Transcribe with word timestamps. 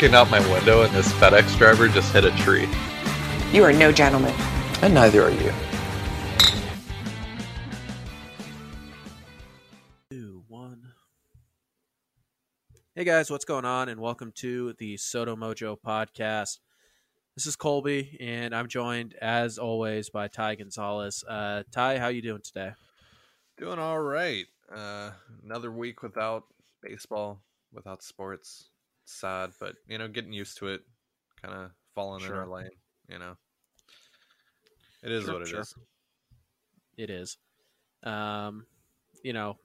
Looking 0.00 0.16
out 0.16 0.30
my 0.30 0.40
window, 0.50 0.80
and 0.80 0.94
this 0.94 1.12
FedEx 1.12 1.58
driver 1.58 1.86
just 1.86 2.10
hit 2.10 2.24
a 2.24 2.30
tree. 2.38 2.66
You 3.52 3.62
are 3.64 3.70
no 3.70 3.92
gentleman. 3.92 4.34
And 4.80 4.94
neither 4.94 5.22
are 5.22 5.30
you. 5.30 5.52
Two, 10.10 10.42
one. 10.48 10.80
Hey 12.94 13.04
guys, 13.04 13.30
what's 13.30 13.44
going 13.44 13.66
on? 13.66 13.90
And 13.90 14.00
welcome 14.00 14.32
to 14.36 14.72
the 14.78 14.94
Sodo 14.94 15.36
Mojo 15.36 15.76
podcast. 15.78 16.60
This 17.36 17.44
is 17.44 17.54
Colby, 17.56 18.16
and 18.20 18.54
I'm 18.54 18.68
joined, 18.68 19.12
as 19.20 19.58
always, 19.58 20.08
by 20.08 20.28
Ty 20.28 20.54
Gonzalez. 20.54 21.22
Uh, 21.28 21.64
Ty, 21.72 21.98
how 21.98 22.08
you 22.08 22.22
doing 22.22 22.40
today? 22.42 22.72
Doing 23.58 23.78
all 23.78 24.00
right. 24.00 24.46
Uh, 24.74 25.10
another 25.44 25.70
week 25.70 26.02
without 26.02 26.44
baseball, 26.82 27.42
without 27.70 28.02
sports. 28.02 28.69
Sad, 29.10 29.50
but 29.58 29.74
you 29.88 29.98
know, 29.98 30.08
getting 30.08 30.32
used 30.32 30.58
to 30.58 30.68
it. 30.68 30.82
Kind 31.42 31.54
of 31.54 31.70
falling 31.94 32.20
Sure. 32.20 32.34
in 32.34 32.38
our 32.38 32.48
lane. 32.48 32.70
You 33.08 33.18
know, 33.18 33.34
it 35.02 35.10
is 35.10 35.24
Sure, 35.24 35.32
what 35.32 35.42
it 35.42 35.48
is. 35.48 35.50
sure. 35.50 35.64
It 36.96 37.10
is. 37.10 37.38
Um, 38.02 38.66
you 39.24 39.32
know, 39.32 39.56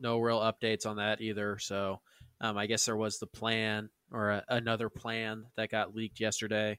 no 0.00 0.18
real 0.18 0.40
updates 0.40 0.86
on 0.86 0.96
that 0.96 1.20
either. 1.20 1.58
So, 1.58 2.00
um, 2.40 2.56
I 2.56 2.66
guess 2.66 2.86
there 2.86 2.96
was 2.96 3.18
the 3.18 3.26
plan 3.26 3.90
or 4.10 4.30
a, 4.30 4.44
another 4.48 4.88
plan 4.88 5.44
that 5.56 5.70
got 5.70 5.94
leaked 5.94 6.20
yesterday 6.20 6.78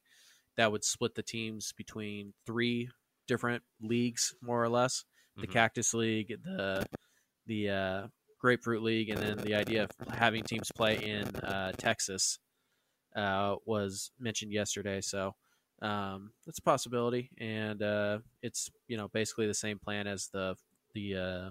that 0.58 0.72
would 0.72 0.84
split 0.84 1.16
the 1.16 1.24
teams 1.24 1.74
between 1.74 2.34
three 2.46 2.90
different 3.28 3.64
leagues, 3.82 4.34
more 4.42 4.62
or 4.64 4.70
less. 4.70 5.06
The 5.38 5.48
Mhm. 5.48 5.52
Cactus 5.52 5.94
League, 5.94 6.34
the 6.44 6.86
the 7.46 7.70
uh, 7.70 8.08
Grapefruit 8.40 8.82
League, 8.82 9.10
and 9.10 9.22
then 9.22 9.38
the 9.38 9.56
idea 9.56 9.84
of 9.84 9.92
having 10.10 10.44
teams 10.44 10.72
play 10.72 10.98
in 10.98 11.28
uh, 11.38 11.72
Texas 11.78 12.40
uh, 13.16 13.56
was 13.66 14.12
mentioned 14.20 14.52
yesterday. 14.52 15.02
So 15.02 15.36
um, 15.82 16.32
that's 16.46 16.60
a 16.60 16.64
possibility, 16.64 17.30
and 17.38 17.82
uh, 17.82 18.20
it's 18.42 18.70
you 18.88 18.98
know 18.98 19.08
basically 19.10 19.48
the 19.48 19.54
same 19.54 19.80
plan 19.80 20.08
as 20.08 20.30
the 20.34 20.56
the 20.94 21.16
uh, 21.16 21.50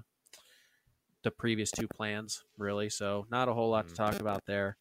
the 1.23 1.31
previous 1.31 1.71
two 1.71 1.89
plans, 1.89 2.45
really. 2.57 2.89
So 2.89 3.27
not 3.31 3.49
a 3.49 3.55
whole 3.55 3.71
lot 3.71 3.89
to 3.89 3.93
Mhm. 3.95 3.97
talk 3.97 4.21
about 4.21 4.47
there, 4.47 4.77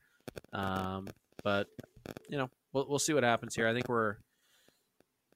um, 0.53 1.07
but 1.43 1.67
you 2.29 2.37
know 2.37 2.49
we'll 2.73 2.87
we'll 2.87 2.99
see 2.99 3.13
what 3.13 3.23
happens 3.23 3.55
here. 3.55 3.67
I 3.67 3.73
think 3.73 3.89
we're 3.89 4.17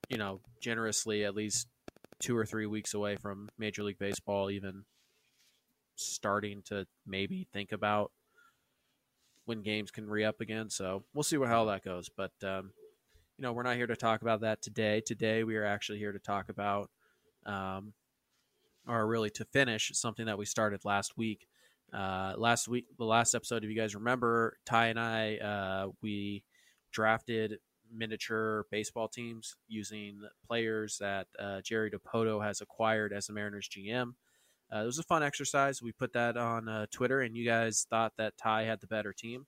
you 0.09 0.17
know 0.17 0.41
generously 0.61 1.23
at 1.25 1.35
least 1.35 1.67
two 2.19 2.37
or 2.37 2.45
three 2.45 2.65
weeks 2.65 2.93
away 2.93 3.15
from 3.15 3.49
Major 3.57 3.83
League 3.83 3.97
Baseball 3.97 4.49
even 4.51 4.85
starting 5.95 6.61
to 6.63 6.85
maybe 7.05 7.47
think 7.51 7.71
about 7.71 8.11
when 9.45 9.61
games 9.61 9.91
can 9.91 10.09
re 10.09 10.23
up 10.23 10.41
again. 10.41 10.69
So 10.69 11.03
we'll 11.13 11.23
see 11.23 11.37
what 11.37 11.49
how 11.49 11.65
that 11.65 11.83
goes. 11.83 12.09
But 12.09 12.31
um, 12.43 12.71
you 13.37 13.43
know, 13.43 13.53
we're 13.53 13.63
not 13.63 13.75
here 13.75 13.87
to 13.87 13.95
talk 13.95 14.21
about 14.21 14.41
that 14.41 14.61
today. 14.61 15.01
Today 15.01 15.43
we 15.43 15.55
are 15.55 15.65
actually 15.65 15.99
here 15.99 16.11
to 16.11 16.19
talk 16.19 16.49
about, 16.49 16.89
um, 17.45 17.93
or 18.87 19.05
really 19.07 19.29
to 19.31 19.45
finish 19.45 19.91
something 19.93 20.25
that 20.25 20.37
we 20.37 20.45
started 20.45 20.85
last 20.85 21.17
week. 21.17 21.47
Uh, 21.91 22.33
last 22.37 22.67
week, 22.67 22.85
the 22.97 23.03
last 23.03 23.35
episode, 23.35 23.63
if 23.63 23.69
you 23.69 23.75
guys 23.75 23.95
remember, 23.95 24.57
Ty 24.65 24.87
and 24.87 24.99
I, 24.99 25.37
uh, 25.37 25.87
we 26.01 26.43
drafted 26.91 27.59
miniature 27.93 28.65
baseball 28.71 29.07
teams 29.07 29.55
using 29.67 30.21
players 30.47 30.97
that 30.99 31.27
uh, 31.37 31.61
Jerry 31.61 31.91
Dipoto 31.91 32.43
has 32.43 32.61
acquired 32.61 33.11
as 33.11 33.27
the 33.27 33.33
Mariners 33.33 33.67
GM. 33.67 34.13
Uh, 34.73 34.79
it 34.83 34.85
was 34.85 34.99
a 34.99 35.03
fun 35.03 35.21
exercise. 35.23 35.81
We 35.81 35.91
put 35.91 36.13
that 36.13 36.37
on 36.37 36.69
uh, 36.69 36.85
Twitter, 36.91 37.21
and 37.21 37.35
you 37.35 37.45
guys 37.45 37.85
thought 37.89 38.13
that 38.17 38.37
Ty 38.37 38.63
had 38.63 38.79
the 38.79 38.87
better 38.87 39.11
team, 39.13 39.45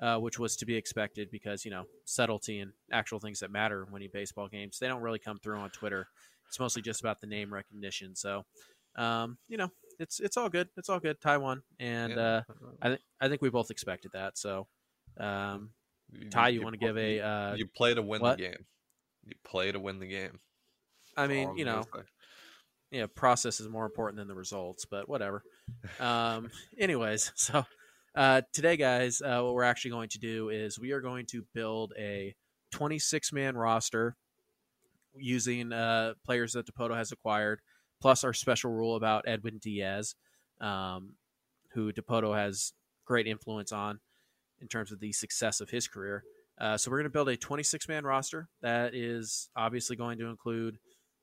uh, 0.00 0.18
which 0.18 0.38
was 0.38 0.56
to 0.56 0.66
be 0.66 0.76
expected 0.76 1.30
because 1.30 1.64
you 1.64 1.70
know 1.70 1.84
subtlety 2.04 2.58
and 2.60 2.72
actual 2.92 3.20
things 3.20 3.40
that 3.40 3.50
matter 3.50 3.86
when 3.90 4.02
you 4.02 4.08
baseball 4.12 4.48
games 4.48 4.78
they 4.78 4.88
don't 4.88 5.00
really 5.02 5.18
come 5.18 5.38
through 5.38 5.58
on 5.58 5.70
Twitter. 5.70 6.08
It's 6.48 6.60
mostly 6.60 6.82
just 6.82 7.00
about 7.00 7.20
the 7.20 7.26
name 7.28 7.52
recognition. 7.54 8.14
So, 8.16 8.44
um, 8.96 9.38
you 9.48 9.56
know, 9.56 9.70
it's 9.98 10.20
it's 10.20 10.36
all 10.36 10.48
good. 10.48 10.68
It's 10.76 10.88
all 10.88 10.98
good. 11.00 11.20
Ty 11.20 11.38
won, 11.38 11.62
and 11.78 12.12
Yeah. 12.12 12.18
uh, 12.20 12.42
I 12.82 12.88
think 12.88 13.00
I 13.20 13.28
think 13.28 13.40
we 13.40 13.50
both 13.50 13.70
expected 13.70 14.10
that. 14.12 14.36
So, 14.36 14.66
um, 15.16 15.70
Ty, 16.30 16.48
you, 16.48 16.60
want 16.62 16.74
to 16.74 16.78
give 16.78 16.98
a? 16.98 17.14
you- 17.14 17.22
Uh, 17.22 17.54
you 17.56 17.66
play 17.66 17.94
to 17.94 18.02
win 18.02 18.20
what? 18.20 18.36
the 18.36 18.42
game. 18.44 18.66
You 19.24 19.34
play 19.44 19.70
to 19.70 19.78
win 19.78 20.00
the 20.00 20.08
game. 20.08 20.40
I 21.16 21.26
That's 21.26 21.30
mean, 21.30 21.56
you 21.56 21.64
know, 21.64 21.84
say. 22.90 22.98
yeah, 22.98 23.06
process 23.14 23.60
is 23.60 23.68
more 23.68 23.86
important 23.86 24.18
than 24.18 24.28
the 24.28 24.34
results, 24.34 24.84
but 24.84 25.08
whatever. 25.08 25.42
Um, 25.98 26.50
anyways, 26.78 27.32
so 27.36 27.64
uh, 28.14 28.42
today, 28.52 28.76
guys, 28.76 29.22
uh, 29.22 29.40
what 29.40 29.54
we're 29.54 29.62
actually 29.62 29.92
going 29.92 30.08
to 30.10 30.18
do 30.18 30.48
is 30.48 30.78
we 30.78 30.92
are 30.92 31.00
going 31.00 31.26
to 31.26 31.44
build 31.54 31.92
a 31.98 32.34
26 32.72 33.32
man 33.32 33.56
roster 33.56 34.16
using 35.14 35.72
uh, 35.72 36.14
players 36.24 36.52
that 36.52 36.66
Dipoto 36.66 36.96
has 36.96 37.12
acquired, 37.12 37.60
plus 38.00 38.24
our 38.24 38.32
special 38.32 38.72
rule 38.72 38.96
about 38.96 39.24
Edwin 39.26 39.58
Diaz, 39.58 40.14
um, 40.60 41.14
who 41.72 41.92
Dipoto 41.92 42.36
has 42.36 42.72
great 43.04 43.26
influence 43.26 43.72
on 43.72 44.00
in 44.60 44.68
terms 44.68 44.92
of 44.92 45.00
the 45.00 45.12
success 45.12 45.60
of 45.60 45.70
his 45.70 45.88
career. 45.88 46.22
Uh, 46.58 46.76
so 46.76 46.90
we're 46.90 46.98
going 46.98 47.04
to 47.04 47.10
build 47.10 47.28
a 47.28 47.36
26 47.36 47.88
man 47.88 48.04
roster 48.04 48.48
that 48.60 48.94
is 48.94 49.48
obviously 49.56 49.96
going 49.96 50.18
to 50.18 50.26
include 50.26 50.78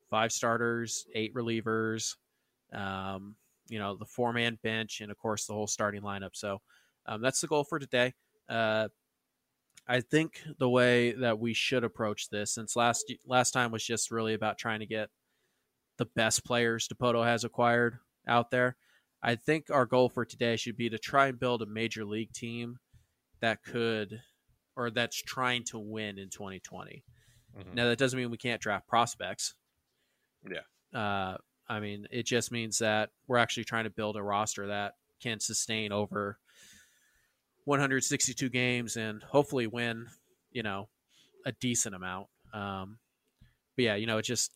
five 0.09 0.31
starters, 0.31 1.05
eight 1.13 1.33
relievers, 1.33 2.15
um, 2.73 3.35
you 3.69 3.79
know, 3.79 3.95
the 3.95 4.05
four 4.05 4.33
man 4.33 4.57
bench, 4.63 5.01
and 5.01 5.11
of 5.11 5.17
course 5.17 5.45
the 5.45 5.53
whole 5.53 5.67
starting 5.67 6.01
lineup. 6.01 6.35
So 6.35 6.61
um, 7.05 7.21
that's 7.21 7.41
the 7.41 7.47
goal 7.47 7.63
for 7.63 7.79
today. 7.79 8.13
Uh, 8.49 8.89
I 9.87 10.01
think 10.01 10.41
the 10.59 10.69
way 10.69 11.13
that 11.13 11.39
we 11.39 11.53
should 11.53 11.83
approach 11.83 12.29
this, 12.29 12.53
since 12.53 12.75
last 12.75 13.11
last 13.25 13.51
time 13.51 13.71
was 13.71 13.85
just 13.85 14.11
really 14.11 14.33
about 14.33 14.57
trying 14.57 14.79
to 14.81 14.85
get 14.85 15.09
the 15.97 16.05
best 16.05 16.45
players 16.45 16.87
Dipoto 16.87 17.25
has 17.25 17.43
acquired 17.43 17.99
out 18.27 18.51
there. 18.51 18.75
I 19.23 19.35
think 19.35 19.69
our 19.71 19.85
goal 19.85 20.09
for 20.09 20.25
today 20.25 20.57
should 20.57 20.77
be 20.77 20.89
to 20.89 20.99
try 20.99 21.27
and 21.27 21.39
build 21.39 21.61
a 21.61 21.65
major 21.65 22.05
league 22.05 22.33
team 22.33 22.77
that 23.39 23.63
could, 23.63 24.21
or 24.75 24.91
that's 24.91 25.19
trying 25.19 25.63
to 25.65 25.79
win 25.79 26.19
in 26.19 26.29
2020. 26.29 27.03
Mhm. 27.57 27.73
Now 27.73 27.85
that 27.85 27.97
doesn't 27.97 28.17
mean 28.17 28.29
we 28.29 28.37
can't 28.37 28.61
draft 28.61 28.87
prospects. 28.87 29.55
Yeah. 30.51 30.99
Uh, 30.99 31.37
I 31.69 31.79
mean, 31.79 32.07
it 32.11 32.25
just 32.25 32.51
means 32.51 32.79
that 32.79 33.09
we're 33.27 33.37
actually 33.37 33.65
trying 33.65 33.83
to 33.83 33.89
build 33.89 34.15
a 34.15 34.23
roster 34.23 34.67
that 34.67 34.93
can 35.21 35.39
sustain 35.39 35.91
over 35.91 36.37
162 37.65 38.49
games 38.49 38.95
and 38.95 39.21
hopefully 39.23 39.67
win, 39.67 40.07
you 40.51 40.63
know, 40.63 40.87
a 41.45 41.51
decent 41.53 41.95
amount. 41.95 42.27
Um, 42.53 42.99
but 43.75 43.83
yeah, 43.83 43.95
you 43.95 44.07
know, 44.07 44.17
it 44.17 44.23
just 44.23 44.51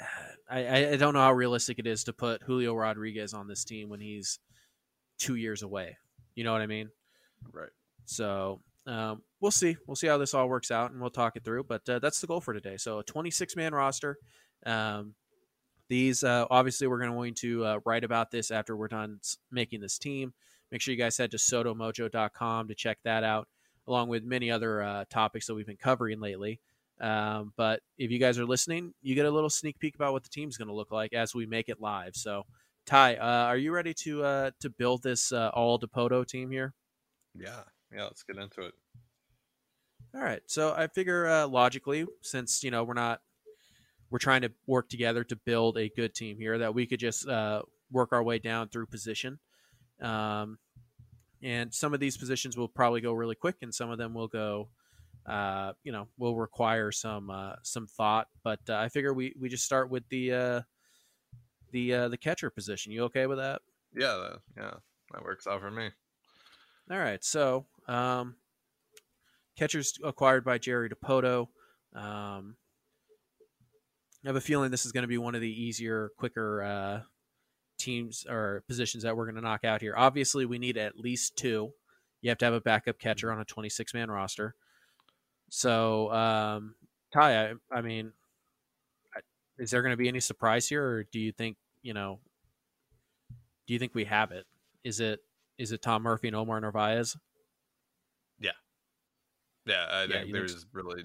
I- 0.50 0.90
I, 0.90 0.96
don't 0.96 1.14
know 1.14 1.20
how 1.20 1.32
realistic 1.32 1.78
it 1.78 1.86
is 1.86 2.04
to 2.04 2.12
put 2.12 2.42
Julio 2.42 2.74
Rodriguez 2.74 3.34
on 3.34 3.48
this 3.48 3.64
team 3.64 3.88
when 3.88 4.00
he's 4.00 4.38
two 5.18 5.34
years 5.36 5.62
away. 5.62 5.96
You 6.34 6.44
know 6.44 6.52
what 6.52 6.62
I 6.62 6.66
mean? 6.66 6.90
Right. 7.52 7.70
So 8.04 8.60
um, 8.86 9.22
we'll 9.40 9.50
see. 9.50 9.76
We'll 9.86 9.96
see 9.96 10.06
how 10.06 10.18
this 10.18 10.34
all 10.34 10.48
works 10.48 10.70
out, 10.70 10.90
and 10.90 11.00
we'll 11.00 11.10
talk 11.10 11.36
it 11.36 11.44
through. 11.44 11.64
But 11.64 11.88
uh, 11.88 11.98
that's 11.98 12.20
the 12.20 12.26
goal 12.26 12.40
for 12.40 12.54
today. 12.54 12.76
So 12.76 12.98
a 12.98 13.04
26 13.04 13.56
man 13.56 13.72
roster. 13.74 14.18
Um, 14.64 15.14
these 15.88 16.24
uh, 16.24 16.46
obviously 16.50 16.86
we're 16.86 17.04
going 17.04 17.34
to 17.34 17.64
uh, 17.64 17.78
write 17.84 18.04
about 18.04 18.30
this 18.30 18.50
after 18.50 18.76
we're 18.76 18.88
done 18.88 19.20
making 19.50 19.80
this 19.80 19.98
team. 19.98 20.32
Make 20.70 20.80
sure 20.80 20.92
you 20.92 20.98
guys 20.98 21.18
head 21.18 21.32
to 21.32 21.36
sodomojo.com 21.36 22.68
to 22.68 22.74
check 22.74 22.98
that 23.04 23.24
out, 23.24 23.46
along 23.86 24.08
with 24.08 24.24
many 24.24 24.50
other 24.50 24.82
uh, 24.82 25.04
topics 25.10 25.46
that 25.46 25.54
we've 25.54 25.66
been 25.66 25.76
covering 25.76 26.18
lately. 26.18 26.60
Um, 26.98 27.52
but 27.56 27.80
if 27.98 28.10
you 28.10 28.18
guys 28.18 28.38
are 28.38 28.46
listening, 28.46 28.94
you 29.02 29.14
get 29.14 29.26
a 29.26 29.30
little 29.30 29.50
sneak 29.50 29.78
peek 29.78 29.94
about 29.94 30.12
what 30.12 30.22
the 30.22 30.30
team's 30.30 30.56
going 30.56 30.68
to 30.68 30.74
look 30.74 30.92
like 30.92 31.12
as 31.12 31.34
we 31.34 31.46
make 31.46 31.68
it 31.68 31.80
live. 31.80 32.14
So, 32.14 32.44
Ty, 32.86 33.16
uh, 33.16 33.46
are 33.46 33.56
you 33.56 33.72
ready 33.72 33.92
to 33.94 34.22
uh, 34.22 34.50
to 34.60 34.70
build 34.70 35.02
this 35.02 35.32
uh, 35.32 35.50
all 35.52 35.78
Dipoto 35.78 36.26
team 36.26 36.50
here? 36.50 36.72
Yeah. 37.38 37.64
Yeah. 37.94 38.04
Let's 38.04 38.22
get 38.22 38.36
into 38.36 38.62
it. 38.62 38.74
All 40.14 40.22
right. 40.22 40.42
So 40.46 40.74
I 40.76 40.86
figure 40.86 41.26
uh, 41.26 41.46
logically, 41.48 42.06
since 42.22 42.62
you 42.62 42.70
know 42.70 42.84
we're 42.84 42.94
not, 42.94 43.20
we're 44.12 44.18
trying 44.18 44.42
to 44.42 44.52
work 44.66 44.88
together 44.88 45.24
to 45.24 45.36
build 45.36 45.78
a 45.78 45.88
good 45.88 46.14
team 46.14 46.36
here, 46.36 46.58
that 46.58 46.74
we 46.74 46.86
could 46.86 47.00
just 47.00 47.26
uh, 47.26 47.62
work 47.90 48.12
our 48.12 48.22
way 48.22 48.38
down 48.38 48.68
through 48.68 48.86
position. 48.86 49.38
Um, 50.00 50.58
and 51.42 51.74
some 51.74 51.92
of 51.94 51.98
these 51.98 52.16
positions 52.16 52.56
will 52.56 52.68
probably 52.68 53.00
go 53.00 53.12
really 53.12 53.34
quick, 53.34 53.56
and 53.62 53.74
some 53.74 53.90
of 53.90 53.98
them 53.98 54.14
will 54.14 54.28
go 54.28 54.68
uh, 55.26 55.72
you 55.84 55.92
know, 55.92 56.08
will 56.18 56.36
require 56.36 56.90
some 56.90 57.30
uh, 57.30 57.54
some 57.62 57.86
thought. 57.86 58.28
But 58.42 58.60
uh, 58.68 58.76
I 58.76 58.88
figure 58.88 59.12
we 59.12 59.34
we 59.38 59.48
just 59.48 59.64
start 59.64 59.90
with 59.90 60.08
the 60.08 60.32
uh, 60.32 60.60
the 61.70 61.94
uh, 61.94 62.08
the 62.08 62.16
catcher 62.16 62.50
position. 62.50 62.92
You 62.92 63.04
okay 63.04 63.26
with 63.26 63.38
that? 63.38 63.62
Yeah, 63.94 64.14
that, 64.16 64.38
yeah, 64.56 64.74
that 65.12 65.22
works 65.22 65.46
out 65.46 65.60
for 65.60 65.70
me. 65.70 65.90
All 66.90 66.98
right. 66.98 67.22
So, 67.22 67.66
um, 67.88 68.36
catchers 69.56 69.98
acquired 70.02 70.44
by 70.44 70.58
Jerry 70.58 70.88
Dipoto. 70.88 71.48
Um, 71.94 72.56
I 74.24 74.28
have 74.28 74.36
a 74.36 74.40
feeling 74.40 74.70
this 74.70 74.86
is 74.86 74.92
going 74.92 75.02
to 75.02 75.08
be 75.08 75.18
one 75.18 75.34
of 75.34 75.40
the 75.40 75.62
easier, 75.62 76.10
quicker 76.16 76.62
uh, 76.62 77.00
teams 77.78 78.24
or 78.28 78.62
positions 78.68 79.02
that 79.02 79.16
we're 79.16 79.24
going 79.26 79.34
to 79.36 79.40
knock 79.40 79.64
out 79.64 79.80
here. 79.80 79.94
Obviously, 79.96 80.46
we 80.46 80.58
need 80.58 80.78
at 80.78 80.96
least 80.98 81.36
two. 81.36 81.72
You 82.20 82.30
have 82.30 82.38
to 82.38 82.44
have 82.44 82.54
a 82.54 82.60
backup 82.60 82.98
catcher 83.00 83.32
on 83.32 83.40
a 83.40 83.44
26 83.44 83.94
man 83.94 84.10
roster. 84.10 84.54
So, 85.50 86.12
um, 86.12 86.76
Ty, 87.12 87.50
I, 87.50 87.54
I 87.72 87.80
mean, 87.82 88.12
is 89.58 89.70
there 89.70 89.82
going 89.82 89.90
to 89.92 89.96
be 89.96 90.08
any 90.08 90.20
surprise 90.20 90.68
here, 90.68 90.84
or 90.84 91.04
do 91.04 91.18
you 91.18 91.32
think 91.32 91.56
you 91.82 91.92
know? 91.92 92.20
Do 93.66 93.72
you 93.74 93.78
think 93.78 93.94
we 93.94 94.04
have 94.04 94.30
it? 94.32 94.46
Is 94.84 95.00
it 95.00 95.20
is 95.58 95.72
it 95.72 95.82
Tom 95.82 96.02
Murphy 96.02 96.28
and 96.28 96.36
Omar 96.36 96.60
Narvaez? 96.60 97.16
Yeah, 99.66 99.86
I 99.90 100.04
Yeah, 100.04 100.20
think 100.20 100.32
there's 100.32 100.66
really, 100.72 101.04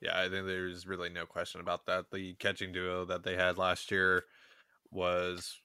yeah, 0.00 0.18
I 0.18 0.28
think 0.28 0.46
there's 0.46 0.86
really 0.86 1.08
no 1.08 1.26
question 1.26 1.60
about 1.60 1.86
that. 1.86 2.06
The 2.12 2.34
catching 2.34 2.72
duo 2.72 3.04
that 3.06 3.22
they 3.24 3.36
had 3.36 3.58
last 3.58 3.90
year 3.90 4.24
was 4.90 5.60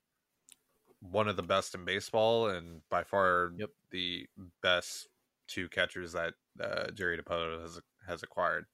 one 1.02 1.28
of 1.28 1.36
the 1.36 1.44
best 1.44 1.76
in 1.76 1.86
baseball, 1.86 2.48
and 2.50 2.82
by 2.90 3.04
far 3.04 3.52
Yep. 3.58 3.70
the 3.92 4.28
best 4.62 5.08
two 5.48 5.68
catchers 5.70 6.14
that 6.14 6.34
uh, 6.62 6.90
Jerry 6.92 7.18
Dipoto 7.18 7.62
has 7.62 7.80
has 8.08 8.24
acquired 8.24 8.66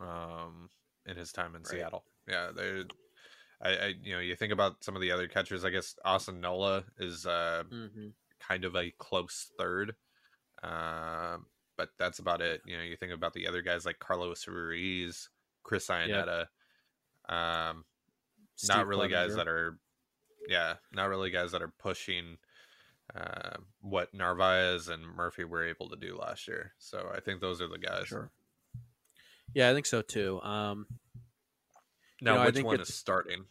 um, 0.00 0.68
in 1.06 1.16
his 1.16 1.32
time 1.32 1.54
in 1.54 1.62
Right. 1.62 1.66
Seattle. 1.68 2.04
Yeah, 2.28 2.50
they. 2.54 2.84
I, 3.60 3.68
I, 3.76 3.94
you 4.02 4.14
know, 4.14 4.20
you 4.20 4.34
think 4.34 4.52
about 4.52 4.82
some 4.82 4.96
of 4.96 5.02
the 5.02 5.12
other 5.12 5.28
catchers. 5.28 5.64
I 5.64 5.70
guess 5.70 5.94
Austin 6.04 6.40
Nola 6.40 6.84
is 6.98 7.26
uh, 7.26 7.62
Mm-hmm. 7.72 8.08
kind 8.40 8.64
of 8.64 8.74
a 8.74 8.90
close 8.98 9.50
third. 9.58 9.94
Um, 10.62 11.46
but 11.82 11.90
that's 11.98 12.20
about 12.20 12.40
it. 12.40 12.62
You 12.64 12.76
know, 12.76 12.84
you 12.84 12.96
think 12.96 13.12
about 13.12 13.32
the 13.32 13.48
other 13.48 13.60
guys 13.60 13.84
like 13.84 13.98
Carlos 13.98 14.46
Ruiz, 14.46 15.28
Chris 15.64 15.88
Iannetta. 15.88 16.46
Um, 17.28 17.84
not 18.68 18.86
really 18.86 19.08
guys 19.08 19.34
that 19.34 19.48
are, 19.48 19.78
yeah, 20.48 20.74
not 20.92 21.08
really 21.08 21.30
guys 21.30 21.50
that 21.52 21.62
are 21.62 21.72
pushing 21.80 22.38
uh, 23.16 23.56
what 23.80 24.14
Narvaez 24.14 24.86
and 24.88 25.04
Murphy 25.04 25.42
were 25.42 25.66
able 25.66 25.88
to 25.88 25.96
do 25.96 26.16
last 26.16 26.46
year. 26.46 26.72
So 26.78 27.10
I 27.12 27.18
think 27.18 27.40
those 27.40 27.60
are 27.60 27.66
the 27.66 27.78
guys. 27.78 28.06
Sure. 28.06 28.30
Yeah, 29.52 29.68
I 29.70 29.74
think 29.74 29.86
so 29.86 30.00
too. 30.02 30.40
Um, 30.42 30.86
Now, 32.20 32.34
You 32.34 32.38
know, 32.38 32.44
which 32.44 32.62
one 32.62 32.74
it's- 32.74 32.90
is 32.90 32.94
starting? 32.94 33.44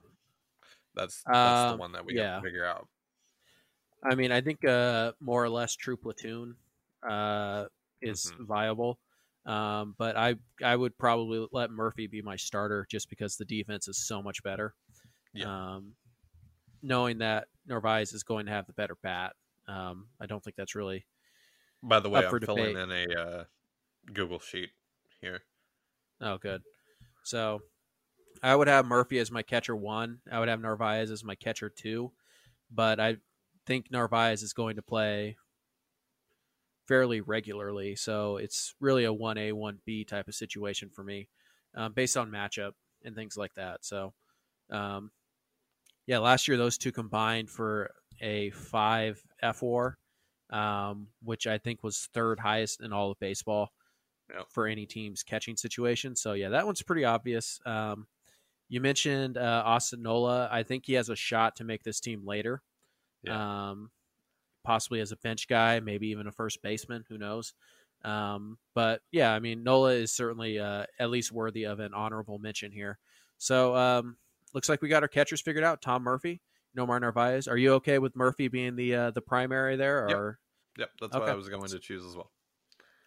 That's 0.96 1.22
that's 1.24 1.62
the 1.68 1.74
Um, 1.74 1.80
one 1.80 1.92
that 1.94 2.06
we 2.06 2.14
got 2.14 2.22
yeah. 2.22 2.36
to 2.38 2.42
figure 2.42 2.66
out. 2.66 2.88
I 4.04 4.16
mean, 4.16 4.32
I 4.32 4.40
think 4.40 4.64
uh, 4.64 5.12
more 5.20 5.44
or 5.44 5.50
less 5.50 5.76
true 5.76 5.98
platoon 5.98 6.56
uh, 7.10 7.66
is 8.02 8.32
Mhm. 8.38 8.46
viable, 8.48 9.00
um, 9.46 9.96
but 9.98 10.16
I 10.18 10.36
I 10.64 10.76
would 10.76 10.98
probably 10.98 11.48
let 11.52 11.72
Murphy 11.72 12.08
be 12.08 12.22
my 12.22 12.36
starter 12.36 12.86
just 12.90 13.10
because 13.10 13.38
the 13.38 13.46
defense 13.46 13.88
is 13.88 13.98
so 14.06 14.22
much 14.22 14.44
better. 14.44 14.76
Yeah. 15.34 15.76
Um, 15.76 15.96
knowing 16.82 17.20
that 17.20 17.48
Narvaez 17.66 18.14
is 18.14 18.24
going 18.24 18.46
to 18.48 18.52
have 18.52 18.68
the 18.68 18.74
better 18.74 18.96
bat, 18.96 19.36
um, 19.68 20.10
I 20.20 20.26
don't 20.26 20.44
think 20.44 20.56
that's 20.56 20.76
really 20.76 21.06
By 21.84 22.00
the 22.00 22.10
way, 22.10 22.26
I'm 22.26 22.40
filling 22.42 22.76
debate. 22.76 22.78
in 22.78 22.92
a 22.92 23.22
uh, 23.22 23.46
Google 24.14 24.40
sheet 24.40 24.72
here. 25.22 25.44
Oh, 26.20 26.38
good. 26.38 26.64
So 27.24 27.62
I 28.44 28.56
would 28.56 28.68
have 28.68 28.86
Murphy 28.86 29.20
as 29.20 29.32
my 29.32 29.44
catcher 29.44 29.76
one. 29.76 30.22
I 30.32 30.40
would 30.40 30.50
have 30.50 30.62
Narvaez 30.62 31.12
as 31.12 31.24
my 31.24 31.36
catcher 31.36 31.70
two, 31.70 32.14
but 32.72 33.00
I 33.00 33.18
think 33.66 33.92
Narvaez 33.92 34.44
is 34.44 34.54
going 34.54 34.76
to 34.78 34.82
play 34.82 35.38
fairly 36.92 37.22
regularly. 37.22 37.96
So 37.96 38.36
it's 38.36 38.76
really 38.82 39.06
a 39.06 39.14
1A, 39.14 39.54
1B 39.54 40.06
type 40.10 40.28
of 40.28 40.36
situation 40.36 40.90
for 40.90 41.06
me 41.06 41.30
um, 41.74 41.94
based 41.94 42.18
on 42.18 42.30
matchup 42.30 42.74
and 43.06 43.16
things 43.16 43.38
like 43.38 43.54
that. 43.54 43.86
So, 43.86 44.14
um, 44.70 45.10
yeah, 46.06 46.18
last 46.18 46.50
year 46.50 46.58
those 46.58 46.78
two 46.78 46.92
combined 46.92 47.50
for 47.50 47.94
a 48.20 48.50
5 48.50 49.24
F 49.42 49.62
war, 49.62 50.00
um, 50.50 51.08
which 51.24 51.48
I 51.48 51.60
think 51.60 51.82
was 51.82 52.10
third 52.14 52.42
highest 52.42 52.82
in 52.82 52.92
all 52.92 53.10
of 53.12 53.20
baseball 53.20 53.70
Yep. 54.34 54.48
for 54.50 54.68
any 54.68 54.86
team's 54.86 55.24
catching 55.24 55.56
situation. 55.56 56.18
So 56.18 56.34
yeah, 56.34 56.50
that 56.50 56.66
one's 56.66 56.82
pretty 56.82 57.06
obvious. 57.06 57.62
Um, 57.66 58.06
you 58.68 58.82
mentioned 58.82 59.38
uh, 59.38 59.64
Austin 59.66 60.02
Nola. 60.02 60.50
I 60.52 60.64
think 60.64 60.86
he 60.86 60.94
has 60.94 61.08
a 61.08 61.16
shot 61.16 61.56
to 61.58 61.64
make 61.64 61.84
this 61.84 62.02
team 62.02 62.26
later. 62.26 62.62
Um, 63.30 63.92
possibly 64.64 65.00
as 65.00 65.12
a 65.12 65.18
bench 65.18 65.48
guy, 65.48 65.80
maybe 65.80 66.08
even 66.08 66.28
a 66.28 66.32
first 66.32 66.62
baseman. 66.62 67.04
Who 67.10 67.18
knows? 67.18 67.54
Um, 68.04 68.58
but 68.74 69.02
yeah, 69.12 69.32
I 69.32 69.40
mean 69.40 69.64
Nola 69.64 69.92
is 69.94 70.12
certainly 70.12 70.60
uh, 70.60 70.86
at 71.00 71.10
least 71.10 71.32
worthy 71.32 71.66
of 71.66 71.80
an 71.80 71.94
honorable 71.94 72.40
mention 72.40 72.72
here. 72.72 72.98
So 73.38 73.76
um, 73.76 74.18
looks 74.54 74.70
like 74.70 74.82
we 74.82 74.90
got 74.90 75.04
our 75.04 75.08
catchers 75.08 75.42
figured 75.42 75.64
out. 75.64 75.82
Tom 75.82 76.04
Murphy, 76.04 76.42
Nomar 76.78 77.00
Narvaez. 77.00 77.48
Are 77.48 77.58
you 77.58 77.74
okay 77.74 78.00
with 78.00 78.16
Murphy 78.16 78.48
being 78.48 78.76
the 78.76 78.96
uh, 78.96 79.12
the 79.12 79.22
primary 79.22 79.76
there? 79.76 80.08
Yep. 80.10 80.18
Or 80.18 80.40
Yep, 80.78 80.90
that's 81.02 81.14
what 81.14 81.30
I 81.30 81.36
was 81.36 81.50
going 81.50 81.68
to 81.68 81.80
choose 81.80 82.06
as 82.06 82.16
well. 82.16 82.32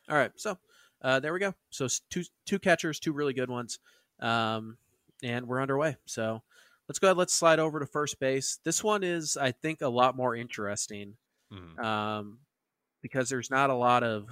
All 0.08 0.16
right, 0.16 0.32
so 0.36 0.58
uh, 1.02 1.20
there 1.20 1.32
we 1.32 1.40
go. 1.40 1.54
So 1.70 1.88
two 2.10 2.24
two 2.44 2.58
catchers, 2.58 3.00
two 3.00 3.12
really 3.12 3.32
good 3.32 3.50
ones, 3.50 3.78
um, 4.20 4.76
and 5.22 5.46
we're 5.46 5.62
underway. 5.62 5.96
So 6.04 6.42
let's 6.88 6.98
go 6.98 7.08
ahead. 7.08 7.16
Let's 7.16 7.32
slide 7.32 7.58
over 7.58 7.80
to 7.80 7.86
first 7.86 8.20
base. 8.20 8.58
This 8.64 8.84
one 8.84 9.02
is, 9.02 9.36
I 9.36 9.52
think, 9.52 9.80
a 9.80 9.88
lot 9.88 10.16
more 10.16 10.36
interesting 10.36 11.16
Mhm. 11.54 11.84
um, 11.84 12.38
because 13.02 13.28
there's 13.28 13.50
not 13.50 13.70
a 13.70 13.74
lot 13.74 14.02
of, 14.02 14.28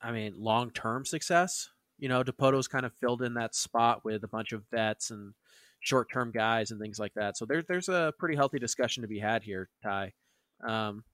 I 0.00 0.12
mean, 0.12 0.34
long 0.36 0.70
term 0.70 1.04
success. 1.04 1.70
You 1.98 2.08
know, 2.08 2.24
Dipoto's 2.24 2.66
kind 2.68 2.84
of 2.84 2.92
filled 2.94 3.22
in 3.22 3.34
that 3.34 3.54
spot 3.54 4.04
with 4.04 4.24
a 4.24 4.28
bunch 4.28 4.52
of 4.52 4.64
vets 4.70 5.10
and 5.10 5.34
short 5.80 6.10
term 6.10 6.30
guys 6.32 6.70
and 6.70 6.80
things 6.80 6.98
like 6.98 7.14
that. 7.14 7.36
So 7.36 7.44
there's 7.44 7.64
there's 7.66 7.88
a 7.88 8.12
pretty 8.18 8.34
healthy 8.36 8.58
discussion 8.58 9.02
to 9.02 9.08
be 9.08 9.18
had 9.20 9.42
here, 9.42 9.68
Ty. 9.82 10.12
Um, 10.66 11.04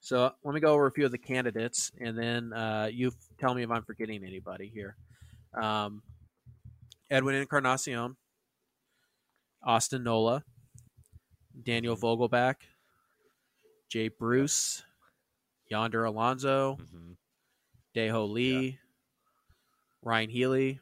so 0.00 0.30
let 0.44 0.54
me 0.54 0.60
go 0.60 0.72
over 0.74 0.86
a 0.86 0.92
few 0.92 1.06
of 1.06 1.12
the 1.12 1.18
candidates, 1.18 1.90
and 2.00 2.16
then 2.16 2.52
uh, 2.52 2.88
you 2.92 3.12
tell 3.38 3.54
me 3.54 3.62
if 3.62 3.70
I'm 3.70 3.84
forgetting 3.84 4.22
anybody 4.24 4.68
here. 4.68 4.96
Um, 5.54 6.02
Edwin 7.10 7.36
Encarnacion, 7.36 8.16
Austin 9.62 10.04
Nola, 10.04 10.44
Daniel 11.62 11.96
Vogelbach, 11.96 12.56
Jay 13.94 14.08
Bruce, 14.08 14.82
Yonder 15.70 16.02
Alonso, 16.02 16.78
Mhm. 16.78 17.16
Dae-Ho 17.92 18.24
Lee, 18.24 18.80
Ryon 20.02 20.30
Healy, 20.30 20.80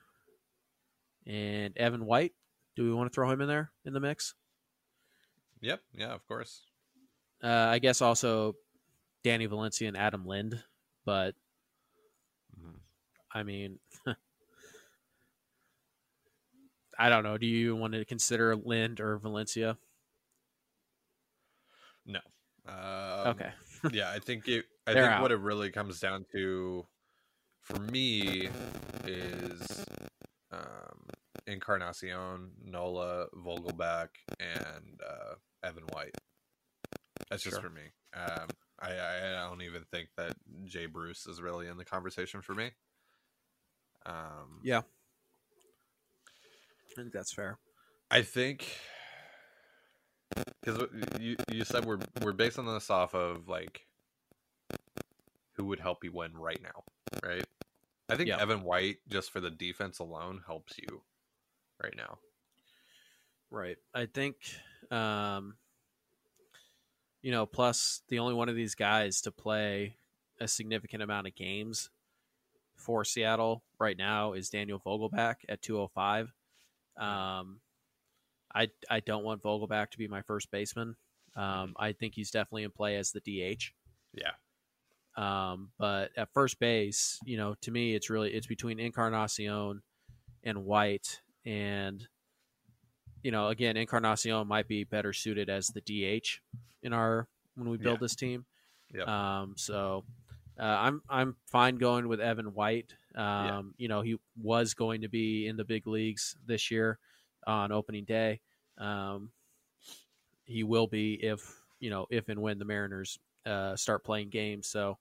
and 1.26 1.76
Evan 1.76 2.06
White. 2.06 2.34
Do 2.74 2.84
we 2.84 2.94
want 2.94 3.12
to 3.12 3.14
throw 3.14 3.30
him 3.30 3.42
in 3.42 3.48
there 3.48 3.70
in 3.84 3.92
the 3.92 4.00
mix? 4.00 4.34
Yep, 5.60 5.84
yeah, 5.92 6.14
of 6.14 6.26
course. 6.26 6.64
Uh, 7.42 7.48
I 7.48 7.80
guess 7.80 8.00
also 8.00 8.56
Danny 9.22 9.44
Valencia 9.44 9.88
and 9.88 9.96
Adam 9.98 10.24
Lind, 10.24 10.64
but 11.04 11.36
Mhm. 12.58 12.80
I 13.30 13.42
mean, 13.42 13.78
I 16.98 17.10
don't 17.10 17.24
know. 17.24 17.36
Do 17.36 17.46
you 17.46 17.76
want 17.76 17.92
to 17.92 18.06
consider 18.06 18.56
Lind 18.56 19.00
or 19.00 19.18
Valencia? 19.18 19.78
No. 22.06 22.31
Um, 22.66 23.28
okay. 23.34 23.50
yeah, 23.92 24.10
I 24.10 24.18
think 24.18 24.48
it. 24.48 24.64
I 24.86 24.94
They're 24.94 25.10
think 25.10 25.22
what 25.22 25.30
it 25.32 25.38
really 25.38 25.70
comes 25.70 26.00
down 26.00 26.24
to, 26.32 26.84
for 27.60 27.78
me, 27.78 28.48
is 29.06 29.84
um, 30.50 31.06
Encarnacion, 31.46 32.50
Nola, 32.64 33.26
Vogelbach, 33.34 34.08
and 34.40 35.00
uh, 35.08 35.34
Evan 35.62 35.84
White. 35.92 36.16
That's 37.30 37.44
just 37.44 37.60
Sure. 37.60 37.68
for 37.68 37.70
me. 37.70 37.82
Um, 38.14 38.48
I, 38.80 38.90
I 38.92 39.44
I 39.44 39.48
don't 39.48 39.62
even 39.62 39.84
think 39.90 40.08
that 40.16 40.34
Jay 40.64 40.86
Bruce 40.86 41.26
is 41.26 41.40
really 41.40 41.68
in 41.68 41.76
the 41.76 41.84
conversation 41.84 42.42
for 42.42 42.54
me. 42.54 42.72
Um, 44.04 44.60
Yeah. 44.64 44.82
I 46.90 46.94
think 46.94 47.12
that's 47.12 47.32
fair. 47.32 47.58
I 48.10 48.22
think 48.22 48.66
because 50.60 50.82
you 51.20 51.36
you 51.50 51.64
said 51.64 51.84
we're 51.84 51.98
we're 52.22 52.32
basing 52.32 52.66
this 52.66 52.90
off 52.90 53.14
of 53.14 53.48
like 53.48 53.86
who 55.54 55.64
would 55.66 55.80
help 55.80 56.02
you 56.04 56.12
win 56.12 56.32
right 56.34 56.60
now, 56.62 56.84
right? 57.22 57.44
I 58.08 58.16
think 58.16 58.28
Yeah. 58.28 58.40
Evan 58.40 58.62
White 58.62 58.98
just 59.08 59.30
for 59.30 59.40
the 59.40 59.50
defense 59.50 59.98
alone 59.98 60.42
helps 60.46 60.78
you 60.78 61.02
right 61.82 61.94
now. 61.96 62.18
Right. 63.50 63.76
I 63.94 64.06
think, 64.06 64.36
um, 64.90 65.56
you 67.20 67.30
know, 67.30 67.44
plus 67.46 68.02
the 68.08 68.18
only 68.18 68.34
one 68.34 68.48
of 68.48 68.56
these 68.56 68.74
guys 68.74 69.20
to 69.22 69.30
play 69.30 69.96
a 70.40 70.48
significant 70.48 71.02
amount 71.02 71.26
of 71.26 71.34
games 71.34 71.90
for 72.76 73.04
Seattle 73.04 73.62
right 73.78 73.96
now 73.96 74.32
is 74.32 74.48
Daniel 74.48 74.80
Vogelbach 74.84 75.36
at 75.48 75.60
205. 75.62 76.32
Um, 76.96 77.60
I 78.54 78.68
I 78.90 79.00
don't 79.00 79.24
want 79.24 79.42
Vogelbach 79.42 79.90
to 79.90 79.98
be 79.98 80.08
my 80.08 80.22
first 80.22 80.50
baseman. 80.50 80.96
Um, 81.36 81.74
I 81.78 81.92
think 81.92 82.14
he's 82.14 82.30
definitely 82.30 82.64
in 82.64 82.70
play 82.70 82.96
as 82.96 83.12
the 83.12 83.20
DH. 83.20 83.72
Yeah. 84.14 84.32
Um, 85.16 85.70
but 85.78 86.10
at 86.16 86.32
first 86.32 86.58
base, 86.58 87.18
you 87.24 87.36
know, 87.36 87.54
to 87.62 87.70
me, 87.70 87.94
it's 87.94 88.10
really 88.10 88.32
it's 88.32 88.46
between 88.46 88.78
Encarnacion 88.78 89.82
and 90.42 90.64
White, 90.64 91.20
and 91.44 92.06
you 93.22 93.30
know, 93.30 93.48
again, 93.48 93.76
Encarnacion 93.76 94.46
might 94.48 94.68
be 94.68 94.84
better 94.84 95.12
suited 95.12 95.48
as 95.48 95.68
the 95.68 95.80
DH 95.80 96.40
in 96.82 96.92
our 96.92 97.28
when 97.54 97.68
we 97.68 97.76
build 97.76 97.96
Yeah. 97.98 98.00
this 98.00 98.16
team. 98.16 98.44
Yep. 98.94 99.08
Um, 99.08 99.54
so 99.56 100.04
uh, 100.58 100.62
I'm 100.64 101.02
I'm 101.08 101.36
fine 101.50 101.76
going 101.76 102.08
with 102.08 102.20
Evan 102.20 102.54
White. 102.54 102.94
Um, 103.14 103.22
Yeah. 103.24 103.62
You 103.78 103.88
know, 103.88 104.00
he 104.02 104.16
was 104.40 104.74
going 104.74 105.02
to 105.02 105.08
be 105.08 105.46
in 105.46 105.56
the 105.56 105.64
big 105.64 105.86
leagues 105.86 106.36
this 106.46 106.70
year 106.70 106.98
on 107.46 107.72
opening 107.72 108.04
day. 108.04 108.40
Um, 108.78 109.30
he 110.44 110.62
will 110.64 110.86
be 110.86 111.14
if 111.14 111.60
you 111.80 111.90
know 111.90 112.06
if 112.10 112.28
and 112.28 112.40
when 112.40 112.58
the 112.58 112.64
Mariners 112.64 113.18
uh, 113.46 113.76
start 113.76 114.04
playing 114.04 114.30
games. 114.30 114.66
So 114.68 114.98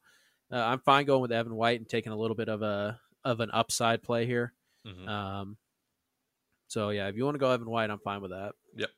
uh, 0.51 0.57
I'm 0.57 0.79
fine 0.79 1.05
going 1.05 1.21
with 1.21 1.31
Evan 1.31 1.55
White 1.55 1.79
and 1.79 1.87
taking 1.89 2.11
a 2.11 2.17
little 2.17 2.35
bit 2.35 2.49
of 2.49 2.61
a 2.61 2.99
of 3.23 3.39
an 3.39 3.49
upside 3.51 4.01
play 4.03 4.25
here. 4.25 4.53
Mhm. 4.85 5.07
Um, 5.07 5.57
so 6.67 6.89
yeah, 6.89 7.07
if 7.07 7.15
you 7.15 7.23
want 7.25 7.35
to 7.35 7.39
go 7.39 7.51
Evan 7.51 7.69
White, 7.69 7.89
I'm 7.89 7.99
fine 7.99 8.21
with 8.21 8.31
that. 8.31 8.53
Yep. 8.75 8.89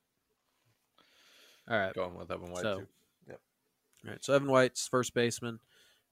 All 1.70 1.78
right. 1.78 1.94
Going 1.94 2.16
with 2.16 2.32
Evan 2.32 2.52
White 2.52 2.62
So- 2.62 2.80
too. 2.82 2.88
All 4.06 4.12
right. 4.12 4.24
So 4.24 4.34
Evan 4.34 4.50
White's 4.52 4.86
first 4.88 5.14
baseman. 5.14 5.60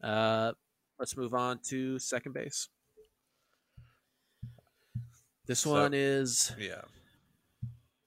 Uh, 0.01 0.53
let's 0.97 1.17
move 1.17 1.33
on 1.33 1.59
to 1.67 1.99
second 1.99 2.31
base. 2.33 2.69
This 5.45 5.61
So- 5.61 5.71
one 5.71 5.93
is 5.93 6.53
Yeah. 6.57 6.81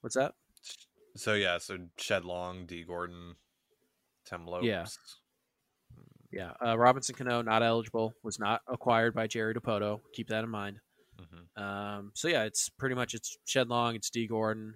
What's 0.05 0.17
that? 0.17 0.35
So 1.15 1.33
yeah, 1.33 1.57
so 1.57 1.79
Shed 1.97 2.25
Long, 2.25 2.67
Dee 2.67 2.83
Gordon, 2.83 3.37
Tim 4.23 4.45
Lopes. 4.45 4.67
Yeah. 4.67 4.85
Yeah, 6.31 6.51
uh, 6.63 6.77
Robinson 6.77 7.15
Cano 7.15 7.41
not 7.41 7.63
eligible, 7.63 8.13
was 8.21 8.37
not 8.37 8.61
acquired 8.67 9.15
by 9.15 9.25
Jerry 9.25 9.55
Dipoto. 9.55 10.01
Keep 10.13 10.27
that 10.27 10.43
in 10.43 10.51
mind. 10.51 10.77
Mhm. 11.19 11.59
Um, 11.59 12.11
so 12.13 12.27
yeah, 12.27 12.43
it's 12.43 12.69
pretty 12.69 12.93
much 12.93 13.15
it's 13.15 13.35
Shed 13.45 13.67
Long, 13.67 13.95
it's 13.95 14.11
Dee 14.11 14.27
Gordon, 14.27 14.75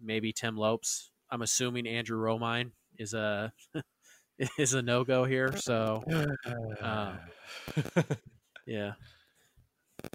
maybe 0.00 0.32
Tim 0.32 0.56
Lopes. 0.56 1.10
I'm 1.30 1.42
assuming 1.42 1.86
Andrew 1.86 2.18
Romine 2.18 2.70
is 2.96 3.12
a 3.12 3.52
is 4.58 4.72
a 4.72 4.80
no 4.80 5.04
go 5.04 5.24
here. 5.26 5.54
So 5.58 6.02
um, 6.80 7.18
yeah. 8.66 8.92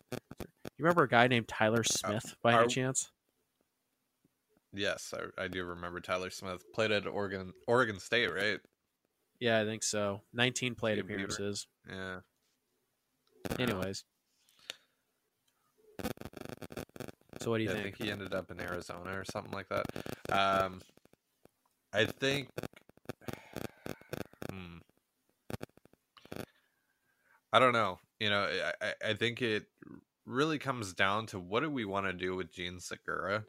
You 0.09 0.79
remember 0.79 1.03
a 1.03 1.07
guy 1.07 1.27
named 1.27 1.47
Tyler 1.47 1.83
Smith 1.83 2.36
by 2.41 2.59
any 2.59 2.67
chance? 2.67 3.12
Yes, 4.74 5.13
I, 5.17 5.43
I 5.43 5.47
do 5.47 5.63
remember 5.63 6.00
Tyler 6.00 6.29
Smith 6.29 6.63
played 6.74 6.91
at 6.91 7.07
Oregon 7.07 7.53
Oregon 7.67 8.00
State, 8.00 8.27
right? 8.33 8.59
Yeah, 9.39 9.59
I 9.62 9.65
think 9.65 9.83
so. 9.83 10.21
19 10.33 10.75
plate 10.75 11.00
appearances. 11.00 11.67
Yeah. 11.89 12.19
Anyways. 13.59 14.03
So 17.39 17.51
what 17.51 17.57
do 17.59 17.63
you 17.63 17.69
Yeah, 17.69 17.75
I 17.75 17.83
think? 17.83 17.97
think 17.97 17.97
he 17.97 18.12
ended 18.12 18.33
up 18.33 18.51
in 18.51 18.59
Arizona 18.59 19.12
or 19.17 19.24
something 19.31 19.53
like 19.53 19.69
that. 19.69 19.86
Um, 20.31 20.81
I 21.93 22.05
think. 22.05 22.50
Hmm. 24.50 24.77
I 27.53 27.59
don't 27.59 27.74
know. 27.74 28.00
You 28.19 28.29
know, 28.29 28.43
I, 28.81 28.86
I- 28.88 29.09
I 29.09 29.13
think 29.13 29.41
it 29.41 29.65
really 30.25 30.57
comes 30.57 30.93
down 30.93 31.25
to 31.27 31.39
what 31.39 31.62
do 31.62 31.69
we 31.69 31.86
want 31.86 32.05
to 32.07 32.13
do 32.13 32.36
with 32.36 32.51
Jean 32.51 32.79
Segura? 32.79 33.45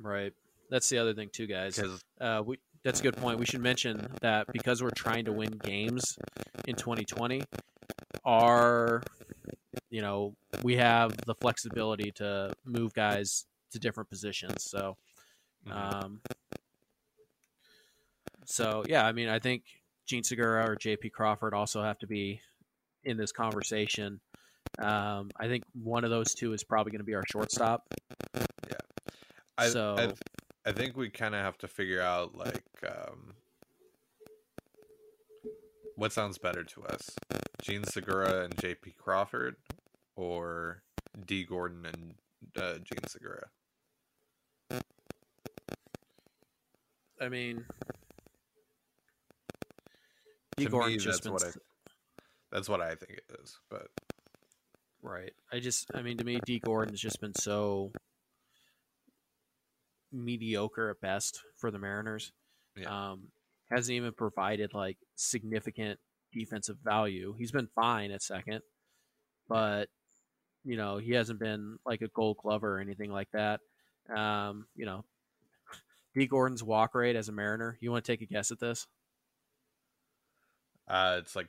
Right. 0.00 0.32
That's 0.70 0.88
the 0.88 0.98
other 0.98 1.14
thing 1.14 1.28
too, 1.32 1.46
guys. 1.46 1.80
Uh, 2.20 2.42
we, 2.44 2.58
that's 2.84 3.00
a 3.00 3.02
good 3.02 3.16
point. 3.16 3.38
We 3.38 3.46
should 3.46 3.60
mention 3.60 4.06
that 4.22 4.46
because 4.52 4.82
we're 4.82 4.90
trying 4.90 5.24
to 5.26 5.32
win 5.32 5.50
games 5.62 6.16
in 6.66 6.76
2020, 6.76 7.42
our 8.24 9.02
you 9.90 10.00
know 10.00 10.34
we 10.62 10.76
have 10.76 11.16
the 11.26 11.34
flexibility 11.34 12.10
to 12.12 12.52
move 12.64 12.94
guys 12.94 13.46
to 13.72 13.78
different 13.78 14.08
positions. 14.08 14.64
So, 14.64 14.96
Mhm. 15.66 15.72
um, 16.04 16.20
so 18.44 18.84
yeah, 18.88 19.04
I 19.06 19.12
mean, 19.12 19.28
I 19.28 19.38
think 19.38 19.64
Jean 20.06 20.22
Segura 20.22 20.68
or 20.70 20.76
J.P. 20.76 21.10
Crawford 21.10 21.54
also 21.54 21.82
have 21.82 21.98
to 22.00 22.06
be 22.06 22.40
in 23.04 23.16
this 23.16 23.32
conversation. 23.32 24.20
Um, 24.78 25.30
I 25.38 25.48
think 25.48 25.64
one 25.74 26.04
of 26.04 26.10
those 26.10 26.34
two 26.34 26.52
is 26.52 26.64
probably 26.64 26.92
going 26.92 27.00
to 27.00 27.04
be 27.04 27.14
our 27.14 27.24
shortstop. 27.30 27.84
I, 29.60 29.68
so 29.68 29.96
I, 29.98 30.68
I 30.68 30.72
think 30.72 30.96
we 30.96 31.08
kind 31.10 31.34
of 31.34 31.42
have 31.42 31.58
to 31.58 31.68
figure 31.68 32.00
out 32.00 32.36
like 32.36 32.62
um, 32.86 33.34
what 35.96 36.12
sounds 36.12 36.38
better 36.38 36.64
to 36.64 36.84
us: 36.84 37.10
Jean 37.62 37.84
Segura 37.84 38.44
and 38.44 38.58
J.P. 38.60 38.94
Crawford, 38.98 39.56
or 40.16 40.82
Dee 41.26 41.44
Gordon 41.44 41.86
and 41.86 42.14
uh, 42.56 42.74
Jean 42.78 43.06
Segura. 43.06 43.48
I 47.20 47.28
mean, 47.28 47.56
To 47.56 47.64
D. 50.56 50.64
me, 50.64 50.70
Gordon's 50.70 51.04
just 51.04 51.24
that's 51.24 51.32
what 51.32 51.44
I- 51.44 51.52
That's 52.50 52.68
what 52.68 52.80
I 52.80 52.94
think 52.94 53.12
it 53.12 53.24
is. 53.42 53.58
But 53.68 53.88
right. 55.02 55.32
I 55.52 55.60
just, 55.60 55.90
I 55.94 56.00
mean, 56.02 56.16
to 56.16 56.24
me, 56.24 56.40
Dee 56.46 56.58
Gordon's 56.60 57.00
just 57.00 57.20
been 57.20 57.34
so 57.34 57.92
mediocre 60.12 60.90
at 60.90 61.00
best 61.00 61.40
for 61.58 61.70
the 61.70 61.78
Mariners. 61.78 62.32
Yeah. 62.76 63.10
Um, 63.12 63.28
hasn't 63.70 63.94
even 63.94 64.12
provided 64.12 64.72
like 64.74 64.96
significant 65.16 65.98
defensive 66.32 66.76
value. 66.84 67.34
He's 67.38 67.52
been 67.52 67.68
fine 67.74 68.10
at 68.10 68.22
second, 68.22 68.60
but 69.48 69.88
you 70.64 70.76
know 70.76 70.98
he 70.98 71.12
hasn't 71.12 71.38
been 71.40 71.78
like 71.86 72.02
a 72.02 72.08
Gold 72.08 72.38
Glover 72.42 72.76
or 72.76 72.80
anything 72.80 73.10
like 73.12 73.28
that. 73.32 73.60
Um, 74.14 74.66
you 74.76 74.86
know, 74.86 75.04
Dee 76.14 76.26
Gordon's 76.26 76.62
walk 76.64 76.94
rate 76.94 77.16
as 77.16 77.28
a 77.28 77.32
Mariner. 77.32 77.78
You 77.80 77.90
want 77.92 78.04
to 78.04 78.12
take 78.12 78.22
a 78.22 78.26
guess 78.32 78.50
at 78.50 78.58
this? 78.60 78.86
uh, 80.88 81.16
it's 81.20 81.36
like 81.36 81.48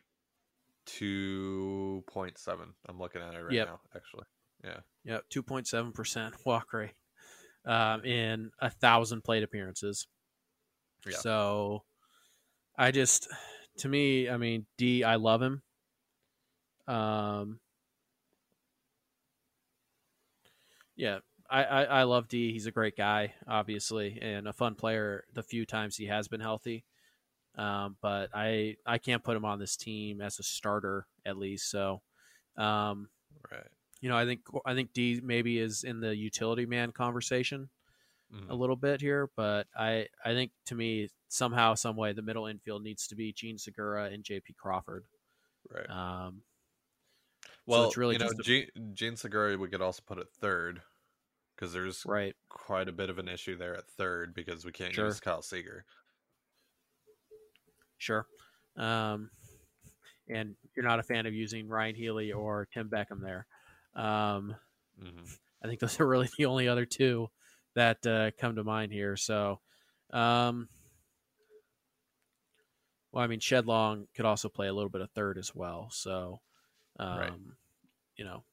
two 0.86 2.04
point 2.08 2.38
seven. 2.38 2.74
I'm 2.88 3.00
looking 3.00 3.22
at 3.22 3.34
it 3.34 3.40
right 3.44 3.52
Yep. 3.54 3.68
now. 3.68 3.80
Actually, 3.96 4.26
yeah. 4.64 4.80
Yeah, 5.04 5.20
two 5.30 5.42
point 5.44 5.68
seven 5.68 5.92
percent 5.92 6.36
walk 6.46 6.74
rate 6.74 6.92
um, 7.66 8.04
in 8.06 8.52
a 8.60 8.70
thousand 8.70 9.24
plate 9.24 9.44
appearances. 9.44 10.08
Yeah. 11.06 11.18
So, 11.18 11.84
I 12.78 12.92
just, 12.92 13.28
to 13.78 13.90
me, 13.90 14.30
I 14.30 14.38
mean, 14.38 14.66
Dee, 14.78 15.04
I 15.04 15.16
love 15.16 15.42
him. 15.42 15.62
Um, 16.88 17.60
yeah, 20.96 21.20
I, 21.50 21.64
I, 21.64 21.84
I 21.84 22.04
love 22.04 22.28
Dee. 22.28 22.52
He's 22.54 22.66
a 22.66 22.72
great 22.72 22.96
guy, 22.98 23.34
obviously, 23.48 24.20
and 24.22 24.48
a 24.48 24.54
fun 24.54 24.76
player. 24.76 25.26
The 25.34 25.44
few 25.44 25.66
times 25.66 25.96
he 25.96 26.06
has 26.08 26.28
been 26.28 26.42
healthy, 26.42 26.84
um, 27.58 27.98
but 28.02 28.30
I 28.34 28.76
I 28.86 28.98
can't 28.98 29.24
put 29.24 29.38
him 29.38 29.46
on 29.46 29.60
this 29.60 29.76
team 29.76 30.22
as 30.22 30.40
a 30.40 30.44
starter 30.44 31.06
at 31.26 31.38
least. 31.38 31.70
So, 31.70 32.02
um, 32.58 33.10
Right. 33.52 33.68
You 34.02 34.10
know, 34.10 34.18
I 34.18 34.26
think 34.26 34.42
I 34.66 34.74
think 34.74 34.94
Dee 34.94 35.22
maybe 35.24 35.60
is 35.60 35.84
in 35.84 36.00
the 36.00 36.16
utility 36.16 36.66
man 36.66 36.92
conversation 36.92 37.70
Mhm. 38.34 38.50
a 38.50 38.56
little 38.56 38.76
bit 38.78 39.00
here, 39.02 39.30
but 39.36 39.68
I 39.76 40.08
I 40.26 40.34
think 40.34 40.52
to 40.66 40.76
me 40.76 41.10
somehow 41.28 41.76
some 41.76 41.96
way 41.96 42.14
the 42.14 42.22
middle 42.22 42.48
infield 42.48 42.82
needs 42.84 43.08
to 43.08 43.16
be 43.16 43.32
Jean 43.34 43.58
Segura 43.58 44.06
and 44.06 44.24
J.P. 44.24 44.54
Crawford. 44.54 45.06
Right. 45.70 45.90
Um, 45.90 46.42
well, 47.66 47.86
it's 47.86 47.98
really 47.98 48.16
you 48.16 48.20
know, 48.20 48.30
a- 48.32 48.44
Jean, 48.44 48.68
Jean 48.94 49.16
Segura 49.16 49.58
we 49.58 49.68
could 49.70 49.82
also 49.82 50.02
put 50.06 50.18
at 50.18 50.30
third 50.32 50.82
because 51.56 51.72
there's 51.74 52.04
right. 52.06 52.36
quite 52.50 52.88
a 52.90 52.92
bit 52.92 53.10
of 53.10 53.20
an 53.20 53.28
issue 53.28 53.56
there 53.56 53.76
at 53.76 53.88
third 53.88 54.34
because 54.34 54.66
we 54.66 54.72
can't 54.72 54.94
Sure. 54.96 55.06
use 55.08 55.20
Kyle 55.20 55.42
Seager. 55.44 55.86
Sure. 57.98 58.26
Um, 58.78 59.30
and 60.28 60.56
you're 60.76 60.86
not 60.86 61.00
a 61.00 61.04
fan 61.04 61.26
of 61.26 61.34
using 61.34 61.68
Ryon 61.68 61.96
Healy 61.96 62.32
or 62.32 62.68
Tim 62.74 62.90
Beckham 62.90 63.22
there. 63.22 63.46
Um, 63.96 64.56
hmm 65.00 65.24
I 65.64 65.68
think 65.68 65.80
those 65.80 66.00
are 66.00 66.08
really 66.08 66.30
the 66.38 66.46
only 66.46 66.68
other 66.68 66.86
two 66.86 67.30
that 67.76 68.06
uh, 68.08 68.32
come 68.38 68.56
to 68.56 68.64
mind 68.64 68.92
here. 68.92 69.16
So, 69.16 69.60
um, 70.12 70.68
well, 73.12 73.24
I 73.24 73.28
mean, 73.28 73.40
Shed 73.40 73.68
Long 73.68 74.08
could 74.16 74.26
also 74.26 74.50
play 74.50 74.68
a 74.68 74.74
little 74.74 74.90
bit 74.90 75.02
of 75.02 75.12
third 75.12 75.38
as 75.38 75.54
well. 75.54 75.90
So, 75.92 76.42
um, 77.00 77.18
Right. 77.18 77.34
you 78.16 78.26
know, 78.26 78.44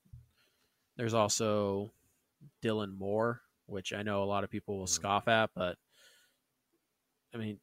there's 0.96 1.14
also 1.14 1.92
Dylan 2.62 2.96
Moore, 2.96 3.40
which 3.66 3.92
I 3.92 4.02
know 4.02 4.22
a 4.22 4.26
lot 4.26 4.44
of 4.44 4.50
people 4.50 4.78
will 4.78 4.86
Mhm. 4.86 4.90
scoff 4.90 5.28
at, 5.28 5.50
but 5.54 5.78
I 7.32 7.36
mean, 7.36 7.60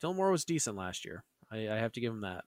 Dylan 0.00 0.16
Moore 0.16 0.30
was 0.30 0.44
decent 0.44 0.76
last 0.76 1.04
year. 1.04 1.24
I, 1.50 1.68
I 1.68 1.76
have 1.76 1.92
to 1.92 2.00
give 2.00 2.12
him 2.12 2.22
that. 2.22 2.44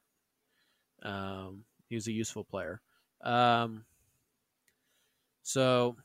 Um, 1.03 1.65
he 1.87 1.95
was 1.95 2.07
a 2.07 2.11
useful 2.11 2.43
player. 2.43 2.81
Um, 3.21 3.85
so 5.47 5.95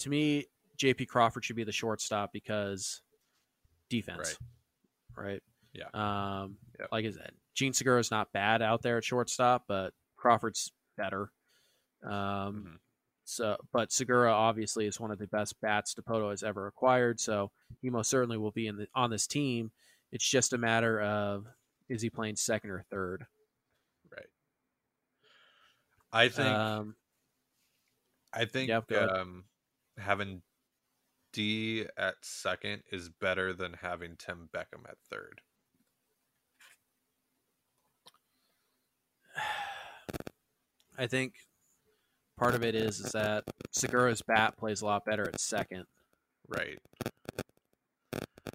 to 0.00 0.10
me, 0.10 0.46
JP 0.76 1.06
Crawford 1.06 1.44
should 1.44 1.54
be 1.54 1.62
the 1.62 1.70
shortstop 1.70 2.32
because 2.32 3.00
defense, 3.88 4.36
right? 5.16 5.40
Yeah. 5.72 5.86
Um, 5.94 6.58
Yep. 6.80 6.88
like 6.90 7.06
I 7.06 7.10
said, 7.12 7.30
Jean 7.54 7.72
Segura 7.72 8.00
is 8.00 8.10
not 8.10 8.32
bad 8.32 8.60
out 8.60 8.82
there 8.82 8.98
at 8.98 9.04
shortstop, 9.04 9.64
but 9.68 9.94
Crawford's 10.16 10.72
better. 10.96 11.30
Um, 12.02 12.10
Mhm. 12.64 12.78
so, 13.24 13.56
but 13.72 13.92
Segura 13.92 14.32
obviously 14.32 14.86
is 14.86 14.98
one 14.98 15.12
of 15.12 15.18
the 15.20 15.28
best 15.28 15.60
bats 15.60 15.94
Dipoto 15.94 16.30
has 16.30 16.42
ever 16.42 16.66
acquired, 16.66 17.20
so 17.20 17.52
he 17.80 17.88
most 17.88 18.10
certainly 18.10 18.36
will 18.36 18.50
be 18.50 18.66
in 18.66 18.76
the 18.76 18.88
on 18.96 19.10
this 19.10 19.28
team. 19.28 19.70
It's 20.10 20.28
just 20.28 20.52
a 20.52 20.58
matter 20.58 21.00
of 21.00 21.46
is 21.88 22.02
he 22.02 22.10
playing 22.10 22.34
second 22.36 22.70
or 22.70 22.82
third. 22.90 23.26
Right. 24.10 24.26
I 26.12 26.28
think 26.28 26.48
Um, 26.58 26.96
I 28.34 28.44
think 28.46 28.68
Yeah, 28.68 28.80
um, 28.98 29.44
having 29.98 30.42
Dee 31.32 31.86
at 31.96 32.14
second 32.22 32.82
is 32.92 33.08
better 33.08 33.52
than 33.52 33.74
having 33.74 34.16
Tim 34.16 34.48
Beckham 34.52 34.88
at 34.88 34.98
third. 35.10 35.40
I 40.98 41.06
think 41.06 41.34
part 42.38 42.54
of 42.54 42.62
it 42.64 42.74
is 42.74 43.00
is 43.00 43.12
that 43.12 43.44
Segura's 43.72 44.22
bat 44.22 44.56
plays 44.56 44.82
a 44.82 44.86
lot 44.86 45.04
better 45.04 45.22
at 45.28 45.40
second 45.40 45.86
Right. 46.48 46.78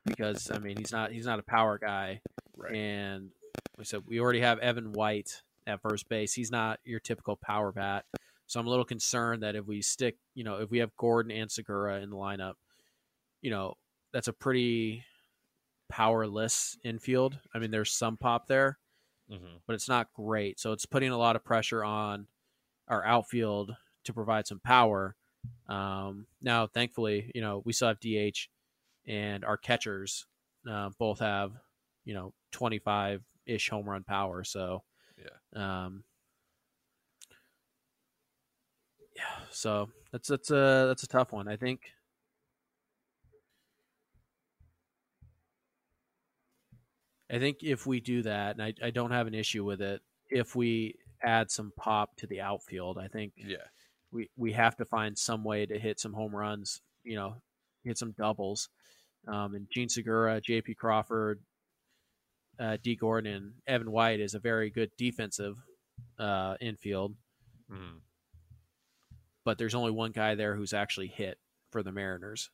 because 0.05 0.49
I 0.51 0.59
mean 0.59 0.77
he's 0.77 0.91
not 0.91 1.11
he's 1.11 1.25
not 1.25 1.39
a 1.39 1.43
power 1.43 1.77
guy, 1.77 2.21
Right. 2.55 2.75
and 2.75 3.31
we 3.77 3.83
said 3.85 4.03
we 4.07 4.19
already 4.19 4.41
have 4.41 4.59
Evan 4.59 4.91
White 4.93 5.41
at 5.67 5.81
first 5.81 6.07
base. 6.09 6.33
He's 6.33 6.51
not 6.51 6.79
your 6.85 6.99
typical 6.99 7.35
power 7.35 7.71
bat, 7.71 8.05
so 8.49 8.59
I'm 8.59 8.67
a 8.67 8.71
little 8.71 8.85
concerned 8.85 9.43
that 9.43 9.55
if 9.55 9.65
we 9.67 9.81
stick, 9.83 10.19
you 10.35 10.43
know, 10.43 10.61
if 10.61 10.71
we 10.71 10.79
have 10.79 10.95
Gordon 10.97 11.31
and 11.31 11.51
Segura 11.51 12.01
in 12.01 12.11
the 12.11 12.17
lineup, 12.17 12.55
you 13.41 13.51
know, 13.51 13.75
that's 14.13 14.27
a 14.27 14.33
pretty 14.33 15.05
powerless 15.89 16.77
infield. 16.83 17.39
I 17.53 17.59
mean, 17.59 17.71
there's 17.71 17.91
some 17.91 18.17
pop 18.17 18.47
there, 18.47 18.79
hmm 19.29 19.61
but 19.67 19.75
it's 19.75 19.89
not 19.89 20.13
great. 20.13 20.59
So 20.59 20.71
it's 20.71 20.85
putting 20.85 21.11
a 21.11 21.17
lot 21.17 21.35
of 21.35 21.43
pressure 21.43 21.83
on 21.83 22.27
our 22.87 23.05
outfield 23.05 23.75
to 24.05 24.13
provide 24.13 24.47
some 24.47 24.59
power. 24.61 25.15
Um, 25.67 26.27
now, 26.41 26.67
thankfully, 26.67 27.31
you 27.35 27.41
know, 27.41 27.63
we 27.65 27.73
still 27.73 27.89
have 27.89 27.99
DH 28.01 28.49
and 29.07 29.45
our 29.45 29.57
catchers 29.57 30.27
uh, 30.69 30.91
both 30.99 31.19
have, 31.19 31.53
you 32.05 32.13
know, 32.15 32.33
25 32.51 33.23
ish 33.45 33.69
home 33.69 33.89
run 33.89 34.03
power. 34.05 34.43
So, 34.43 34.83
Yeah. 35.17 35.39
um, 35.53 36.03
yeah, 39.19 39.45
so 39.51 39.89
that's, 40.11 40.27
that's 40.29 40.49
a, 40.51 40.85
that's 40.87 41.03
a 41.03 41.07
tough 41.07 41.31
one. 41.31 41.47
I 41.47 41.57
think, 41.57 41.81
I 47.31 47.37
think 47.37 47.57
if 47.61 47.85
we 47.85 47.99
do 47.99 48.23
that, 48.23 48.51
and 48.55 48.63
I, 48.63 48.73
I 48.83 48.89
don't 48.89 49.11
have 49.11 49.27
an 49.27 49.33
issue 49.35 49.63
with 49.63 49.81
it, 49.81 50.01
if 50.29 50.55
we 50.55 50.95
add 51.23 51.51
some 51.51 51.71
pop 51.77 52.15
to 52.17 52.27
the 52.27 52.41
outfield, 52.41 52.97
I 52.97 53.07
think 53.07 53.33
Yeah. 53.37 53.57
we, 54.11 54.29
we 54.35 54.53
have 54.53 54.75
to 54.77 54.85
find 54.85 55.17
some 55.17 55.43
way 55.43 55.65
to 55.65 55.77
hit 55.77 55.99
some 55.99 56.13
home 56.13 56.35
runs, 56.35 56.81
you 57.03 57.15
know, 57.15 57.35
hit 57.83 57.97
some 57.97 58.13
doubles. 58.17 58.69
Um, 59.27 59.53
and 59.53 59.67
Jean 59.71 59.89
Segura, 59.89 60.41
J.P. 60.41 60.75
Crawford, 60.75 61.39
uh, 62.59 62.77
Dee 62.81 62.95
Gordon, 62.95 63.33
and 63.33 63.51
Evan 63.67 63.91
White 63.91 64.19
is 64.19 64.33
a 64.33 64.39
very 64.39 64.69
good 64.69 64.91
defensive 64.97 65.57
uh, 66.17 66.55
infield, 66.61 67.15
Mhm. 67.71 67.99
But 69.49 69.57
there's 69.57 69.73
only 69.73 69.89
one 69.89 70.11
guy 70.11 70.35
there 70.35 70.55
who's 70.55 70.73
actually 70.73 71.07
hit 71.07 71.39
for 71.71 71.81
the 71.81 71.91
Mariners. 71.91 72.51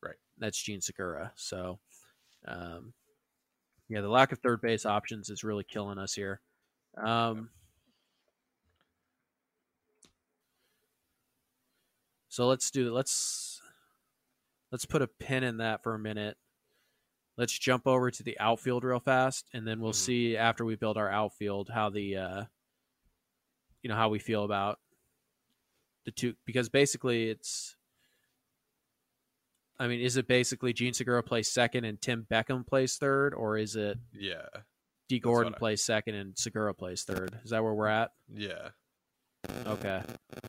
Right. 0.00 0.16
That's 0.38 0.56
Jean 0.56 0.80
Segura. 0.80 1.32
So, 1.36 1.80
um, 2.48 2.94
yeah, 3.90 4.00
the 4.00 4.08
lack 4.08 4.32
of 4.32 4.38
third 4.38 4.62
base 4.62 4.86
options 4.86 5.28
is 5.28 5.44
really 5.44 5.64
killing 5.64 5.98
us 5.98 6.14
here. 6.14 6.40
Um, 6.96 7.50
So 12.30 12.46
let's 12.46 12.70
do 12.70 12.90
let's 12.90 13.60
let's 14.70 14.86
put 14.86 15.02
a 15.02 15.06
pin 15.06 15.44
in 15.44 15.58
that 15.58 15.82
for 15.82 15.94
a 15.94 15.98
minute. 15.98 16.38
Let's 17.36 17.58
jump 17.58 17.86
over 17.86 18.10
to 18.10 18.22
the 18.22 18.40
outfield 18.40 18.82
real 18.82 18.98
fast, 18.98 19.46
and 19.52 19.68
then 19.68 19.78
we'll 19.78 19.92
Mhm. 19.92 19.96
see 19.96 20.36
after 20.38 20.64
we 20.64 20.74
build 20.74 20.96
our 20.96 21.10
outfield 21.10 21.68
how 21.68 21.90
the 21.90 22.16
uh, 22.16 22.44
you 23.82 23.90
know 23.90 23.96
how 23.96 24.08
we 24.08 24.18
feel 24.18 24.44
about 24.44 24.80
the 26.04 26.10
two 26.10 26.34
because 26.44 26.68
basically 26.68 27.28
it's 27.30 27.76
I 29.78 29.88
mean, 29.88 30.00
is 30.00 30.16
it 30.16 30.28
basically 30.28 30.72
Jean 30.72 30.92
Segura 30.94 31.22
plays 31.22 31.50
second 31.50 31.84
and 31.84 32.00
Tim 32.00 32.26
Beckham 32.30 32.66
plays 32.66 32.96
third, 32.96 33.34
or 33.34 33.56
is 33.56 33.74
it 33.74 33.98
Yeah. 34.12 34.46
Dee 35.08 35.18
Gordon 35.18 35.54
I- 35.54 35.58
plays 35.58 35.82
second 35.82 36.14
and 36.14 36.38
Segura 36.38 36.72
plays 36.74 37.02
third? 37.04 37.38
Is 37.44 37.50
that 37.50 37.62
where 37.64 37.74
we're 37.74 37.88
at? 37.88 38.12
Yeah. 38.32 38.70
Okay. 39.66 40.02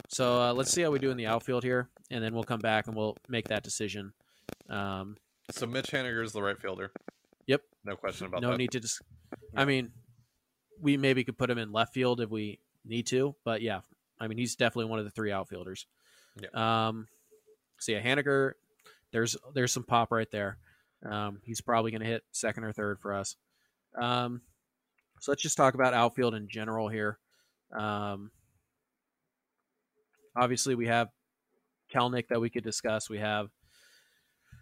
So 0.10 0.40
uh, 0.42 0.54
let's 0.54 0.72
see 0.72 0.82
how 0.84 0.92
we 0.92 1.00
do 1.00 1.10
in 1.10 1.18
the 1.18 1.26
outfield 1.26 1.64
here, 1.64 1.90
and 2.12 2.24
then 2.24 2.34
we'll 2.36 2.44
come 2.44 2.60
back 2.60 2.86
and 2.88 2.96
we'll 2.96 3.18
make 3.28 3.48
that 3.48 3.64
decision. 3.64 4.14
Um, 4.70 5.18
So 5.52 5.66
Mitch 5.66 5.88
Haniger 5.88 6.24
is 6.24 6.32
the 6.34 6.44
right 6.44 6.60
fielder. 6.60 6.92
Yep. 7.48 7.62
No 7.86 7.96
question 7.96 8.28
about 8.28 8.42
no 8.42 8.50
that. 8.50 8.54
No 8.54 8.58
need 8.58 8.72
to 8.72 8.80
just. 8.80 9.02
I 9.56 9.66
mean, 9.66 9.92
we 10.80 10.96
maybe 10.98 11.24
could 11.24 11.38
put 11.40 11.50
him 11.50 11.58
in 11.58 11.72
left 11.72 11.94
field 11.94 12.22
if 12.22 12.30
we 12.30 12.60
need 12.86 13.08
to, 13.08 13.36
but 13.44 13.62
yeah, 13.64 13.82
I 14.20 14.28
mean 14.28 14.38
he's 14.38 14.56
definitely 14.56 14.90
one 14.90 15.00
of 15.00 15.06
the 15.06 15.12
three 15.12 15.32
outfielders. 15.32 15.86
Yeah. 16.42 16.88
Um, 16.88 17.08
so 17.80 17.92
yeah, 17.92 18.02
Haniger, 18.02 18.54
there's 19.12 19.38
there's 19.54 19.72
some 19.72 19.84
pop 19.84 20.12
right 20.12 20.30
there. 20.32 20.58
Um, 21.06 21.40
he's 21.44 21.62
probably 21.62 21.92
going 21.92 22.02
to 22.02 22.08
hit 22.08 22.24
second 22.32 22.64
or 22.64 22.72
third 22.72 23.00
for 23.00 23.14
us. 23.14 23.36
Um, 24.00 24.42
so 25.20 25.32
let's 25.32 25.42
just 25.42 25.58
talk 25.58 25.74
about 25.74 25.94
outfield 25.94 26.34
in 26.34 26.48
general 26.48 26.88
here. 26.88 27.20
Um, 27.78 28.32
obviously, 30.36 30.76
we 30.76 30.88
have 30.88 31.10
Kelenic 31.94 32.30
that 32.30 32.42
we 32.42 32.50
could 32.50 32.64
discuss. 32.64 33.10
We 33.10 33.20
have 33.20 33.50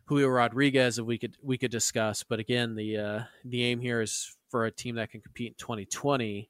Julio 0.05 0.27
Rodriguez 0.27 0.97
that 0.97 1.05
we 1.05 1.17
could 1.17 1.37
we 1.41 1.57
could 1.57 1.71
discuss. 1.71 2.23
But 2.23 2.39
again, 2.39 2.75
the 2.75 2.97
uh, 2.97 3.23
the 3.45 3.63
aim 3.63 3.79
here 3.79 4.01
is 4.01 4.35
for 4.49 4.65
a 4.65 4.71
team 4.71 4.95
that 4.95 5.11
can 5.11 5.21
compete 5.21 5.49
in 5.49 5.55
2020. 5.57 6.49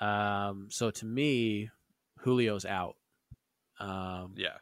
Um, 0.00 0.68
so 0.70 0.90
to 0.90 1.06
me, 1.06 1.70
Julio's 2.24 2.64
out. 2.64 2.96
Um, 3.78 4.34
Yeah. 4.36 4.58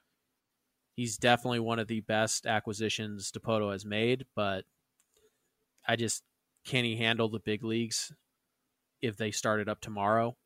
he's 0.96 1.16
definitely 1.18 1.60
one 1.60 1.78
of 1.78 1.88
the 1.88 2.00
best 2.00 2.46
acquisitions 2.46 3.30
Dipoto 3.32 3.72
has 3.72 3.84
made, 3.84 4.26
but 4.34 4.64
I 5.86 5.96
just 5.96 6.24
can 6.64 6.84
he 6.84 6.96
handle 6.96 7.28
the 7.28 7.40
big 7.40 7.64
leagues 7.64 8.12
if 9.00 9.16
they 9.16 9.30
started 9.30 9.68
up 9.68 9.80
tomorrow? 9.80 10.36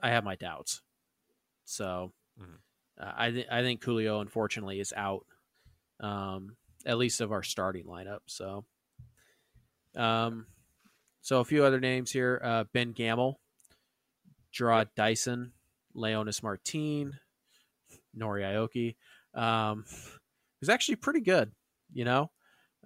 I 0.00 0.10
have 0.10 0.24
my 0.24 0.34
doubts. 0.36 0.82
So 1.64 2.12
Mhm. 2.38 2.58
uh, 2.98 3.12
I 3.16 3.30
th- 3.30 3.48
I 3.50 3.62
think 3.62 3.82
Julio 3.82 4.20
unfortunately 4.20 4.80
is 4.80 4.92
out, 4.94 5.26
um, 6.00 6.56
at 6.86 6.98
least 6.98 7.20
of 7.20 7.32
our 7.32 7.42
starting 7.42 7.86
lineup. 7.86 8.20
So, 8.26 8.66
um, 9.94 10.46
so 11.20 11.40
a 11.40 11.44
few 11.44 11.64
other 11.64 11.80
names 11.80 12.10
here: 12.12 12.40
uh, 12.42 12.64
Ben 12.64 12.92
Gamel, 12.92 13.40
Jarrod 14.52 14.94
Dyson, 14.94 15.54
Leonys 15.96 16.42
Martin, 16.42 17.18
Nori 18.18 18.42
Aoki, 18.42 18.96
um, 19.40 19.84
who's 20.60 20.68
actually 20.68 20.96
pretty 20.96 21.20
good. 21.20 21.52
You 21.92 22.04
know, 22.04 22.30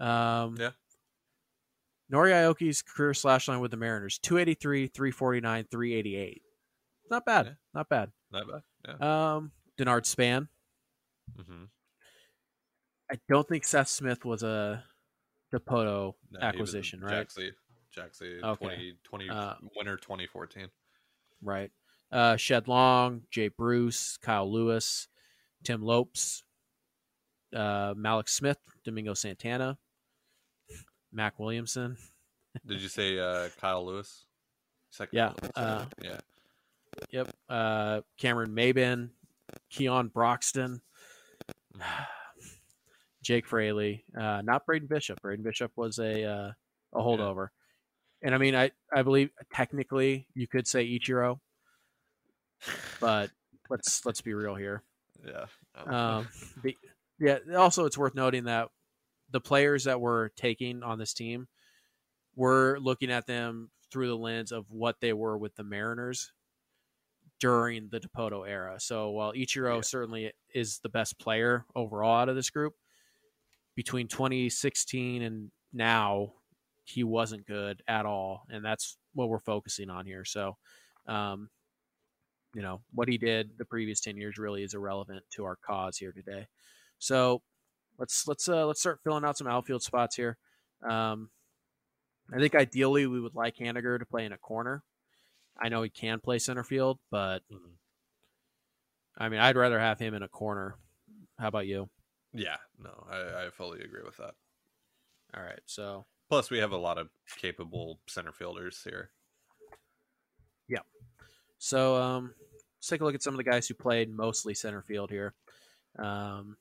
um, 0.00 0.56
Yeah. 0.58 0.70
Nori 2.12 2.30
Aoki's 2.32 2.82
career 2.82 3.12
slash 3.14 3.48
line 3.48 3.60
with 3.60 3.70
the 3.70 3.76
Mariners 3.76 4.18
283, 4.18 4.86
349, 4.88 5.64
388. 5.70 6.42
Not 7.10 7.24
bad. 7.26 7.46
Yeah. 7.46 7.52
Not 7.74 7.88
bad. 7.88 8.10
Not 8.30 8.46
bad. 8.48 8.62
Yeah. 9.00 9.34
Um, 9.34 9.52
Denard 9.78 10.06
Span. 10.06 10.48
hmm 11.36 11.64
I 13.10 13.18
don't 13.28 13.48
think 13.48 13.64
Seth 13.64 13.88
Smith 13.88 14.24
was 14.26 14.42
a 14.42 14.84
Dipoto 15.52 16.14
No, 16.30 16.40
acquisition, 16.40 17.00
right? 17.00 17.10
Jack 17.26 17.30
Z. 17.32 17.50
Jaxie. 17.96 18.42
Okay. 18.42 18.66
20, 18.66 18.98
20 19.02 19.28
Uh, 19.30 19.54
winter 19.76 19.96
2014. 19.96 20.68
Right. 21.42 21.70
Uh, 22.10 22.36
Shed 22.36 22.68
Long, 22.68 23.22
Jay 23.30 23.48
Bruce, 23.48 24.18
Kyle 24.22 24.50
Lewis, 24.50 25.08
Tim 25.64 25.82
Lopes, 25.82 26.42
uh, 27.54 27.94
Mallex 27.94 28.30
Smith, 28.30 28.58
Domingo 28.84 29.14
Santana, 29.14 29.78
Mac 31.12 31.38
Williamson. 31.38 31.96
Did 32.66 32.80
you 32.80 32.88
say 32.88 33.18
uh, 33.18 33.48
Kyle 33.60 33.84
Lewis? 33.84 34.24
Second 34.90 35.16
Yeah, 35.16 35.32
uh, 35.54 35.84
yeah. 36.02 36.20
Yep. 37.10 37.30
Uh, 37.48 38.00
Cameron 38.16 38.54
Maybin, 38.54 39.10
Keon 39.70 40.08
Broxton, 40.08 40.80
Jake 43.22 43.46
Fraley. 43.46 44.04
Uh, 44.18 44.40
not 44.42 44.64
Braden 44.64 44.88
Bishop. 44.88 45.20
Braden 45.20 45.44
Bishop 45.44 45.72
was 45.76 45.98
a 45.98 46.24
uh, 46.24 46.52
a 46.94 47.00
holdover. 47.00 47.48
And 48.22 48.34
I 48.34 48.38
mean, 48.38 48.54
I, 48.54 48.70
I 48.92 49.02
believe 49.02 49.30
technically 49.52 50.26
you 50.34 50.48
could 50.48 50.66
say 50.66 50.86
Ichiro, 50.86 51.38
but 53.00 53.30
let's 53.70 54.04
let's 54.04 54.20
be 54.20 54.34
real 54.34 54.54
here. 54.54 54.82
Yeah. 55.26 55.46
Um, 55.86 56.28
the, 56.62 56.76
yeah. 57.18 57.38
Also, 57.56 57.84
it's 57.84 57.98
worth 57.98 58.14
noting 58.14 58.44
that 58.44 58.68
the 59.30 59.40
players 59.40 59.84
that 59.84 60.00
we're 60.00 60.28
taking 60.30 60.82
on 60.82 60.98
this 60.98 61.12
team, 61.12 61.48
we're 62.34 62.78
looking 62.78 63.10
at 63.10 63.26
them 63.26 63.70
through 63.90 64.08
the 64.08 64.16
lens 64.16 64.52
of 64.52 64.66
what 64.70 64.96
they 65.00 65.12
were 65.12 65.36
with 65.36 65.54
the 65.56 65.64
Mariners 65.64 66.32
during 67.40 67.88
the 67.90 68.00
Dipoto 68.00 68.48
era. 68.48 68.78
So 68.80 69.10
while 69.10 69.32
Ichiro 69.32 69.76
Yeah. 69.76 69.80
certainly 69.82 70.32
is 70.54 70.80
the 70.80 70.88
best 70.88 71.18
player 71.18 71.64
overall 71.74 72.20
out 72.20 72.28
of 72.28 72.36
this 72.36 72.50
group, 72.50 72.74
between 73.76 74.08
2016 74.08 75.22
and 75.22 75.50
now, 75.72 76.32
he 76.84 77.04
wasn't 77.04 77.46
good 77.46 77.82
at 77.86 78.06
all, 78.06 78.44
and 78.50 78.64
that's 78.64 78.96
what 79.12 79.28
we're 79.28 79.38
focusing 79.38 79.90
on 79.90 80.06
here. 80.06 80.24
So, 80.24 80.56
um, 81.06 81.50
you 82.58 82.64
know, 82.64 82.80
what 82.92 83.06
he 83.06 83.18
did 83.18 83.50
the 83.56 83.64
previous 83.64 84.00
10 84.00 84.16
years 84.16 84.36
really 84.36 84.64
is 84.64 84.74
irrelevant 84.74 85.22
to 85.30 85.44
our 85.44 85.54
cause 85.64 85.96
here 85.96 86.10
today. 86.10 86.48
So, 86.98 87.40
let's 88.00 88.26
let's 88.26 88.48
uh, 88.48 88.66
let's 88.66 88.80
start 88.80 88.98
filling 89.04 89.24
out 89.24 89.38
some 89.38 89.46
outfield 89.46 89.84
spots 89.84 90.16
here. 90.16 90.36
Um, 90.82 91.30
I 92.34 92.38
think 92.40 92.56
ideally 92.56 93.06
we 93.06 93.20
would 93.20 93.36
like 93.36 93.58
Haniger 93.58 93.96
to 93.96 94.04
play 94.04 94.24
in 94.24 94.32
a 94.32 94.38
corner. 94.38 94.82
I 95.62 95.68
know 95.68 95.82
he 95.82 95.88
can 95.88 96.18
play 96.18 96.40
center 96.40 96.64
field, 96.64 96.98
but 97.12 97.42
Mhm. 97.48 97.76
I 99.16 99.28
mean, 99.28 99.38
I'd 99.38 99.56
rather 99.56 99.78
have 99.78 100.00
him 100.00 100.14
in 100.14 100.24
a 100.24 100.28
corner. 100.28 100.74
How 101.38 101.46
about 101.46 101.68
you? 101.68 101.88
Yeah, 102.32 102.56
no, 102.76 103.06
I, 103.08 103.46
I 103.46 103.50
fully 103.50 103.82
agree 103.82 104.02
with 104.04 104.16
that. 104.16 104.34
All 105.32 105.44
right, 105.44 105.60
so 105.66 106.06
Plus, 106.28 106.50
we 106.50 106.58
have 106.58 106.72
a 106.72 106.76
lot 106.76 106.98
of 106.98 107.08
capable 107.40 108.00
center 108.08 108.32
fielders 108.32 108.82
here. 108.82 109.12
Yeah 110.66 110.80
so 111.58 111.96
um, 111.96 112.34
let's 112.78 112.88
take 112.88 113.00
a 113.00 113.04
look 113.04 113.14
at 113.14 113.22
some 113.22 113.34
of 113.34 113.38
the 113.38 113.50
guys 113.50 113.66
who 113.66 113.74
played 113.74 114.10
mostly 114.10 114.54
center 114.54 114.82
field 114.82 115.10
here. 115.10 115.34
Um, 115.98 116.56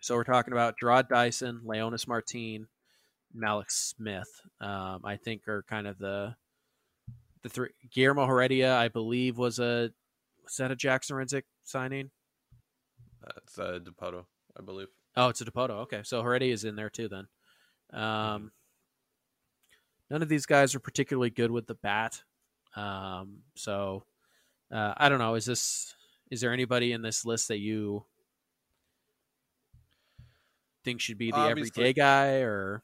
so 0.00 0.14
we're 0.14 0.24
talking 0.24 0.52
about 0.52 0.76
Jarrod 0.80 1.08
Dyson, 1.08 1.62
Leonys 1.66 2.06
Martin, 2.06 2.68
Mallex 3.36 3.70
Smith. 3.70 4.28
Um, 4.60 5.00
I 5.04 5.16
think 5.16 5.48
are 5.48 5.64
kind 5.68 5.86
of 5.86 5.98
the 5.98 6.36
the 7.42 7.48
three. 7.48 7.70
Guillermo 7.92 8.26
Heredia, 8.26 8.76
I 8.76 8.88
believe, 8.88 9.38
was 9.38 9.58
a 9.58 9.90
was 10.44 10.56
that 10.58 10.70
a 10.70 10.76
Jack 10.76 11.02
Zduriencik 11.02 11.44
signing? 11.64 12.10
It's 13.38 13.58
uh, 13.58 13.78
Dipoto, 13.82 14.26
I 14.58 14.62
believe. 14.62 14.88
Oh, 15.16 15.28
it's 15.28 15.40
a 15.40 15.44
Dipoto. 15.44 15.70
Okay, 15.82 16.02
so 16.04 16.22
Heredia 16.22 16.52
is 16.52 16.64
in 16.64 16.76
there 16.76 16.90
too. 16.90 17.08
Then, 17.08 17.26
um, 17.98 18.52
none 20.10 20.22
of 20.22 20.28
these 20.28 20.46
guys 20.46 20.74
are 20.74 20.80
particularly 20.80 21.30
good 21.30 21.50
with 21.50 21.66
the 21.66 21.74
bat. 21.74 22.22
Um, 22.76 23.38
so 23.54 24.04
uh, 24.72 24.94
I 24.96 25.08
don't 25.08 25.18
know. 25.18 25.34
Is 25.34 25.44
this 25.46 25.94
is 26.30 26.40
there 26.40 26.52
anybody 26.52 26.92
in 26.92 27.02
this 27.02 27.24
list 27.24 27.48
that 27.48 27.58
you 27.58 28.04
think 30.84 31.00
should 31.00 31.18
be 31.18 31.30
the 31.30 31.36
Obviously- 31.36 31.82
everyday 31.82 31.92
guy? 31.92 32.28
Or 32.40 32.82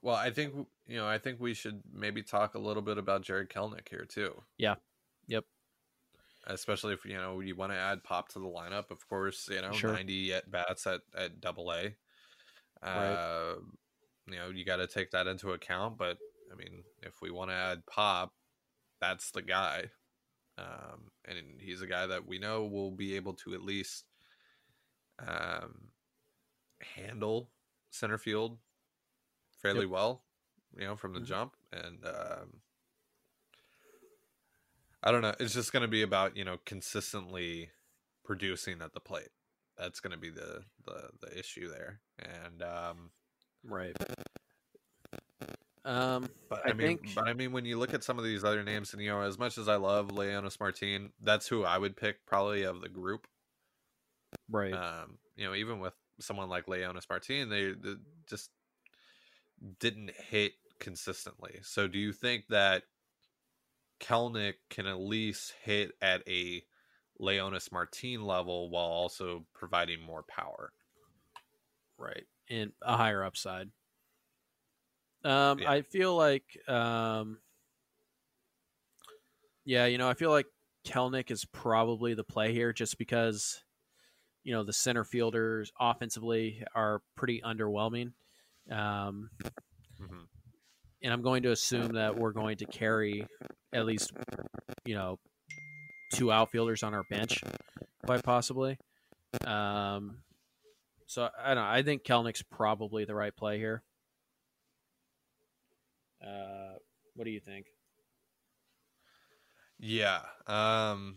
Well, 0.00 0.16
I 0.16 0.30
think 0.30 0.54
you 0.86 0.96
know. 0.96 1.06
I 1.06 1.18
think 1.18 1.40
we 1.40 1.54
should 1.54 1.82
maybe 1.92 2.22
talk 2.22 2.54
a 2.54 2.58
little 2.58 2.82
bit 2.82 2.98
about 2.98 3.22
Jarred 3.22 3.50
Kelenic 3.50 3.88
here 3.88 4.04
too. 4.04 4.42
Yeah. 4.58 4.74
Yep. 5.28 5.44
Especially 6.46 6.92
if 6.92 7.04
you 7.04 7.14
know 7.16 7.40
you 7.40 7.54
want 7.54 7.72
to 7.72 7.78
add 7.78 8.02
pop 8.02 8.28
to 8.30 8.38
the 8.40 8.46
lineup. 8.46 8.90
Of 8.90 9.08
course, 9.08 9.48
you 9.50 9.62
know 9.62 9.72
Sure. 9.72 9.92
ninety 9.92 10.32
at 10.34 10.50
bats 10.50 10.86
at 10.86 11.02
at 11.16 11.40
Double 11.40 11.70
A. 11.72 11.94
Right. 12.82 13.12
Uh, 13.12 13.54
You 14.28 14.36
know 14.36 14.48
you 14.50 14.64
got 14.64 14.76
to 14.76 14.86
take 14.86 15.10
that 15.12 15.26
into 15.26 15.52
account. 15.52 15.98
But 15.98 16.18
I 16.52 16.56
mean, 16.56 16.82
if 17.02 17.20
we 17.22 17.30
want 17.30 17.50
to 17.50 17.54
add 17.54 17.86
pop, 17.86 18.32
that's 19.00 19.30
the 19.30 19.42
guy. 19.42 19.90
Um, 20.58 21.10
and 21.24 21.38
he's 21.58 21.80
a 21.82 21.86
guy 21.86 22.06
that 22.06 22.26
we 22.26 22.38
know 22.38 22.64
will 22.66 22.90
be 22.90 23.16
able 23.16 23.34
to 23.34 23.54
at 23.54 23.62
least 23.62 24.04
um, 25.18 25.88
handle 26.80 27.50
center 27.90 28.18
field 28.18 28.58
fairly 29.60 29.84
Yep. 29.84 29.90
well, 29.90 30.24
you 30.76 30.84
know, 30.84 30.96
from 30.96 31.14
the 31.14 31.20
Mhm. 31.20 31.26
jump. 31.26 31.56
And 31.72 32.04
um, 32.04 32.62
I 35.02 35.10
don't 35.10 35.22
know. 35.22 35.34
It's 35.40 35.54
just 35.54 35.72
going 35.72 35.82
to 35.82 35.88
be 35.88 36.02
about 36.02 36.36
you 36.36 36.44
know 36.44 36.58
consistently 36.64 37.70
producing 38.24 38.82
at 38.82 38.92
the 38.92 39.00
plate. 39.00 39.30
That's 39.76 40.00
going 40.00 40.12
to 40.12 40.18
be 40.18 40.30
the, 40.30 40.64
the 40.84 41.10
the 41.20 41.38
issue 41.38 41.68
there. 41.70 42.00
And 42.18 42.62
um, 42.62 43.10
right. 43.64 43.96
Um, 45.84 46.28
but 46.48 46.64
I 46.64 46.70
I, 46.70 46.72
mean, 46.74 46.98
think- 46.98 47.14
but 47.14 47.26
I 47.28 47.32
mean, 47.32 47.52
when 47.52 47.64
you 47.64 47.78
look 47.78 47.92
at 47.94 48.04
some 48.04 48.18
of 48.18 48.24
these 48.24 48.44
other 48.44 48.62
names, 48.62 48.92
and 48.92 49.02
you 49.02 49.10
know, 49.10 49.22
as 49.22 49.38
much 49.38 49.58
as 49.58 49.68
I 49.68 49.76
love 49.76 50.08
Leonys 50.08 50.60
Martin, 50.60 51.12
that's 51.20 51.48
who 51.48 51.64
I 51.64 51.78
would 51.78 51.96
pick 51.96 52.24
probably 52.26 52.62
of 52.62 52.80
the 52.80 52.88
group. 52.88 53.26
right. 54.48 54.72
Um, 54.72 55.18
you 55.36 55.44
know, 55.44 55.54
even 55.54 55.80
with 55.80 55.94
someone 56.20 56.48
like 56.48 56.66
Leonys 56.66 57.08
Martin, 57.10 57.48
they, 57.48 57.72
they 57.72 57.94
just 58.28 58.50
didn't 59.80 60.10
hit 60.28 60.52
consistently. 60.78 61.58
So, 61.62 61.88
do 61.88 61.98
you 61.98 62.12
think 62.12 62.44
that 62.50 62.84
Kelenic 64.00 64.54
can 64.70 64.86
at 64.86 65.00
least 65.00 65.54
hit 65.64 65.92
at 66.00 66.22
a 66.28 66.62
Leonys 67.20 67.72
Martin 67.72 68.22
level 68.24 68.70
while 68.70 68.84
also 68.86 69.46
providing 69.54 70.00
more 70.00 70.22
power? 70.22 70.72
right 71.98 72.24
and 72.50 72.72
a 72.82 72.96
higher 72.96 73.22
upside 73.22 73.68
um 75.24 75.58
Yeah. 75.60 75.70
i 75.70 75.82
feel 75.82 76.16
like 76.16 76.44
um 76.68 77.38
yeah 79.64 79.86
you 79.86 79.98
know 79.98 80.08
i 80.08 80.14
feel 80.14 80.30
like 80.30 80.46
kelenic 80.86 81.30
is 81.30 81.44
probably 81.44 82.14
the 82.14 82.24
play 82.24 82.52
here 82.52 82.72
just 82.72 82.98
because 82.98 83.62
you 84.42 84.52
know 84.52 84.64
the 84.64 84.72
center 84.72 85.04
fielders 85.04 85.70
offensively 85.78 86.64
are 86.74 87.00
pretty 87.16 87.40
underwhelming 87.44 88.12
um 88.70 89.30
Mhm. 90.00 90.26
and 91.02 91.12
i'm 91.12 91.22
going 91.22 91.44
to 91.44 91.52
assume 91.52 91.92
that 91.92 92.16
we're 92.16 92.32
going 92.32 92.56
to 92.58 92.66
carry 92.66 93.26
at 93.72 93.86
least 93.86 94.12
you 94.84 94.94
know 94.94 95.18
two 96.12 96.32
outfielders 96.32 96.82
on 96.82 96.92
our 96.94 97.04
bench 97.08 97.40
quite 98.04 98.22
possibly 98.24 98.76
um 99.46 100.18
so 101.06 101.28
I 101.38 101.48
don't 101.54 101.64
know. 101.64 101.70
I 101.70 101.82
think 101.82 102.04
Kelenic's 102.04 102.42
probably 102.42 103.04
the 103.04 103.14
right 103.14 103.36
play 103.36 103.58
here. 103.58 103.82
Uh, 106.22 106.74
what 107.14 107.24
do 107.24 107.30
you 107.30 107.40
think? 107.40 107.66
Yeah. 109.78 110.20
Um, 110.46 111.16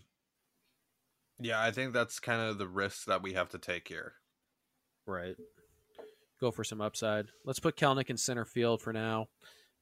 yeah, 1.40 1.62
I 1.62 1.72
think 1.72 1.94
that's 1.94 2.20
kind 2.20 2.42
of 2.42 2.58
the 2.58 2.68
risk 2.68 3.06
that 3.06 3.22
we 3.22 3.34
have 3.34 3.50
to 3.50 3.60
take 3.60 3.88
here. 3.88 4.14
Right. 5.06 5.36
Go 6.42 6.52
for 6.52 6.64
some 6.64 6.82
upside. 6.82 7.28
Let's 7.46 7.60
put 7.60 7.78
Kelenic 7.78 8.10
in 8.10 8.18
center 8.18 8.46
field 8.46 8.82
for 8.82 8.92
now. 8.92 9.28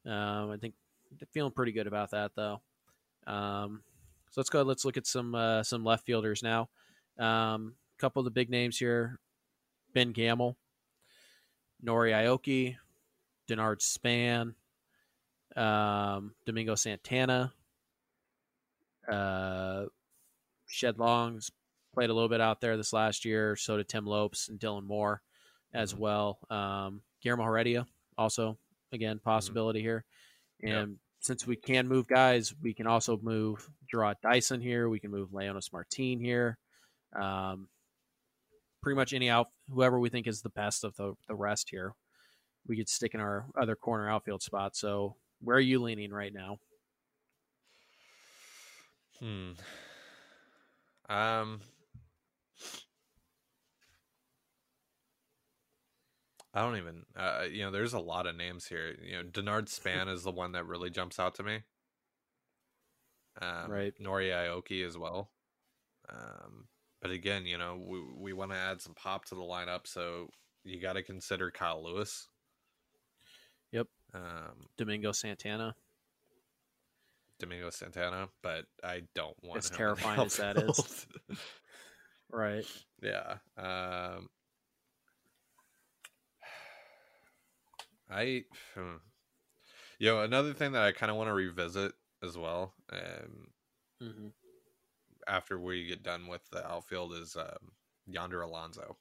Um, 0.06 0.50
I 0.50 0.56
think 0.60 0.74
feeling 1.32 1.52
pretty 1.52 1.72
good 1.72 1.86
about 1.86 2.10
that 2.10 2.32
though. 2.36 2.60
Um, 3.26 3.82
so 4.30 4.40
let's 4.40 4.50
go. 4.50 4.62
Let's 4.62 4.84
look 4.84 4.96
at 4.96 5.06
some 5.06 5.34
uh, 5.34 5.62
some 5.62 5.84
left 5.84 6.04
fielders 6.04 6.42
now. 6.42 6.68
Um, 7.18 7.74
a 7.96 8.00
couple 8.00 8.20
of 8.20 8.24
the 8.24 8.30
big 8.30 8.50
names 8.50 8.76
here: 8.76 9.18
Ben 9.94 10.12
Gamel, 10.12 10.56
Nori 11.84 12.12
Aoki, 12.12 12.76
Denard 13.48 13.80
Span, 13.80 14.54
um, 15.56 16.34
Domingo 16.46 16.74
Santana, 16.74 17.52
uh, 19.10 19.84
Shed 20.66 20.98
Long's 20.98 21.50
played 21.92 22.10
a 22.10 22.14
little 22.14 22.28
bit 22.28 22.40
out 22.40 22.60
there 22.60 22.76
this 22.76 22.92
last 22.92 23.24
year. 23.24 23.54
So 23.56 23.76
did 23.76 23.88
Tim 23.88 24.06
Lopes 24.06 24.48
and 24.48 24.58
Dylan 24.58 24.84
Moore 24.84 25.22
as 25.72 25.94
Mhm. 25.94 25.98
well. 25.98 26.38
Um, 26.50 27.02
Guillermo 27.22 27.44
Heredia 27.44 27.86
also 28.18 28.58
again 28.92 29.18
possibility 29.20 29.80
here. 29.80 30.04
And 30.62 30.90
Yep. 30.92 30.98
since 31.20 31.46
we 31.46 31.56
can 31.56 31.86
move 31.88 32.06
guys, 32.06 32.54
we 32.56 32.74
can 32.74 32.86
also 32.86 33.16
move 33.18 33.70
Jarrod 33.92 34.20
Dyson 34.22 34.60
here. 34.60 34.88
We 34.88 35.00
can 35.00 35.10
move 35.10 35.30
Leonys 35.30 35.72
Martin 35.72 36.18
here. 36.20 36.58
Um, 37.14 37.68
pretty 38.82 38.96
much 38.96 39.12
any 39.12 39.30
out 39.30 39.48
whoever 39.68 39.98
we 39.98 40.08
think 40.10 40.26
is 40.26 40.42
the 40.42 40.50
best 40.50 40.84
of 40.84 40.96
the, 40.96 41.14
the 41.28 41.34
rest 41.34 41.70
here. 41.70 41.94
We 42.66 42.76
could 42.76 42.88
stick 42.88 43.14
in 43.14 43.20
our 43.20 43.46
other 43.56 43.76
corner 43.76 44.08
outfield 44.10 44.42
spot. 44.42 44.74
So 44.76 45.16
where 45.44 45.56
are 45.56 45.60
you 45.60 45.80
leaning 45.82 46.12
right 46.12 46.32
now? 46.32 46.58
Hmm. 49.20 49.52
Um. 51.08 51.60
I 56.54 56.62
don't 56.62 56.76
even. 56.76 57.04
Uh, 57.16 57.44
you 57.50 57.64
know, 57.64 57.70
there's 57.70 57.94
a 57.94 57.98
lot 57.98 58.26
of 58.26 58.36
names 58.36 58.66
here. 58.66 58.96
You 59.02 59.16
know, 59.16 59.22
Denard 59.24 59.68
Span 59.68 60.08
is 60.08 60.22
the 60.22 60.30
one 60.30 60.52
that 60.52 60.66
really 60.66 60.90
jumps 60.90 61.18
out 61.18 61.34
to 61.36 61.42
me. 61.42 61.64
Um, 63.40 63.70
Right. 63.70 63.92
Nori 64.00 64.30
Aoki 64.30 64.86
as 64.86 64.96
well. 64.96 65.30
Um, 66.08 66.68
but 67.00 67.10
again, 67.10 67.46
you 67.46 67.58
know, 67.58 67.76
we 67.76 68.00
we 68.16 68.32
want 68.32 68.52
to 68.52 68.56
add 68.56 68.80
some 68.80 68.94
pop 68.94 69.24
to 69.26 69.34
the 69.34 69.40
lineup, 69.42 69.86
so 69.86 70.28
you 70.64 70.80
got 70.80 70.94
to 70.94 71.02
consider 71.02 71.50
Kyle 71.50 71.82
Lewis. 71.82 72.28
Um, 74.14 74.68
Domingo 74.76 75.12
Santana. 75.12 75.74
Domingo 77.40 77.70
Santana, 77.70 78.28
but 78.42 78.64
I 78.82 79.02
don't 79.14 79.36
want 79.42 79.58
As 79.58 79.70
terrifying 79.70 80.20
as 80.20 80.36
that 80.36 80.56
is. 80.56 81.06
Right. 82.30 82.64
yeah. 83.00 83.36
Um, 83.56 84.28
I, 88.10 88.42
hmm. 88.74 88.96
you 90.00 90.10
know, 90.10 90.22
another 90.22 90.52
thing 90.52 90.72
that 90.72 90.82
I 90.82 90.90
kind 90.90 91.10
of 91.10 91.16
want 91.16 91.28
to 91.28 91.34
revisit 91.34 91.92
as 92.24 92.36
well, 92.36 92.72
um, 92.92 93.48
hmm 94.00 94.28
after 95.26 95.58
we 95.58 95.86
get 95.86 96.02
done 96.02 96.26
with 96.26 96.42
the 96.50 96.66
outfield 96.66 97.14
is 97.14 97.36
um, 97.36 97.72
Yonder 98.06 98.42
Alonso. 98.42 98.96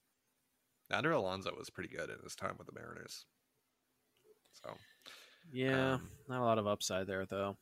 Yonder 0.90 1.12
Alonso 1.12 1.54
was 1.58 1.70
pretty 1.70 1.94
good 1.94 2.10
in 2.10 2.18
his 2.24 2.36
time 2.36 2.56
with 2.58 2.68
the 2.68 2.74
Mariners. 2.74 3.26
So 4.54 4.76
Yeah, 5.52 5.94
Um, 5.96 6.10
not 6.28 6.42
a 6.42 6.46
lot 6.46 6.58
of 6.58 6.68
upside 6.68 7.08
there 7.08 7.26
though. 7.26 7.58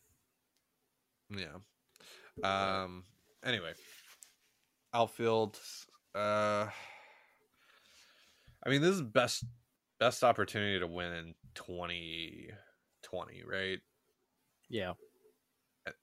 yeah. 1.30 1.58
Um. 2.44 3.04
Anyway, 3.44 3.74
outfield. 4.94 5.60
Uh. 6.15 6.67
I 8.65 8.70
mean, 8.70 8.82
this 8.82 8.96
is 8.96 9.02
best 9.02 9.44
best 10.00 10.24
opportunity 10.24 10.80
to 10.80 10.88
win 10.88 11.12
in 11.13 11.34
twenty 11.56 12.50
twenty, 13.04 13.44
right? 13.46 13.80
Yeah. 14.70 14.94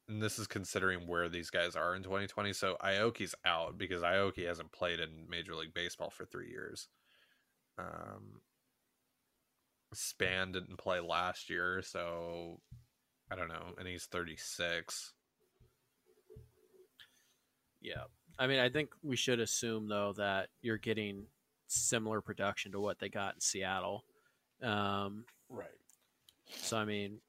and 0.08 0.20
this 0.20 0.38
is 0.38 0.46
considering 0.48 1.06
where 1.06 1.28
these 1.28 1.48
guys 1.50 1.76
are 1.76 1.94
in 1.94 2.02
2020. 2.02 2.52
So 2.52 2.76
Aoki's 2.84 3.34
out 3.46 3.78
because 3.78 4.02
Aoki 4.02 4.46
hasn't 4.46 4.72
played 4.72 4.98
in 5.00 5.26
Major 5.30 5.54
League 5.54 5.72
Baseball 5.72 6.10
for 6.10 6.26
three 6.26 6.50
years. 6.50 6.88
Um, 7.78 8.40
Span 9.94 10.52
didn't 10.52 10.76
play 10.78 11.00
last 11.00 11.48
year, 11.50 11.82
so 11.82 12.60
I 13.30 13.36
don't 13.36 13.48
know, 13.48 13.74
and 13.78 13.86
he's 13.88 14.06
36. 14.06 15.12
Yeah. 17.80 18.04
I 18.38 18.46
mean, 18.46 18.58
I 18.58 18.68
think 18.68 18.90
we 19.02 19.16
should 19.16 19.40
assume 19.40 19.88
though 19.88 20.12
that 20.16 20.48
you're 20.62 20.78
getting 20.78 21.26
similar 21.68 22.20
production 22.20 22.72
to 22.72 22.80
what 22.80 22.98
they 22.98 23.08
got 23.08 23.34
in 23.34 23.40
Seattle. 23.40 24.04
Um, 24.62 25.24
Right. 25.48 25.68
so 26.46 26.76
I 26.76 26.84
mean, 26.84 27.20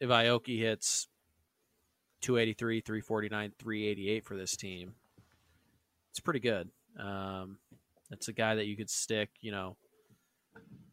if 0.00 0.08
Aoki 0.08 0.58
hits 0.58 1.08
283, 2.22 2.80
349, 2.80 3.52
388 3.58 4.24
for 4.24 4.36
this 4.36 4.56
team, 4.56 4.94
it's 6.10 6.20
pretty 6.20 6.40
good. 6.40 6.70
Um, 6.98 7.58
that's 8.10 8.28
a 8.28 8.32
guy 8.32 8.54
that 8.56 8.66
you 8.66 8.76
could 8.76 8.90
stick, 8.90 9.30
you 9.40 9.50
know, 9.52 9.76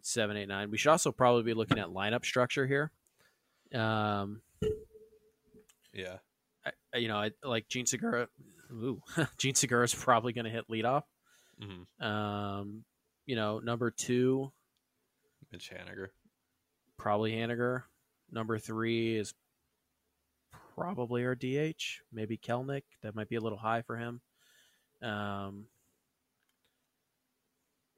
seven, 0.09 0.35
eight, 0.37 0.47
nine. 0.47 0.71
We 0.71 0.77
should 0.77 0.91
also 0.91 1.11
probably 1.11 1.43
be 1.43 1.53
looking 1.53 1.79
at 1.79 1.87
lineup 1.87 2.25
structure 2.25 2.65
here. 2.67 2.91
Um, 3.73 4.41
Yeah. 5.93 6.17
I, 6.65 6.97
you 6.97 7.07
know, 7.07 7.17
I, 7.17 7.31
like 7.43 7.67
Jean 7.67 7.85
Segura. 7.85 8.27
Ooh, 8.71 9.01
Jean 9.37 9.55
Segura 9.55 9.83
is 9.83 9.93
probably 9.95 10.33
going 10.33 10.45
to 10.45 10.51
hit 10.51 10.67
leadoff. 10.69 11.03
hmm 11.61 12.03
Um, 12.05 12.83
you 13.25 13.35
know, 13.35 13.59
number 13.59 13.91
two, 13.91 14.51
Mitch 15.51 15.71
Haniger. 15.71 16.07
probably 16.97 17.31
Haniger. 17.31 17.83
Number 18.31 18.57
three 18.59 19.15
is 19.15 19.33
probably 20.75 21.25
our 21.25 21.35
DH, 21.35 22.01
maybe 22.11 22.37
Kelenic. 22.37 22.83
That 23.03 23.15
might 23.15 23.29
be 23.29 23.35
a 23.35 23.41
little 23.41 23.57
high 23.57 23.81
for 23.83 23.97
him. 23.97 24.21
Um, 25.01 25.65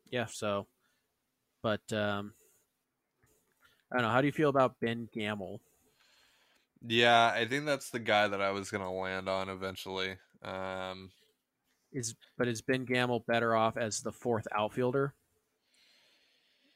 yeah, 0.10 0.26
so, 0.26 0.68
but 1.62 1.82
um, 1.94 2.34
I 3.92 3.98
don't 3.98 4.04
know. 4.04 4.12
How 4.12 4.22
do 4.22 4.28
you 4.28 4.34
feel 4.34 4.50
about 4.50 4.80
Ben 4.80 5.08
Gamel? 5.14 5.62
Yeah, 6.88 7.32
I 7.36 7.46
think 7.46 7.66
that's 7.66 7.90
the 7.90 8.00
guy 8.00 8.28
that 8.28 8.42
I 8.42 8.52
was 8.52 8.72
gonna 8.72 8.92
land 8.92 9.30
on 9.30 9.50
eventually. 9.50 10.18
Um, 10.44 11.12
Is 11.94 12.16
but 12.38 12.48
is 12.48 12.62
Ben 12.62 12.86
Gamel 12.86 13.24
better 13.28 13.56
off 13.56 13.78
as 13.78 14.02
the 14.02 14.12
fourth 14.12 14.48
outfielder 14.56 15.14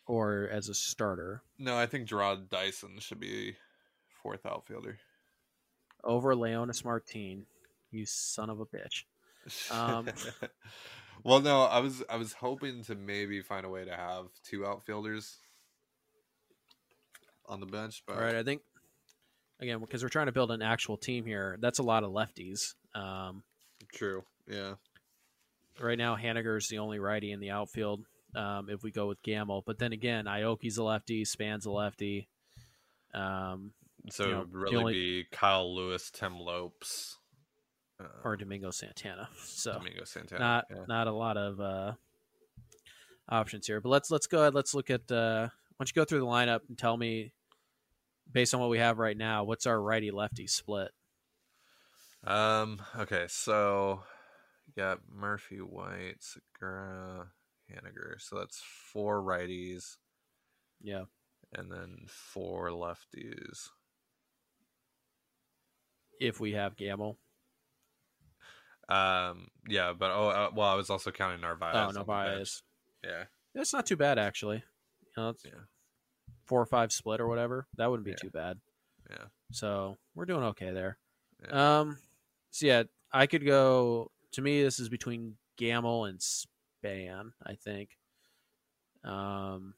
or 0.08 0.48
as 0.52 0.70
a 0.70 0.74
starter 0.76 1.42
no, 1.58 1.78
I 1.78 1.86
think 1.88 2.08
Jarrod 2.08 2.50
Dyson 2.50 3.00
should 3.00 3.20
be 3.20 3.56
fourth 4.22 4.46
outfielder. 4.46 5.00
over 6.04 6.36
Leonys 6.36 6.84
Martin? 6.84 7.46
You 7.92 8.06
son 8.06 8.50
of 8.50 8.60
a 8.60 8.66
bitch. 8.66 9.04
Um, 9.72 10.08
well, 11.24 11.40
no, 11.42 11.64
I 11.64 11.80
was 11.80 12.04
I 12.10 12.18
was 12.18 12.34
hoping 12.34 12.84
to 12.86 12.96
maybe 12.96 13.42
find 13.42 13.66
a 13.66 13.70
way 13.70 13.86
to 13.86 13.96
have 13.96 14.26
two 14.44 14.66
outfielders 14.66 15.38
on 17.48 17.60
the 17.60 17.66
bench, 17.66 18.04
but 18.08 18.16
All 18.18 18.22
right, 18.24 18.36
I 18.36 18.44
think 18.44 18.62
again 19.60 19.80
because 19.80 20.04
we're 20.04 20.10
trying 20.10 20.26
to 20.28 20.32
build 20.32 20.52
an 20.52 20.62
actual 20.62 20.98
team 20.98 21.26
here. 21.26 21.58
That's 21.60 21.80
a 21.80 21.84
lot 21.84 22.04
of 22.04 22.12
lefties. 22.12 22.74
Um, 22.94 23.44
true, 23.94 24.24
yeah, 24.48 24.76
right 25.80 25.98
now, 25.98 26.16
Haniger 26.16 26.58
is 26.58 26.68
the 26.68 26.80
only 26.80 27.00
righty 27.00 27.32
in 27.32 27.40
the 27.40 27.52
outfield. 27.52 28.06
Um, 28.36 28.70
if 28.70 28.84
we 28.84 28.92
go 28.92 29.08
with 29.08 29.22
Gamel, 29.24 29.64
but 29.66 29.80
then 29.80 29.94
again, 29.94 30.26
Aoki's 30.26 30.78
a 30.78 30.84
lefty, 30.84 31.24
Span's 31.24 31.66
a 31.66 31.72
lefty. 31.72 32.28
Um, 33.14 33.72
so 34.10 34.26
You 34.26 34.32
know, 34.32 34.46
really 34.52 34.76
only- 34.76 34.94
be 34.94 35.24
Kyle 35.32 35.74
Lewis, 35.74 36.12
Tim 36.12 36.38
Lopes, 36.38 37.18
uh, 38.00 38.08
or 38.24 38.36
Domingo 38.38 38.72
Santana. 38.72 39.30
So 39.46 39.74
Domingo 39.74 40.04
Santana. 40.04 40.40
not 40.40 40.66
yeah. 40.70 40.84
not 40.88 41.08
a 41.08 41.12
lot 41.12 41.38
of 41.38 41.60
uh, 41.60 41.94
options 43.30 43.68
here. 43.68 43.82
But 43.82 43.90
let's 43.90 44.12
let's 44.12 44.28
go 44.28 44.42
ahead. 44.42 44.54
Let's 44.54 44.74
look 44.74 44.90
at. 44.90 45.10
Uh, 45.12 45.50
why 45.78 45.84
don't 45.84 45.90
you 45.90 46.02
go 46.02 46.06
through 46.06 46.20
the 46.20 46.26
lineup 46.26 46.62
and 46.70 46.78
tell 46.78 46.96
me, 46.96 47.34
based 48.32 48.54
on 48.54 48.62
what 48.62 48.70
we 48.70 48.80
have 48.80 48.98
right 48.98 49.18
now, 49.18 49.44
what's 49.44 49.66
our 49.66 49.82
righty 49.82 50.12
lefty 50.12 50.48
split? 50.48 50.92
Um. 52.26 52.82
Okay. 52.98 53.26
So, 53.28 54.04
you 54.68 54.74
got 54.82 55.00
Murphy, 55.12 55.58
White, 55.58 56.18
Segura, 56.20 57.28
Haniger. 57.72 58.20
So 58.20 58.38
that's 58.38 58.62
four 58.92 59.22
righties 59.22 59.98
Yeah, 60.82 61.04
and 61.54 61.72
then 61.72 62.06
four 62.08 62.70
lefties. 62.70 63.70
if 66.20 66.40
we 66.40 66.54
have 66.54 66.78
Gamel. 66.78 67.18
Um. 68.90 69.48
Yeah. 69.68 69.94
But 69.98 70.12
oh, 70.12 70.28
uh, 70.30 70.50
well, 70.54 70.70
I 70.70 70.76
was 70.76 70.90
also 70.90 71.12
counting 71.12 71.42
Narvaez. 71.42 71.74
Oh. 71.76 71.92
Narvaez. 71.92 72.62
Yeah. 73.04 73.26
That's 73.54 73.74
not 73.74 73.86
too 73.86 73.96
bad 73.96 74.20
actually. 74.20 74.58
You 74.58 75.12
know, 75.24 75.30
it's 75.30 75.46
Yeah. 75.46 75.62
four 76.46 76.62
or 76.62 76.66
five 76.66 76.92
split 76.92 77.20
or 77.22 77.28
whatever. 77.28 77.68
That 77.78 77.90
wouldn't 77.90 78.06
be 78.06 78.12
Yeah. 78.12 78.18
too 78.22 78.30
bad. 78.30 78.60
Yeah. 79.10 79.26
So 79.52 79.98
we're 80.14 80.26
doing 80.26 80.44
okay 80.44 80.72
there. 80.72 80.98
Yeah. 81.44 81.80
Um, 81.80 81.98
so 82.52 82.66
yeah, 82.66 82.84
I 83.12 83.28
could 83.28 83.46
go. 83.46 84.12
To 84.34 84.42
me, 84.42 84.62
this 84.62 84.80
is 84.80 84.90
between 84.90 85.38
Gamel 85.58 86.06
and 86.06 86.22
Span. 86.22 87.34
I 87.46 87.56
think. 87.56 87.98
Um, 89.04 89.76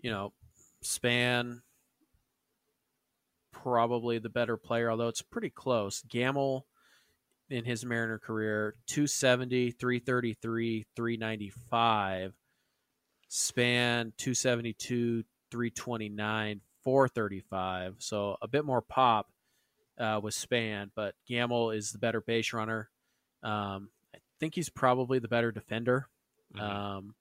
you 0.00 0.10
know, 0.10 0.32
Span 0.80 1.62
probably 3.52 4.18
the 4.18 4.28
better 4.28 4.56
player, 4.56 4.90
although 4.90 5.08
it's 5.08 5.22
pretty 5.22 5.50
close. 5.50 6.02
Gamel 6.08 6.66
in 7.50 7.64
his 7.64 7.84
Mariner 7.84 8.18
career 8.18 8.74
270, 8.86 9.72
333, 9.72 10.86
395. 10.94 12.34
Span 13.28 14.12
272, 14.16 15.24
329, 15.50 16.60
435. 16.82 17.96
So 17.98 18.36
a 18.40 18.48
bit 18.48 18.64
more 18.64 18.80
pop 18.80 19.30
uh, 19.98 20.20
with 20.22 20.34
Span, 20.34 20.90
but 20.94 21.14
Gamel 21.26 21.70
is 21.70 21.92
the 21.92 21.98
better 21.98 22.20
base 22.20 22.52
runner. 22.52 22.90
Um, 23.42 23.90
I 24.14 24.18
think 24.40 24.54
he's 24.54 24.70
probably 24.70 25.18
the 25.18 25.28
better 25.28 25.52
defender. 25.52 26.08
Mhm. 26.54 26.60
Um, 26.60 27.14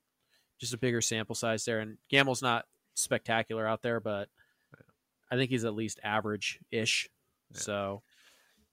just 0.59 0.73
a 0.73 0.77
bigger 0.77 1.01
sample 1.01 1.35
size 1.35 1.65
there, 1.65 1.79
and 1.79 1.97
Gamel's 2.09 2.41
not 2.41 2.65
spectacular 2.95 3.67
out 3.67 3.81
there, 3.81 3.99
but 3.99 4.29
I 5.29 5.35
think 5.35 5.51
he's 5.51 5.65
at 5.65 5.75
least 5.75 5.99
average-ish. 6.03 7.09
Yeah. 7.51 7.59
So, 7.59 8.03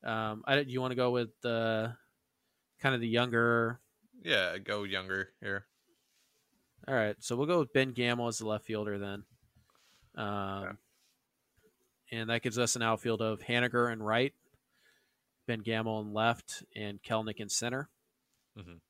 um, 0.04 0.42
I, 0.46 0.62
do 0.62 0.70
you 0.70 0.80
want 0.80 0.92
to 0.92 0.96
go 0.96 1.10
with 1.10 1.30
the 1.42 1.94
kind 2.80 2.94
of 2.94 3.00
the 3.00 3.08
younger? 3.08 3.80
yeah. 4.22 4.56
Go 4.58 4.84
younger 4.84 5.30
here. 5.40 5.66
All 6.86 6.94
right, 6.94 7.16
so 7.18 7.34
we'll 7.34 7.46
go 7.46 7.60
with 7.60 7.72
Ben 7.72 7.92
Gamel 7.92 8.28
as 8.28 8.38
the 8.38 8.46
left 8.46 8.66
fielder 8.66 8.98
then. 8.98 9.24
Um, 10.16 10.76
and 12.12 12.28
that 12.28 12.42
gives 12.42 12.58
us 12.58 12.76
an 12.76 12.82
outfield 12.82 13.22
of 13.22 13.40
Haniger 13.40 13.90
and 13.90 14.04
right, 14.04 14.34
Ben 15.46 15.60
Gamel 15.60 16.00
in 16.02 16.12
left, 16.12 16.62
and 16.76 17.02
Kelenic 17.02 17.36
in 17.40 17.48
center. 17.48 17.88
Mhm. 18.58 18.80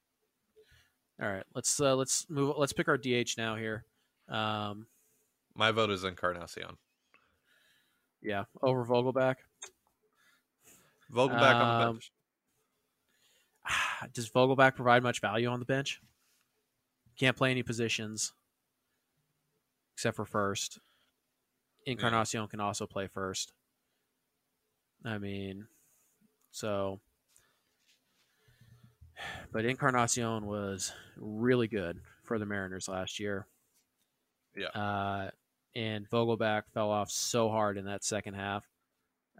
All 1.23 1.29
right, 1.33 1.45
let's 1.55 1.81
uh, 1.81 1.95
let's 1.95 2.29
move. 2.29 2.57
Let's 2.59 2.73
pick 2.73 2.89
our 2.89 2.99
DH 2.99 3.37
now 3.39 3.55
here. 3.55 3.85
Um, 4.29 4.89
My 5.55 5.71
vote 5.71 5.91
is 5.91 6.03
Encarnacion. 6.03 6.77
yeah, 8.21 8.45
over 8.61 8.85
Vogelbach. 8.85 9.37
Vogelbach 11.15 11.55
on 11.55 11.81
the 11.81 11.87
Um, 11.87 11.93
bench. 11.95 12.13
Does 14.13 14.29
Vogelbach 14.31 14.75
provide 14.75 15.03
much 15.03 15.21
value 15.21 15.49
on 15.49 15.61
the 15.61 15.67
bench? 15.67 16.01
Can't 17.19 17.37
play 17.37 17.51
any 17.51 17.63
positions 17.63 18.33
except 19.95 20.17
for 20.17 20.25
first. 20.25 20.81
Encarnacion 21.87 22.49
can 22.49 22.61
also 22.61 22.87
play 22.87 23.07
first. 23.07 23.53
I 25.05 25.19
mean, 25.19 25.67
so, 26.51 27.01
but 29.53 29.65
Encarnacion 29.65 30.47
was 30.47 30.93
really 31.17 31.69
good 31.69 32.01
for 32.25 32.39
the 32.39 32.47
Mariners 32.47 32.89
last 32.89 33.21
year. 33.21 33.47
Yeah. 34.57 34.69
Uh, 34.69 35.31
and 35.77 36.09
Vogelbach 36.09 36.63
fell 36.73 36.91
off 36.91 37.11
so 37.11 37.49
hard 37.49 37.77
in 37.77 37.85
that 37.87 38.05
second 38.05 38.35
half. 38.35 38.65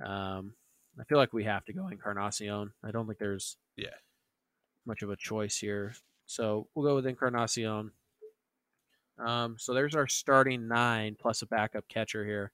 Um, 0.05 0.55
I 0.99 1.05
feel 1.05 1.19
like 1.19 1.33
we 1.33 1.45
have 1.45 1.65
to 1.67 1.73
go 1.73 1.89
Encarnacion. 1.89 2.73
I 2.83 2.91
don't 2.91 3.07
think 3.07 3.19
there's 3.19 3.57
Yeah. 3.77 3.95
much 4.87 5.03
of 5.03 5.11
a 5.11 5.17
choice 5.17 5.57
here. 5.59 5.95
So 6.27 6.69
we'll 6.75 6.87
go 6.87 6.95
with 6.95 7.07
Encarnacion. 7.07 7.91
Um, 9.19 9.57
so 9.59 9.75
there's 9.75 9.95
our 9.95 10.07
starting 10.07 10.67
nine 10.69 11.17
plus 11.19 11.43
a 11.43 11.47
backup 11.47 11.87
catcher 11.89 12.25
here. 12.25 12.53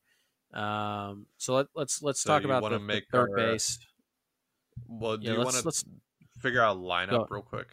Um, 0.53 1.27
so 1.39 1.55
let, 1.55 1.67
let's 1.75 2.03
let's 2.03 2.21
So 2.23 2.31
talk 2.31 2.45
about 2.45 2.63
the, 2.69 2.79
the 2.79 3.03
third 3.13 3.31
our- 3.31 3.37
base. 3.37 3.79
Well, 4.89 5.17
do 5.19 5.27
Yeah, 5.27 5.33
you 5.35 5.39
want 5.39 5.53
to 5.57 5.63
let's- 5.65 5.85
figure 6.41 6.63
out 6.63 6.77
a 6.77 6.81
lineup 6.81 7.11
Go. 7.11 7.27
real 7.31 7.43
quick? 7.43 7.69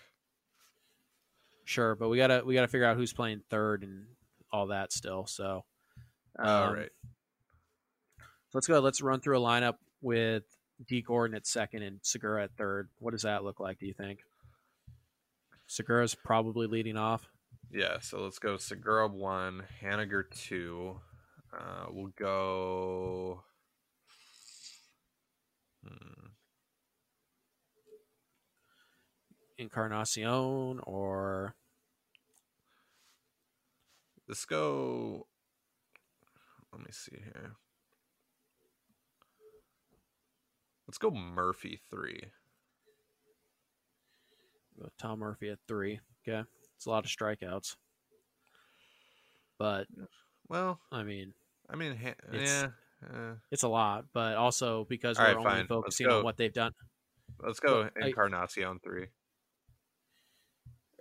Sure, 1.64 1.96
but 1.96 2.10
we 2.10 2.18
gotta 2.18 2.44
we 2.46 2.54
gotta 2.54 2.68
figure 2.68 2.86
out 2.86 2.96
who's 2.98 3.14
playing 3.14 3.42
third 3.50 3.84
and 3.84 4.06
all 4.52 4.68
that 4.68 4.92
still. 4.94 5.26
So, 5.26 5.66
All 6.40 6.46
um, 6.70 6.74
right. 6.74 6.90
So 8.20 8.24
let's 8.54 8.68
go. 8.68 8.80
Let's 8.80 9.02
run 9.02 9.20
through 9.20 9.38
a 9.38 9.42
lineup 9.42 9.76
with 10.02 10.44
Dee 10.88 11.02
Gordon 11.02 11.36
at 11.36 11.48
second 11.48 11.84
and 11.84 12.00
Segura 12.02 12.44
at 12.44 12.52
third. 12.58 12.90
What 13.00 13.12
does 13.12 13.24
that 13.24 13.44
look 13.44 13.60
like? 13.60 13.80
Do 13.80 13.86
you 13.86 13.94
think? 13.94 14.20
Segura's 15.68 16.16
probably 16.16 16.68
leading 16.68 16.98
off. 16.98 17.28
Yeah, 17.72 18.00
so 18.00 18.22
let's 18.22 18.40
go 18.40 18.58
Segura 18.58 19.08
one, 19.08 19.64
Haniger 19.82 20.24
two. 20.30 21.00
Uh, 21.54 21.86
we'll 21.90 22.14
go. 22.18 23.44
Hmm. 25.84 26.28
Encarnacion 29.58 30.80
or 30.84 31.56
Let's 34.28 34.44
go. 34.44 35.26
Let 36.74 36.82
me 36.82 36.92
see 36.92 37.16
here. 37.16 37.56
Let's 40.88 40.98
go 40.98 41.12
Murphy 41.12 41.80
three. 41.90 42.22
Tom 44.98 45.20
Murphy 45.20 45.50
at 45.50 45.60
three. 45.68 46.00
Okay, 46.28 46.48
it's 46.76 46.86
a 46.86 46.90
lot 46.90 47.04
of 47.04 47.12
strikeouts, 47.12 47.76
but 49.58 49.88
Well, 50.48 50.80
I 50.92 51.04
mean 51.04 51.34
I 51.70 51.76
mean, 51.76 51.92
It's- 52.32 52.64
yeah. 52.64 52.68
Uh, 53.06 53.36
it's 53.52 53.64
a 53.64 53.68
lot. 53.68 54.06
But 54.14 54.38
also 54.38 54.86
because 54.86 55.18
we're 55.20 55.26
right, 55.26 55.36
only 55.36 55.44
fine. 55.52 55.68
Focusing 55.68 56.08
on 56.08 56.24
what 56.24 56.38
they've 56.38 56.54
done. 56.54 56.74
let's 57.40 57.60
go 57.60 57.82
Well, 57.82 57.90
I- 58.02 58.08
Encarnacion 58.08 58.80
three. 58.80 59.08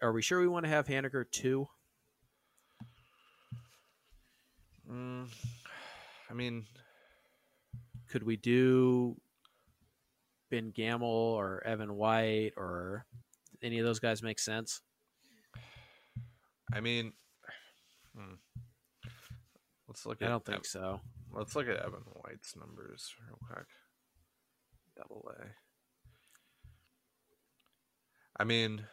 Are 0.02 0.12
we 0.12 0.20
sure 0.20 0.40
we 0.40 0.48
want 0.48 0.64
to 0.64 0.68
have 0.70 0.86
Haniger 0.88 1.24
two? 1.30 1.68
Mm, 4.90 5.28
I 6.30 6.34
mean, 6.34 6.66
Could 8.08 8.22
we 8.24 8.36
do 8.36 9.20
Ben 10.50 10.70
Gamel 10.70 11.08
or 11.08 11.62
Evan 11.66 11.94
White 11.94 12.52
or 12.56 13.06
any 13.62 13.78
of 13.78 13.86
those 13.86 13.98
guys 13.98 14.22
make 14.22 14.38
sense? 14.38 14.80
I 16.72 16.80
mean, 16.80 17.12
hmm. 18.16 18.34
let's 19.88 20.04
look 20.06 20.18
I 20.22 20.26
at. 20.26 20.28
don't 20.28 20.44
think 20.44 20.58
Ev- 20.60 20.66
so. 20.66 21.00
Let's 21.32 21.54
look 21.54 21.68
at 21.68 21.76
Evan 21.76 22.02
White's 22.22 22.56
numbers 22.56 23.14
real 23.26 23.38
quick. 23.46 23.66
Double 24.96 25.30
A. 25.38 25.44
I 28.38 28.44
mean, 28.44 28.84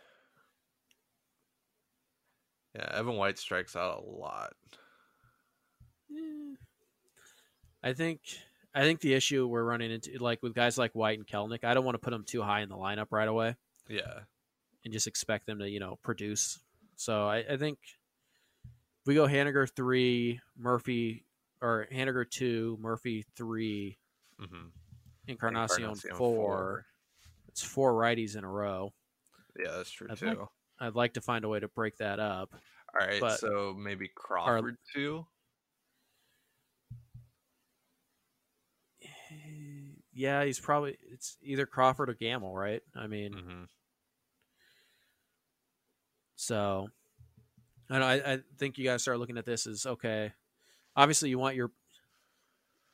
yeah, 2.76 2.90
Evan 2.94 3.16
White 3.16 3.38
strikes 3.38 3.76
out 3.76 4.04
a 4.04 4.10
lot. 4.10 4.54
I 7.84 7.94
think 7.94 8.22
I 8.76 8.82
think 8.82 9.02
the 9.02 9.14
issue 9.14 9.48
we're 9.48 9.64
running 9.64 9.92
into, 9.92 10.18
like 10.20 10.42
with 10.42 10.54
guys 10.56 10.78
like 10.78 10.94
White 10.96 11.18
and 11.20 11.28
Kelenic, 11.28 11.64
I 11.64 11.74
don't 11.74 11.86
want 11.86 11.96
to 11.96 12.00
put 12.00 12.12
them 12.12 12.24
too 12.24 12.42
high 12.42 12.62
in 12.62 12.70
the 12.70 12.76
lineup 12.76 13.08
right 13.12 13.28
away 13.28 13.56
Yeah, 13.88 14.22
and 14.84 14.92
just 14.94 15.06
expect 15.08 15.46
them 15.46 15.60
to, 15.60 15.70
you 15.70 15.80
know, 15.80 15.98
produce. 16.04 16.60
So 16.96 17.28
I, 17.28 17.44
I 17.50 17.58
think 17.58 17.78
if 18.66 19.06
we 19.08 19.14
go 19.16 19.28
Haniger 19.28 19.70
three, 19.70 20.40
Murphy 20.58 21.26
or 21.62 21.88
Haniger 21.92 22.28
two, 22.30 22.78
Murphy 22.82 23.26
three, 23.36 23.98
hmm 24.40 24.68
Encarnacion, 25.28 25.84
Encarnacion 25.84 26.16
four. 26.16 26.36
four. 26.36 26.86
It's 27.50 27.64
four 27.64 27.94
righties 27.94 28.36
in 28.36 28.44
a 28.44 28.50
row. 28.50 28.92
yeah, 29.58 29.72
that's 29.78 29.92
true 29.92 30.08
I'd 30.10 30.18
too. 30.18 30.26
like- 30.28 30.38
I'd 30.80 30.96
like 30.96 31.14
to 31.14 31.22
find 31.22 31.46
a 31.46 31.48
way 31.48 31.60
to 31.60 31.68
break 31.70 31.98
that 31.98 32.20
up. 32.20 32.54
All 33.00 33.08
right, 33.08 33.22
but- 33.22 33.40
so 33.40 33.74
maybe 33.78 34.10
Crawford 34.16 34.78
too. 34.94 35.26
Yeah, 40.14 40.44
he's 40.46 40.60
probably 40.60 40.98
it's 41.12 41.38
either 41.42 41.66
Crawford 41.66 42.10
or 42.10 42.14
Gamel, 42.14 42.56
right? 42.56 42.82
I 42.96 43.08
mean, 43.08 43.34
hmm 43.34 43.64
So, 46.36 46.90
I 47.90 48.00
know. 48.00 48.06
I, 48.06 48.34
I 48.34 48.40
think 48.58 48.78
you 48.78 48.84
guys 48.86 49.02
start 49.02 49.20
looking 49.20 49.38
at 49.38 49.46
this 49.46 49.66
as 49.68 49.86
okay. 49.86 50.34
Obviously, 50.96 51.30
you 51.30 51.40
want 51.40 51.56
your 51.56 51.72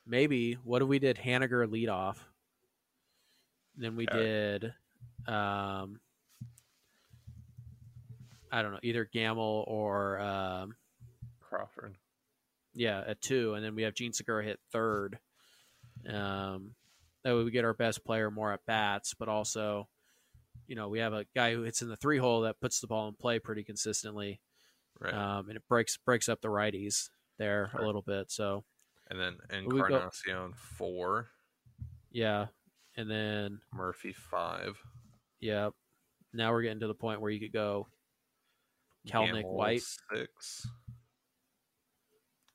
maybe. 0.06 0.54
What 0.64 0.82
if 0.82 0.88
we 0.88 0.98
did 0.98 1.16
Haniger 1.18 1.70
lead 1.70 1.88
off? 1.88 2.26
Then 3.76 3.96
we 3.96 4.06
did, 4.06 4.74
um, 5.26 6.00
I 8.52 8.62
don't 8.62 8.72
know, 8.72 8.80
either 8.82 9.04
Gamel 9.10 9.64
or 9.66 10.18
um, 10.20 10.74
Crawford. 11.40 11.96
yeah, 12.74 13.02
at 13.06 13.22
two, 13.22 13.54
and 13.54 13.64
then 13.64 13.74
we 13.74 13.82
have 13.82 13.94
Jean 13.94 14.12
Segura 14.12 14.44
hit 14.44 14.60
third. 14.70 15.18
Um, 16.08 16.74
that 17.24 17.34
way 17.36 17.42
we 17.44 17.50
get 17.50 17.64
our 17.64 17.74
best 17.74 18.04
player 18.04 18.30
more 18.30 18.52
at 18.52 18.64
bats, 18.66 19.14
but 19.14 19.28
also, 19.28 19.88
you 20.66 20.74
know, 20.76 20.88
we 20.88 20.98
have 21.00 21.12
a 21.12 21.26
guy 21.34 21.52
who 21.52 21.62
hits 21.62 21.82
in 21.82 21.88
the 21.88 21.96
three 21.96 22.18
hole 22.18 22.42
that 22.42 22.60
puts 22.60 22.80
the 22.80 22.86
ball 22.86 23.08
in 23.08 23.14
play 23.14 23.38
pretty 23.38 23.62
consistently, 23.64 24.40
Right, 24.98 25.14
um, 25.14 25.48
and 25.48 25.56
it 25.56 25.62
breaks 25.68 25.96
breaks 25.98 26.28
up 26.28 26.40
the 26.40 26.48
righties 26.48 27.10
there 27.38 27.68
Sure. 27.72 27.80
a 27.82 27.86
little 27.86 28.02
bit. 28.02 28.30
So 28.30 28.64
and 29.08 29.18
then 29.20 29.36
go- 29.68 29.76
Encarnacion 29.76 30.52
four, 30.54 31.30
yeah, 32.10 32.46
and 32.96 33.10
then 33.10 33.60
Murphy 33.72 34.12
five, 34.12 34.78
yeah, 35.40 35.70
now 36.32 36.52
we're 36.52 36.62
getting 36.62 36.80
to 36.80 36.86
the 36.86 36.94
point 36.94 37.20
where 37.20 37.30
you 37.30 37.40
could 37.40 37.52
go 37.52 37.88
Kelenic 39.08 39.42
Gamel, 39.42 39.54
White. 39.56 39.82
six, 40.12 40.66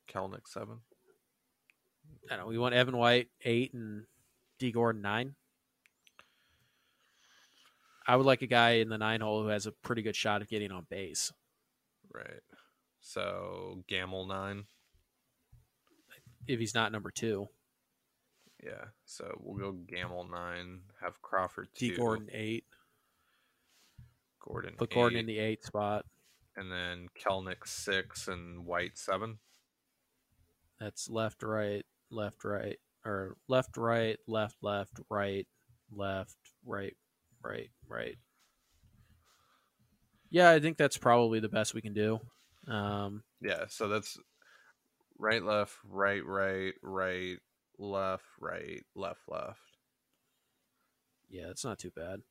Kelenic 0.09 0.47
seven. 0.47 0.79
I 2.29 2.35
don't 2.37 2.45
know. 2.45 2.49
We 2.49 2.57
want 2.57 2.73
Evan 2.75 2.97
White 2.97 3.27
eight 3.43 3.73
and 3.73 4.05
Dee 4.59 4.71
Gordon 4.71 5.01
nine. 5.01 5.35
I 8.07 8.15
would 8.15 8.25
like 8.25 8.41
a 8.41 8.47
guy 8.47 8.71
in 8.73 8.89
the 8.89 8.97
nine 8.97 9.21
hole 9.21 9.41
who 9.41 9.49
has 9.49 9.65
a 9.65 9.71
pretty 9.71 10.01
good 10.01 10.15
shot 10.15 10.41
of 10.41 10.47
getting 10.47 10.71
on 10.71 10.85
base. 10.89 11.31
Right. 12.13 12.41
So 13.01 13.83
Gamel 13.87 14.27
nine. 14.27 14.65
if 16.47 16.59
he's 16.59 16.75
not 16.75 16.91
number 16.91 17.09
two. 17.11 17.47
Yeah. 18.63 18.85
So 19.05 19.35
we'll 19.41 19.57
go 19.57 19.71
Gamel 19.87 20.27
nine. 20.31 20.81
Have 21.01 21.21
Crawford 21.21 21.69
D 21.77 21.89
two. 21.89 21.97
Gordon 21.97 22.29
eight. 22.31 22.65
Gordon. 24.39 24.75
Put 24.77 24.93
Gordon 24.93 25.19
in 25.19 25.25
the 25.25 25.39
eight 25.39 25.63
spot. 25.63 26.05
and 26.55 26.71
then 26.71 27.07
Kelenic 27.19 27.65
six 27.67 28.27
and 28.27 28.65
White 28.65 28.97
seven. 28.97 29.39
That's 30.79 31.09
left, 31.09 31.41
right, 31.41 31.85
left, 32.11 32.43
right, 32.43 32.77
or 33.05 33.37
left, 33.47 33.77
right, 33.77 34.17
left, 34.27 34.57
left, 34.61 34.99
right, 35.09 35.47
left, 35.91 36.35
right, 36.65 36.95
right, 37.43 37.69
right. 37.87 38.15
Yeah, 40.31 40.49
I 40.49 40.59
think 40.59 40.77
that's 40.77 40.97
probably 40.97 41.39
the 41.39 41.49
best 41.49 41.73
we 41.73 41.81
can 41.81 41.93
do. 41.93 42.19
Um, 42.67 43.23
Yeah. 43.41 43.65
So 43.69 43.87
that's 43.87 44.17
right, 45.17 45.43
left, 45.43 45.73
right, 45.85 46.25
right, 46.25 46.73
right, 46.81 47.37
left, 47.77 48.25
right, 48.39 48.83
left, 48.95 49.21
left. 49.27 49.59
yeah, 51.29 51.49
it's 51.49 51.63
not 51.63 51.79
too 51.79 51.91
bad. 51.95 52.21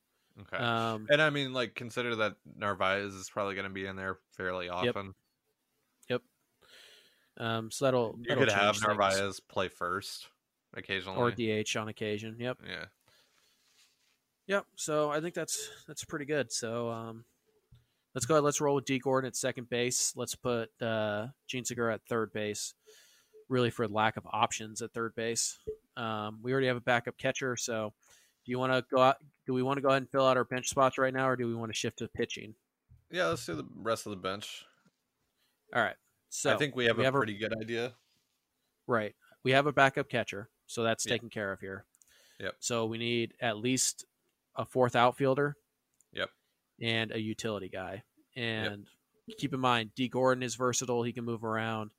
Okay. 0.41 0.57
Um, 0.57 1.07
and 1.09 1.23
I 1.23 1.31
mean, 1.31 1.53
like, 1.53 1.77
consider 1.77 2.17
that 2.17 2.35
Narvaez 2.57 3.15
is 3.15 3.31
probably 3.31 3.55
going 3.55 3.69
to 3.69 3.73
be 3.73 3.87
in 3.87 3.95
there 3.95 4.19
fairly 4.37 4.69
often. 4.69 5.15
Yep. 6.11 6.23
Um, 7.39 7.71
so 7.71 7.85
that'll, 7.85 8.17
You 8.19 8.25
that'll 8.29 8.45
could 8.45 8.53
have 8.53 8.75
things. 8.77 8.83
Narvaez 8.83 9.41
play 9.41 9.69
first 9.69 10.27
occasionally. 10.77 11.19
or 11.19 11.31
DH 11.31 11.77
on 11.77 11.89
occasion. 11.89 12.37
Yep. 12.39 12.59
yeah. 12.67 12.85
Yep. 14.47 14.67
So 14.77 15.11
I 15.11 15.21
think 15.21 15.35
that's 15.35 15.69
that's 15.89 16.05
pretty 16.05 16.25
good. 16.27 16.53
So 16.53 16.91
um, 16.91 17.25
let's 18.15 18.27
go. 18.27 18.35
ahead. 18.35 18.45
Let's 18.45 18.61
roll 18.61 18.75
with 18.75 18.85
Dee 18.85 18.99
Gordon 18.99 19.27
at 19.29 19.37
second 19.37 19.69
base. 19.71 20.13
Let's 20.17 20.35
put 20.35 20.71
uh, 20.83 21.29
Jean 21.47 21.65
Segura 21.65 21.95
at 21.95 22.03
third 22.09 22.33
base. 22.33 22.75
Really, 23.49 23.71
for 23.71 23.87
lack 23.89 24.17
of 24.17 24.27
options 24.33 24.81
at 24.83 24.93
third 24.93 25.15
base. 25.15 25.59
Um, 25.97 26.41
we 26.43 26.53
already 26.53 26.67
have 26.67 26.77
a 26.77 26.81
backup 26.81 27.17
catcher, 27.19 27.57
so 27.57 27.93
do 28.45 28.51
you 28.51 28.59
want 28.59 28.73
to 28.73 28.85
go 28.95 29.01
out? 29.03 29.17
Do 29.47 29.53
we 29.53 29.63
want 29.63 29.77
to 29.77 29.83
go 29.83 29.89
ahead 29.89 30.03
and 30.03 30.11
fill 30.11 30.27
out 30.27 30.37
our 30.37 30.45
bench 30.45 30.69
spots 30.69 30.97
right 30.99 31.13
now, 31.13 31.29
or 31.29 31.37
do 31.37 31.47
we 31.47 31.55
want 31.55 31.71
to 31.71 31.77
shift 31.77 31.99
to 31.99 32.09
pitching? 32.09 32.55
Yeah, 33.11 33.27
let's 33.27 33.45
do 33.47 33.55
the 33.55 33.67
rest 33.77 34.07
of 34.07 34.11
the 34.11 34.17
bench. 34.17 34.65
All 35.75 35.83
right. 35.83 35.95
So 36.31 36.53
I 36.55 36.57
think 36.57 36.75
we 36.75 36.87
have 36.87 36.97
we 36.97 37.03
a 37.03 37.07
have 37.07 37.15
a- 37.15 37.19
pretty 37.19 37.37
good 37.39 37.55
idea. 37.61 37.93
Right. 38.87 39.15
We 39.45 39.53
have 39.53 39.67
a 39.67 39.73
backup 39.73 40.09
catcher, 40.09 40.49
so 40.67 40.83
that's 40.83 41.05
taken 41.05 41.29
care 41.31 41.53
of 41.53 41.61
here. 41.61 41.85
Yep. 42.41 42.55
So 42.61 42.87
we 42.87 42.99
need 42.99 43.35
at 43.41 43.59
least 43.59 44.05
a 44.57 44.65
fourth 44.65 44.97
outfielder. 44.97 45.57
Yep. 46.13 46.31
And 46.81 47.13
a 47.13 47.21
utility 47.21 47.69
guy. 47.69 48.03
And 48.37 48.87
keep 49.39 49.55
in 49.55 49.61
mind, 49.61 49.91
Dee. 49.95 50.09
Gordon 50.09 50.43
is 50.43 50.55
versatile. 50.57 51.03
He 51.03 51.13
can 51.13 51.25
move 51.25 51.45
around. 51.45 51.91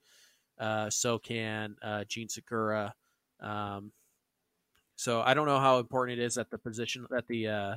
Uh, 0.59 0.89
so 0.89 1.17
can 1.19 1.75
uh, 1.81 2.03
Jean 2.05 2.29
Segura. 2.29 2.93
Um, 3.39 3.91
so 4.95 5.21
I 5.21 5.33
don't 5.33 5.45
know 5.47 5.59
how 5.59 5.79
important 5.79 6.19
it 6.19 6.23
is 6.23 6.35
that 6.35 6.49
the 6.49 6.57
position 6.57 7.05
that 7.09 7.27
the 7.27 7.47
uh, 7.47 7.75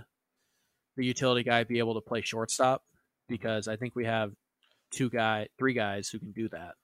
the 0.96 1.04
utility 1.04 1.42
guy 1.42 1.64
be 1.64 1.78
able 1.78 1.94
to 1.94 2.00
play 2.00 2.20
shortstop 2.20 2.82
because 3.28 3.68
I 3.68 3.76
think 3.76 3.94
we 3.94 4.04
have 4.04 4.32
two 4.90 5.10
guy, 5.10 5.48
three 5.58 5.74
guys 5.74 6.08
who 6.08 6.18
can 6.18 6.32
do 6.32 6.48
that 6.50 6.74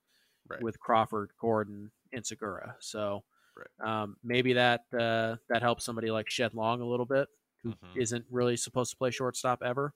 Right. 0.48 0.62
with 0.62 0.78
Crawford, 0.78 1.30
Gordon, 1.40 1.90
and 2.12 2.24
Segura. 2.26 2.76
So 2.80 3.24
Right. 3.56 3.88
um, 4.02 4.16
maybe 4.24 4.54
that 4.54 4.84
uh, 4.92 5.36
that 5.48 5.62
helps 5.62 5.84
somebody 5.84 6.10
like 6.10 6.28
Shed 6.28 6.54
Long 6.54 6.80
a 6.80 6.86
little 6.86 7.06
bit, 7.06 7.28
who 7.62 7.72
Mhm. 7.72 8.12
not 8.12 8.22
really 8.30 8.56
supposed 8.56 8.90
to 8.90 8.96
play 8.96 9.10
shortstop 9.10 9.62
ever. 9.62 9.94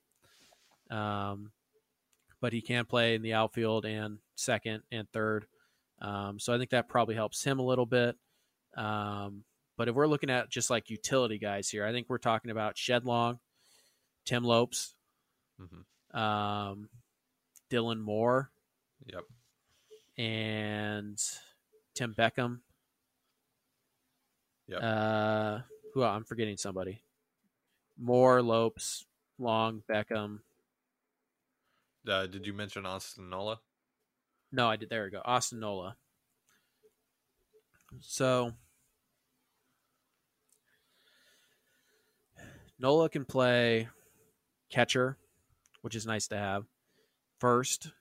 Um, 0.91 1.53
but 2.41 2.53
he 2.53 2.61
can 2.63 2.85
play 2.87 3.15
in 3.17 3.23
the 3.23 3.35
outfield 3.35 3.85
and 3.85 4.19
second 4.37 4.83
and 4.93 5.11
third. 5.11 5.47
Um, 6.01 6.39
so 6.39 6.55
I 6.55 6.59
think 6.59 6.71
that 6.71 6.89
probably 6.89 7.17
helps 7.17 7.43
him 7.43 7.59
a 7.59 7.65
little 7.65 7.85
bit. 7.87 8.17
Um, 8.77 9.45
but 9.77 9.89
if 9.89 9.95
we're 9.97 10.07
looking 10.07 10.31
at 10.31 10.49
just 10.51 10.71
like 10.71 10.89
utility 10.89 11.39
guys 11.39 11.69
here, 11.69 11.85
I 11.85 11.91
think 11.93 12.09
we're 12.09 12.19
talking 12.19 12.53
about 12.53 12.79
Shed 12.79 13.05
Long, 13.05 13.41
Tim 14.25 14.45
Lopes, 14.45 14.95
Mhm. 15.61 15.85
um, 16.17 16.89
Dylan 17.71 17.99
Moore, 18.01 18.53
Yep. 19.07 19.25
and 20.17 21.19
Tim 21.95 22.15
Beckham. 22.15 22.61
Yep. 24.69 24.81
Uh, 24.83 25.59
who 25.95 26.03
I'm 26.03 26.25
forgetting 26.25 26.57
somebody. 26.57 27.03
Moore, 27.99 28.43
Lopes, 28.43 29.07
Long, 29.39 29.83
Beckham. 29.91 30.41
Uh, 32.07 32.27
did 32.27 32.47
you 32.47 32.53
mention 32.53 32.87
Austin 32.87 33.29
Nola? 33.31 33.61
No, 34.53 34.69
I 34.69 34.77
did. 34.77 34.89
There 34.91 35.05
we 35.05 35.11
go. 35.11 35.21
Austin 35.25 35.61
Nola. 35.61 35.97
So 38.01 38.53
Nola 42.79 43.09
can 43.09 43.25
play 43.25 43.89
catcher, 44.71 45.17
which 45.83 45.95
is 45.95 46.07
nice 46.07 46.29
to 46.29 46.37
have. 46.37 46.67
First, 47.41 47.93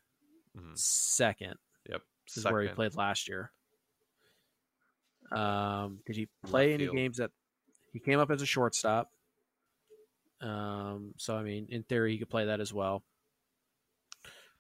Mhm. 0.55 0.77
second. 0.77 1.57
Yep. 1.89 2.03
This 2.25 2.37
is 2.37 2.45
where 2.45 2.61
he 2.61 2.69
played 2.69 2.95
last 2.95 3.27
year. 3.27 3.51
Um, 5.31 5.99
did 6.05 6.15
he 6.15 6.27
play 6.45 6.73
any 6.73 6.87
games 6.87 7.17
that 7.17 7.31
he 7.91 7.99
came 7.99 8.19
up 8.19 8.31
as 8.31 8.41
a 8.41 8.45
shortstop? 8.45 9.09
Um, 10.41 11.13
so 11.17 11.35
I 11.35 11.43
mean, 11.43 11.67
in 11.69 11.83
theory, 11.83 12.13
he 12.13 12.19
could 12.19 12.29
play 12.29 12.45
that 12.45 12.59
as 12.59 12.73
well. 12.73 13.03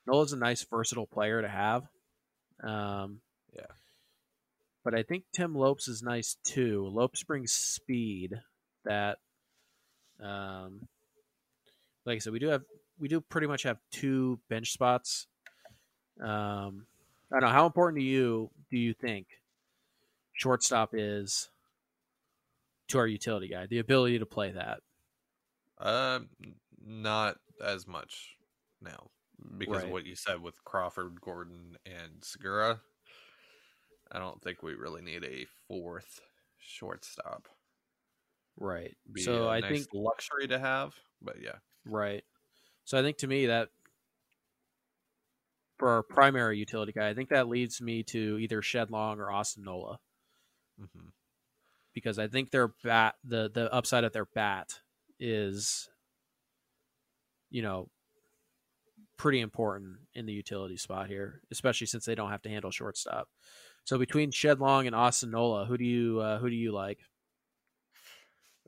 Nola's 0.05 0.33
a 0.33 0.37
nice, 0.37 0.63
versatile 0.63 1.07
player 1.07 1.41
to 1.41 1.47
have. 1.47 1.83
Um, 2.63 3.21
Yeah. 3.53 3.67
but 4.83 4.95
I 4.95 5.03
think 5.03 5.25
Tim 5.33 5.53
Lopes 5.53 5.87
is 5.87 6.01
nice 6.01 6.37
too. 6.43 6.87
Lopes 6.87 7.23
brings 7.23 7.51
speed 7.51 8.33
that, 8.85 9.19
um, 10.19 10.87
like 12.05 12.15
I 12.15 12.19
said, 12.19 12.33
we 12.33 12.39
do 12.39 12.47
have 12.47 12.63
we 12.99 13.07
do 13.07 13.21
pretty 13.21 13.47
much 13.47 13.63
have 13.63 13.77
two 13.91 14.39
bench 14.49 14.71
spots. 14.71 15.27
Um, 16.19 16.87
I 17.31 17.39
don't 17.39 17.41
know 17.41 17.49
how 17.49 17.67
important 17.67 17.99
to 17.99 18.05
you 18.05 18.49
do 18.71 18.77
you 18.77 18.93
think 18.93 19.27
shortstop 20.37 20.91
is 20.93 21.49
to 22.87 22.99
our 22.99 23.07
utility 23.07 23.47
guy, 23.47 23.65
the 23.65 23.79
ability 23.79 24.19
to 24.19 24.25
play 24.25 24.51
that. 24.51 24.79
Um, 25.79 26.29
not 26.83 27.37
as 27.63 27.85
much 27.87 28.37
now 28.81 29.09
because 29.57 29.77
Right. 29.77 29.85
of 29.85 29.91
what 29.91 30.05
you 30.05 30.15
said 30.15 30.41
with 30.41 30.63
Crawford, 30.63 31.19
Gordon, 31.21 31.77
and 31.85 32.23
Segura. 32.23 32.81
I 34.11 34.19
don't 34.19 34.41
think 34.41 34.63
we 34.63 34.73
really 34.75 35.01
need 35.01 35.23
a 35.25 35.45
fourth 35.67 36.21
shortstop. 36.59 37.47
Right. 38.55 38.95
Be 39.11 39.21
so 39.21 39.49
I 39.49 39.59
nice 39.59 39.71
think 39.71 39.87
luxury 39.93 40.47
to 40.47 40.57
have, 40.57 40.95
but 41.21 41.41
yeah, 41.41 41.57
right. 41.85 42.23
So 42.85 42.97
I 42.97 43.01
think 43.01 43.17
to 43.17 43.27
me 43.27 43.47
that 43.47 43.69
for 45.77 45.89
our 45.89 46.03
primary 46.03 46.57
utility 46.57 46.91
guy, 46.93 47.09
I 47.09 47.13
think 47.13 47.29
that 47.29 47.49
leads 47.49 47.81
me 47.81 48.01
to 48.03 48.37
either 48.39 48.61
Shed 48.61 48.89
Long 48.89 49.19
or 49.19 49.29
Austin 49.29 49.63
Nola 49.63 49.99
hmm 50.77 51.07
because 51.93 52.19
I 52.19 52.27
think 52.27 52.51
their 52.51 52.69
bat 52.83 53.15
the 53.23 53.49
the 53.51 53.73
upside 53.73 54.03
of 54.03 54.13
their 54.13 54.25
bat 54.25 54.81
is 55.19 55.89
you 57.49 57.61
know 57.61 57.89
pretty 59.17 59.39
important 59.39 59.97
in 60.13 60.25
the 60.25 60.33
utility 60.33 60.77
spot 60.77 61.07
here, 61.07 61.41
especially 61.51 61.87
since 61.87 62.05
they 62.05 62.15
don't 62.15 62.29
have 62.29 62.41
to 62.43 62.49
handle 62.49 62.71
shortstop. 62.71 63.27
So 63.83 63.97
between 63.97 64.31
Shed 64.31 64.59
Long 64.59 64.85
and 64.85 64.95
Austin 64.95 65.31
Nola, 65.31 65.65
who 65.65 65.77
do 65.77 65.85
you 65.85 66.19
uh, 66.19 66.39
who 66.39 66.49
do 66.49 66.55
you 66.55 66.71
like? 66.71 66.99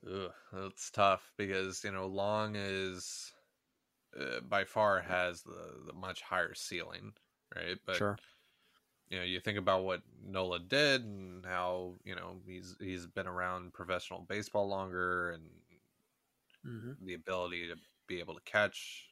Ugh, 0.09 0.31
that's 0.53 0.89
tough 0.91 1.31
because 1.37 1.83
you 1.83 1.91
know 1.91 2.07
Long 2.07 2.55
is 2.55 3.33
uh, 4.19 4.39
by 4.41 4.63
far 4.65 5.01
has 5.01 5.43
the, 5.43 5.83
the 5.87 5.93
much 5.93 6.21
higher 6.21 6.53
ceiling, 6.53 7.13
right? 7.55 7.77
But 7.85 7.97
sure. 7.97 8.17
You 9.09 9.17
know, 9.17 9.23
you 9.23 9.39
think 9.39 9.57
about 9.57 9.83
what 9.83 10.01
Nola 10.25 10.59
did 10.59 11.03
and 11.03 11.45
how 11.45 11.93
you 12.05 12.15
know 12.15 12.37
he's 12.45 12.75
he's 12.79 13.07
been 13.07 13.27
around 13.27 13.73
professional 13.73 14.25
baseball 14.27 14.67
longer 14.67 15.31
and 15.31 15.43
hmm 16.63 16.91
the 17.05 17.13
ability 17.13 17.67
to 17.67 17.75
be 18.07 18.19
able 18.19 18.33
to 18.33 18.41
catch. 18.45 19.05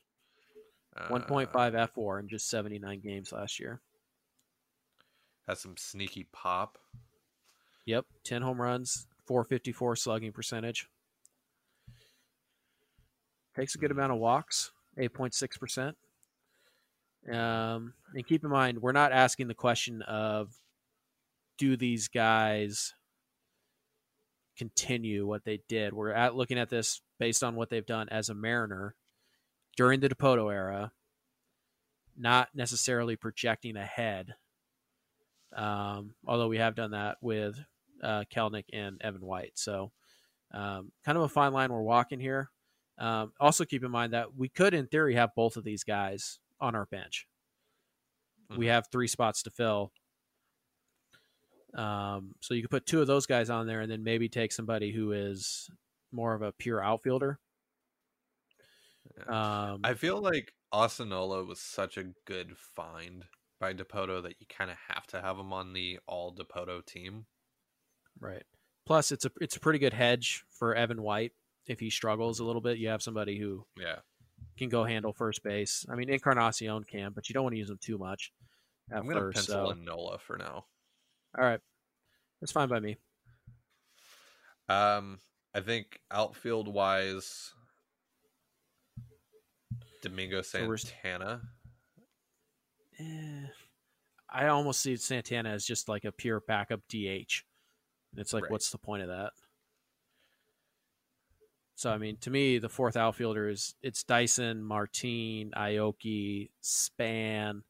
Uh, 0.95 1.09
1.5 1.09 1.51
F4 1.51 2.19
in 2.19 2.27
just 2.27 2.49
79 2.49 2.99
games 3.01 3.31
last 3.31 3.59
year. 3.59 3.81
has 5.47 5.59
some 5.59 5.77
sneaky 5.77 6.27
pop. 6.31 6.77
Yep, 7.85 8.05
10 8.23 8.41
home 8.41 8.59
runs, 8.59 9.07
454 9.27 9.95
slugging 9.95 10.31
percentage. 10.31 10.87
Takes 13.55 13.75
a 13.75 13.77
good 13.77 13.91
amount 13.91 14.11
of 14.11 14.17
walks, 14.17 14.71
8.6%. 14.97 15.93
Um, 17.31 17.93
and 18.13 18.25
keep 18.25 18.43
in 18.43 18.49
mind, 18.49 18.81
we're 18.81 18.91
not 18.91 19.11
asking 19.11 19.47
the 19.47 19.53
question 19.53 20.01
of 20.01 20.53
do 21.57 21.75
these 21.75 22.07
guys 22.07 22.93
continue 24.57 25.25
what 25.25 25.43
they 25.43 25.61
did. 25.67 25.93
We're 25.93 26.11
at 26.11 26.35
looking 26.35 26.57
at 26.57 26.69
this 26.69 27.01
based 27.19 27.43
on 27.43 27.55
what 27.55 27.69
they've 27.69 27.85
done 27.85 28.09
as 28.09 28.29
a 28.29 28.33
Mariner 28.33 28.95
during 29.75 29.99
the 29.99 30.09
Dipoto 30.09 30.51
era, 30.51 30.91
not 32.17 32.49
necessarily 32.55 33.15
projecting 33.15 33.77
ahead. 33.77 34.35
Um, 35.55 36.15
although 36.25 36.47
we 36.47 36.57
have 36.57 36.75
done 36.75 36.91
that 36.91 37.17
with 37.21 37.57
uh, 38.01 38.23
Kelenic 38.33 38.65
and 38.73 39.01
Evan 39.01 39.21
White. 39.21 39.53
So, 39.55 39.91
um, 40.51 40.91
kind 41.05 41.17
of 41.17 41.23
a 41.23 41.29
fine 41.29 41.53
line 41.53 41.71
we're 41.71 41.81
walking 41.81 42.19
here. 42.19 42.49
Um, 42.97 43.33
also, 43.39 43.65
keep 43.65 43.83
in 43.83 43.91
mind 43.91 44.13
that 44.13 44.35
we 44.35 44.49
could, 44.49 44.73
in 44.73 44.87
theory, 44.87 45.15
have 45.15 45.35
both 45.35 45.55
of 45.57 45.63
these 45.63 45.83
guys 45.83 46.39
on 46.59 46.75
our 46.75 46.85
bench. 46.85 47.27
We 48.55 48.65
Mhm. 48.65 48.69
have 48.69 48.87
three 48.91 49.07
spots 49.07 49.43
to 49.43 49.51
fill. 49.51 49.93
Um, 51.73 52.35
so 52.41 52.53
you 52.53 52.61
could 52.61 52.71
put 52.71 52.85
two 52.85 53.01
of 53.01 53.07
those 53.07 53.25
guys 53.25 53.49
on 53.49 53.67
there, 53.67 53.81
and 53.81 53.91
then 53.91 54.03
maybe 54.03 54.29
take 54.29 54.51
somebody 54.51 54.91
who 54.91 55.11
is 55.11 55.69
more 56.11 56.33
of 56.33 56.41
a 56.41 56.51
pure 56.53 56.81
outfielder. 56.83 57.39
Um, 59.27 59.81
I 59.83 59.93
feel 59.93 60.21
like 60.21 60.53
Austin 60.71 61.09
Nola 61.09 61.43
was 61.43 61.59
such 61.61 61.97
a 61.97 62.13
good 62.25 62.57
find 62.57 63.25
by 63.59 63.73
Dipoto 63.73 64.21
that 64.23 64.39
you 64.39 64.47
kind 64.47 64.69
of 64.69 64.77
have 64.77 65.07
to 65.07 65.21
have 65.21 65.37
him 65.37 65.51
on 65.53 65.73
the 65.73 65.99
all 66.07 66.33
Dipoto 66.35 66.85
team. 66.85 67.25
Right. 68.19 68.43
Plus, 68.85 69.11
it's 69.11 69.25
a 69.25 69.31
it's 69.41 69.55
a 69.55 69.59
pretty 69.59 69.79
good 69.79 69.93
hedge 69.93 70.45
for 70.49 70.73
Evan 70.75 71.01
White 71.01 71.33
if 71.65 71.79
he 71.79 71.89
struggles 71.89 72.39
a 72.39 72.45
little 72.45 72.61
bit. 72.61 72.77
You 72.77 72.87
have 72.89 73.01
somebody 73.03 73.37
who 73.37 73.65
Yeah, 73.77 73.99
can 74.57 74.69
go 74.69 74.83
handle 74.83 75.13
first 75.13 75.43
base. 75.43 75.85
I 75.89 75.95
mean, 75.95 76.09
Encarnacion 76.09 76.83
can, 76.83 77.11
but 77.13 77.29
you 77.29 77.33
don't 77.33 77.43
want 77.43 77.53
to 77.53 77.59
use 77.59 77.69
him 77.69 77.77
too 77.79 77.97
much 77.97 78.31
I'm 78.91 79.07
gonna 79.07 79.31
pencil 79.31 79.43
So, 79.65 79.69
in 79.71 79.83
Nola 79.85 80.17
for 80.19 80.37
now. 80.37 80.65
all 81.37 81.43
right, 81.45 81.59
that's 82.41 82.51
fine 82.51 82.67
by 82.69 82.79
me. 82.79 82.97
Um, 84.69 85.19
I 85.53 85.61
think 85.61 85.99
outfield 86.11 86.67
wise, 86.67 87.53
Domingo 90.01 90.41
So 90.41 90.75
Santana. 90.75 91.41
Eh, 92.99 93.45
I 94.29 94.47
almost 94.47 94.81
see 94.81 94.95
Santana 94.97 95.49
as 95.49 95.65
just 95.65 95.87
like 95.87 96.03
a 96.05 96.11
pure 96.11 96.41
backup 96.41 96.81
DH. 96.89 97.43
And 98.11 98.19
it's 98.19 98.33
like, 98.33 98.43
Right. 98.43 98.51
what's 98.51 98.71
the 98.71 98.77
point 98.77 99.03
of 99.03 99.09
that? 99.09 99.31
So 101.77 101.91
I 101.91 101.99
mean, 101.99 102.17
to 102.21 102.31
me, 102.31 102.57
the 102.57 102.69
fourth 102.69 102.97
outfielder 102.97 103.47
is 103.49 103.75
it's 103.83 104.03
Dyson, 104.03 104.63
Martin, 104.63 105.51
Aoki, 105.55 106.49
Span, 106.59 107.61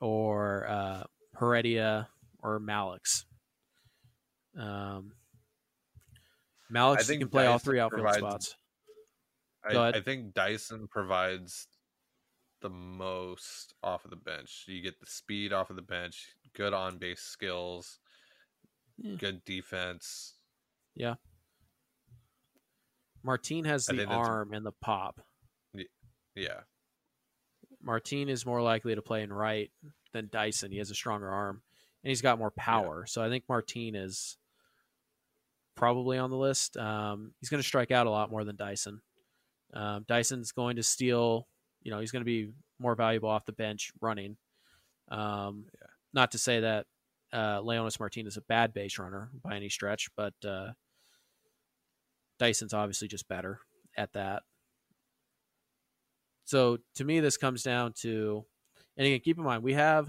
or 0.00 0.66
uh, 0.66 1.02
Heredia 1.38 2.08
or 2.42 2.58
Mallex. 2.58 3.26
Um, 4.58 5.12
Mallex 6.72 7.06
can 7.06 7.28
play 7.28 7.44
all 7.44 7.58
three 7.58 7.78
outfield 7.80 8.00
provides- 8.02 8.18
spots. 8.18 8.56
I. 9.62 9.88
I 9.88 10.00
think 10.00 10.32
Dyson 10.32 10.88
provides 10.90 11.68
the 12.62 12.70
most 12.70 13.74
off 13.82 14.06
of 14.06 14.10
the 14.10 14.16
bench. 14.16 14.64
You 14.68 14.80
get 14.80 14.98
the 15.00 15.06
speed 15.06 15.52
off 15.52 15.68
of 15.68 15.76
the 15.76 15.82
bench, 15.82 16.28
good 16.54 16.72
on 16.72 16.96
base 16.96 17.20
skills, 17.20 17.98
Yeah. 18.96 19.16
good 19.16 19.44
defense. 19.44 20.38
Martin 23.22 23.64
has 23.64 23.86
the 23.86 24.04
arm 24.06 24.52
and 24.52 24.64
the 24.66 24.72
pop. 24.72 25.20
Yeah. 26.34 26.60
Martin 27.82 28.28
is 28.28 28.46
more 28.46 28.62
likely 28.62 28.94
to 28.94 29.02
play 29.02 29.22
in 29.22 29.32
right 29.32 29.70
than 30.12 30.28
Dyson. 30.30 30.70
He 30.72 30.78
has 30.78 30.90
a 30.90 30.94
stronger 30.94 31.28
arm 31.28 31.62
and 32.02 32.08
he's 32.08 32.22
got 32.22 32.38
more 32.38 32.50
power. 32.50 33.06
So 33.06 33.22
I 33.22 33.28
think 33.28 33.44
Martin 33.48 33.94
is 33.94 34.36
probably 35.74 36.18
on 36.18 36.30
the 36.30 36.36
list. 36.36 36.76
Um, 36.76 37.32
he's 37.40 37.48
going 37.48 37.62
to 37.62 37.66
strike 37.66 37.90
out 37.90 38.06
a 38.06 38.10
lot 38.10 38.30
more 38.30 38.44
than 38.44 38.56
Dyson. 38.56 39.00
Um, 39.74 40.04
Dyson's 40.06 40.52
going 40.52 40.76
to 40.76 40.82
steal, 40.82 41.48
you 41.82 41.90
know, 41.90 41.98
he's 41.98 42.12
going 42.12 42.20
to 42.20 42.26
be 42.26 42.52
more 42.78 42.94
valuable 42.94 43.28
off 43.30 43.46
the 43.46 43.52
bench 43.52 43.92
running. 44.00 44.36
Um, 45.10 45.66
Yeah. 45.74 45.86
Not 46.14 46.32
to 46.32 46.38
say 46.38 46.60
that 46.60 46.86
uh, 47.32 47.60
Leonys 47.60 47.98
Martin 47.98 48.26
is 48.26 48.36
a 48.36 48.42
bad 48.42 48.74
base 48.74 48.98
runner 48.98 49.30
by 49.42 49.56
any 49.56 49.70
stretch, 49.70 50.10
but 50.14 50.34
uh, 50.46 50.72
Dyson's 52.42 52.74
obviously 52.74 53.06
just 53.06 53.28
better 53.28 53.60
at 53.96 54.12
that. 54.14 54.42
So 56.44 56.78
to 56.96 57.04
me, 57.04 57.20
this 57.20 57.36
comes 57.36 57.62
down 57.62 57.92
to, 58.00 58.44
and 58.96 59.06
again, 59.06 59.20
keep 59.20 59.38
in 59.38 59.44
mind 59.44 59.62
we 59.62 59.74
have 59.74 60.08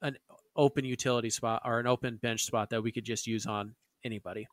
an 0.00 0.16
open 0.56 0.84
utility 0.84 1.30
spot 1.30 1.62
or 1.64 1.78
an 1.78 1.86
open 1.86 2.16
bench 2.16 2.44
spot 2.44 2.70
that 2.70 2.82
we 2.82 2.90
could 2.90 3.04
just 3.04 3.28
use 3.28 3.46
on 3.46 3.76
anybody 4.04 4.48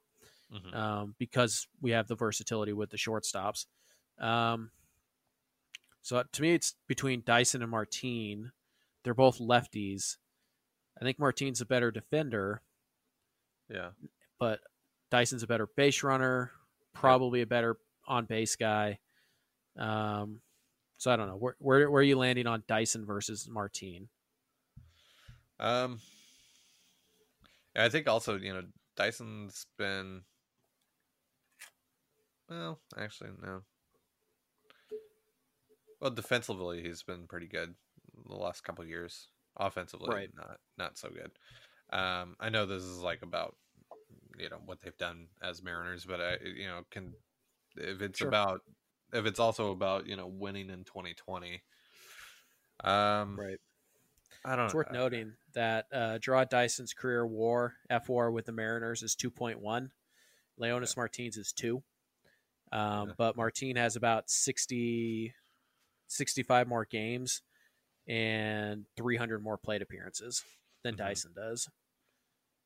Mhm. 0.51 0.76
um, 0.76 1.15
because 1.17 1.67
we 1.82 1.89
have 1.89 2.07
the 2.07 2.15
versatility 2.15 2.72
with 2.72 2.91
the 2.91 2.97
shortstops. 2.97 3.65
Um, 4.20 4.70
so 6.03 6.22
to 6.22 6.41
me, 6.43 6.53
it's 6.53 6.76
between 6.88 7.24
Dyson 7.26 7.63
and 7.63 7.72
Martin. 7.72 8.51
They're 9.03 9.15
both 9.15 9.39
lefties. 9.39 10.17
I 11.01 11.03
think 11.03 11.17
Martin's 11.17 11.61
a 11.61 11.65
better 11.65 11.89
defender, 11.89 12.61
Yeah. 13.70 13.91
but 14.38 14.61
Dyson's 15.09 15.41
a 15.41 15.47
better 15.47 15.65
base 15.65 16.03
runner, 16.03 16.51
probably 16.93 17.41
a 17.41 17.47
better 17.47 17.77
on 18.07 18.25
base 18.25 18.55
guy. 18.55 18.99
Um, 19.77 20.41
so 20.97 21.11
I 21.11 21.15
don't 21.15 21.27
know 21.27 21.37
where, 21.37 21.55
where 21.59 21.89
where 21.89 22.01
are 22.01 22.03
you 22.03 22.17
landing 22.17 22.47
on 22.47 22.63
Dyson 22.67 23.05
versus 23.05 23.47
Martin? 23.49 24.09
Um, 25.59 25.99
I 27.75 27.89
think 27.89 28.07
also 28.07 28.37
you 28.37 28.53
know 28.53 28.63
Dyson's 28.95 29.65
been. 29.77 30.23
Well, 32.49 32.79
actually, 32.97 33.29
no. 33.41 33.61
Well, 35.99 36.11
defensively, 36.11 36.81
he's 36.81 37.03
been 37.03 37.27
pretty 37.27 37.47
good 37.47 37.75
the 38.27 38.35
last 38.35 38.63
couple 38.63 38.83
of 38.83 38.89
years. 38.89 39.27
Offensively, 39.57 40.13
Right. 40.13 40.29
not 40.35 40.59
not 40.77 40.97
so 40.97 41.09
good. 41.09 41.31
Um, 41.91 42.35
I 42.39 42.49
know 42.49 42.65
this 42.65 42.83
is 42.83 42.99
like 42.99 43.21
about 43.21 43.55
you 44.39 44.49
know 44.49 44.59
what 44.65 44.79
they've 44.81 44.97
done 44.97 45.27
as 45.41 45.61
Mariners, 45.61 46.05
but 46.05 46.21
I 46.21 46.37
you 46.43 46.67
know 46.67 46.83
can 46.89 47.13
if 47.75 48.01
it's 48.01 48.19
Sure. 48.19 48.27
about 48.27 48.61
if 49.13 49.25
it's 49.25 49.39
also 49.39 49.71
about 49.71 50.07
you 50.07 50.15
know 50.15 50.27
winning 50.27 50.69
in 50.69 50.83
2020. 50.83 51.61
Um, 52.83 53.37
Right. 53.39 53.59
I 54.45 54.55
don't. 54.55 54.65
It's 54.65 54.73
worth 54.73 54.91
noting 54.91 55.33
that 55.53 55.87
uh, 55.91 56.17
Jarrod 56.19 56.49
Dyson's 56.49 56.93
career 56.93 57.25
WAR 57.25 57.75
F 57.89 58.07
WAR 58.07 58.31
with 58.31 58.45
the 58.45 58.53
Mariners 58.53 59.03
is 59.03 59.15
two 59.15 59.29
point 59.29 59.59
one. 59.59 59.91
Leonys 60.59 60.95
Martin's 60.95 61.37
is 61.37 61.51
two. 61.51 61.83
Um, 62.71 63.09
Yeah. 63.09 63.13
But 63.17 63.35
Martin 63.35 63.75
has 63.77 63.95
about 63.95 64.29
60, 64.29 65.33
65 66.07 66.67
more 66.67 66.85
games 66.85 67.41
and 68.07 68.85
300 68.95 69.41
more 69.41 69.57
plate 69.57 69.81
appearances 69.81 70.43
than 70.83 70.95
Mhm. 70.95 70.99
Dyson 70.99 71.33
does. 71.33 71.69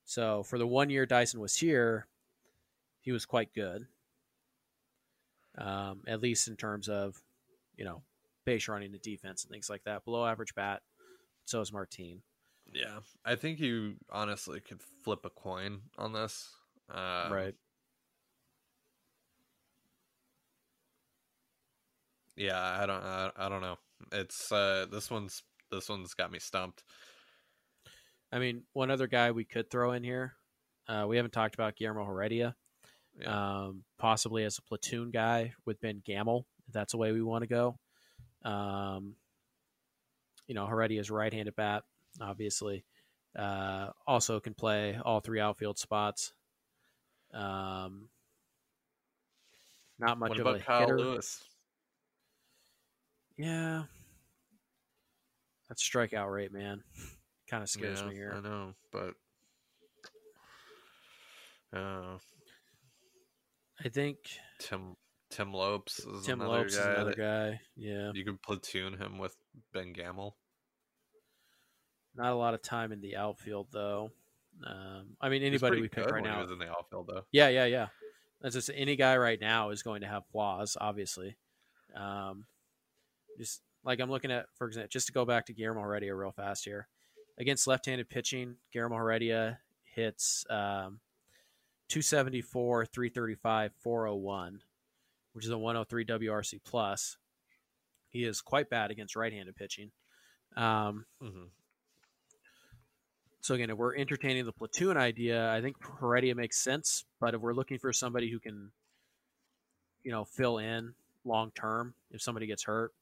So 0.05 0.43
for 0.43 0.57
the 0.57 0.67
one 0.67 0.89
year 0.89 1.05
Dyson 1.05 1.39
was 1.39 1.55
here, 1.55 2.07
he 2.99 3.11
was 3.11 3.25
quite 3.25 3.53
good. 3.53 3.87
Um, 5.57 6.01
at 6.07 6.21
least 6.21 6.47
in 6.47 6.55
terms 6.55 6.89
of, 6.89 7.21
you 7.77 7.85
know, 7.85 8.01
base 8.45 8.67
running 8.67 8.91
the 8.91 8.97
defense 8.97 9.43
and 9.43 9.51
things 9.51 9.69
like 9.69 9.83
that. 9.83 10.03
Below 10.05 10.25
average 10.25 10.55
bat. 10.55 10.81
So 11.45 11.61
is 11.61 11.71
Martin. 11.71 12.21
Yeah, 12.73 12.99
I 13.25 13.35
think 13.35 13.59
you 13.59 13.95
honestly 14.09 14.59
could 14.59 14.81
flip 15.03 15.25
a 15.25 15.29
coin 15.29 15.81
on 15.97 16.13
this. 16.13 16.49
right? 17.31 17.55
Yeah, 22.35 22.59
I 22.59 22.85
don't. 22.85 23.03
I, 23.03 23.31
I 23.37 23.49
don't 23.49 23.61
know. 23.61 23.77
It's 24.11 24.51
uh 24.51 24.87
this 24.91 25.11
one's 25.11 25.43
this 25.71 25.89
one's 25.89 26.13
got 26.13 26.31
me 26.31 26.39
stumped. 26.39 26.83
I 28.33 28.39
mean, 28.39 28.63
one 28.73 28.89
other 28.89 29.05
guy 29.07 29.29
we 29.31 29.45
could 29.45 29.69
throw 29.69 29.91
in 29.91 30.03
here. 30.03 30.33
Uh, 30.87 31.05
we 31.07 31.17
haven't 31.17 31.31
talked 31.31 31.53
about 31.53 31.75
Guillermo 31.75 32.03
Heredia, 32.05 32.55
Yeah. 33.19 33.65
um, 33.65 33.83
possibly 33.99 34.43
as 34.43 34.57
a 34.57 34.63
platoon 34.63 35.11
guy 35.11 35.53
with 35.65 35.79
Ben 35.79 36.01
Gamel. 36.03 36.47
If 36.67 36.73
that's 36.73 36.93
the 36.93 36.97
way 36.97 37.11
we 37.11 37.21
want 37.21 37.43
to 37.43 37.47
go. 37.47 37.77
Um, 38.43 39.15
you 40.47 40.55
know, 40.55 40.65
Heredia 40.65 40.99
is 40.99 41.11
right-handed 41.11 41.55
bat, 41.55 41.83
obviously. 42.19 42.85
Uh, 43.37 43.89
also 44.07 44.39
can 44.39 44.53
play 44.55 44.97
all 45.03 45.19
three 45.19 45.39
outfield 45.39 45.77
spots. 45.77 46.33
Um, 47.33 48.09
not 49.99 50.17
much 50.17 50.29
what 50.29 50.39
of 50.39 50.47
about 50.47 50.59
a 50.61 50.63
Kyle 50.63 50.79
hitter. 50.81 50.99
Lewis? 50.99 51.43
Yeah, 53.37 53.83
that 55.69 55.77
strikeout 55.77 56.31
rate, 56.31 56.51
man, 56.51 56.83
kind 57.53 57.61
of 57.61 57.69
scares 57.69 58.01
yeah, 58.01 58.07
me 58.07 58.15
here. 58.15 58.33
I 58.35 58.41
know, 58.41 58.73
but 58.91 59.13
uh, 61.77 62.17
I 63.83 63.89
think 63.89 64.17
Tim 64.59 64.95
Tim 65.29 65.53
Lopes 65.53 65.99
is 65.99 66.25
Tim 66.25 66.41
another 66.41 66.57
Lopes 66.59 66.75
guy. 66.75 66.81
is 66.81 66.97
another 66.97 67.13
guy. 67.13 67.61
Yeah, 67.75 68.11
You 68.15 68.25
could 68.25 68.41
platoon 68.41 68.97
him 68.97 69.19
with 69.19 69.35
Ben 69.71 69.93
Gamel. 69.93 70.35
not 72.15 72.31
a 72.31 72.35
lot 72.35 72.55
of 72.55 72.63
time 72.63 72.91
in 72.91 73.01
the 73.01 73.17
outfield 73.17 73.67
though. 73.71 74.09
Um, 74.65 75.15
I 75.21 75.29
mean, 75.29 75.43
anybody 75.43 75.79
we 75.79 75.89
pick 75.89 76.09
right 76.09 76.23
now. 76.23 76.41
was 76.41 76.49
in 76.49 76.57
the 76.57 76.69
outfield 76.69 77.07
though. 77.07 77.25
Yeah, 77.31 77.49
yeah, 77.49 77.65
yeah. 77.65 77.87
That's 78.41 78.55
just 78.55 78.71
any 78.73 78.95
guy 78.95 79.15
right 79.17 79.39
now 79.39 79.69
is 79.69 79.83
going 79.83 80.01
to 80.01 80.07
have 80.07 80.23
flaws, 80.31 80.75
obviously. 80.81 81.37
Um, 81.95 82.45
just 83.37 83.61
like 83.83 83.99
I'm 83.99 84.09
looking 84.09 84.31
at, 84.31 84.47
for 84.55 84.65
example, 84.65 84.89
just 84.91 85.05
to 85.07 85.13
go 85.13 85.23
back 85.23 85.45
to 85.45 85.53
Guillermo 85.53 85.81
Heredia 85.81 86.15
real 86.15 86.31
fast 86.31 86.65
here. 86.65 86.87
Against 87.37 87.67
left-handed 87.67 88.09
pitching, 88.09 88.55
Guillermo 88.71 88.97
Heredia 88.97 89.59
hits 89.83 90.45
um, 90.49 90.99
274, 91.89 92.85
335, 92.85 93.71
401, 93.79 94.59
which 95.33 95.45
is 95.45 95.51
a 95.51 95.57
103 95.57 96.05
WRC 96.05 96.59
plus. 96.63 97.17
He 98.09 98.23
is 98.23 98.41
quite 98.41 98.69
bad 98.69 98.91
against 98.91 99.15
right-handed 99.15 99.55
pitching. 99.55 99.91
Um, 100.55 101.05
hmm 101.19 101.45
so 103.43 103.55
again, 103.55 103.69
if 103.69 103.77
we're 103.77 103.97
entertaining 103.97 104.45
the 104.45 104.53
platoon 104.53 104.95
idea, 104.95 105.51
I 105.51 105.59
think 105.59 105.75
Heredia 105.99 106.33
makes 106.33 106.57
sense. 106.63 107.03
But 107.19 107.33
if 107.33 107.41
we're 107.41 107.53
looking 107.53 107.77
for 107.77 107.91
somebody 107.91 108.31
who 108.31 108.39
can, 108.39 108.71
you 110.01 110.11
know, 110.11 110.23
fill 110.23 110.59
in 110.59 110.93
long 111.25 111.51
term 111.51 111.93
if 112.09 112.21
somebody 112.21 112.47
gets 112.47 112.63
hurt, 112.63 112.93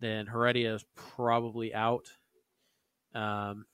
then 0.00 0.26
Heredia 0.26 0.74
is 0.74 0.86
probably 0.96 1.74
out. 1.74 2.08
Um, 3.14 3.66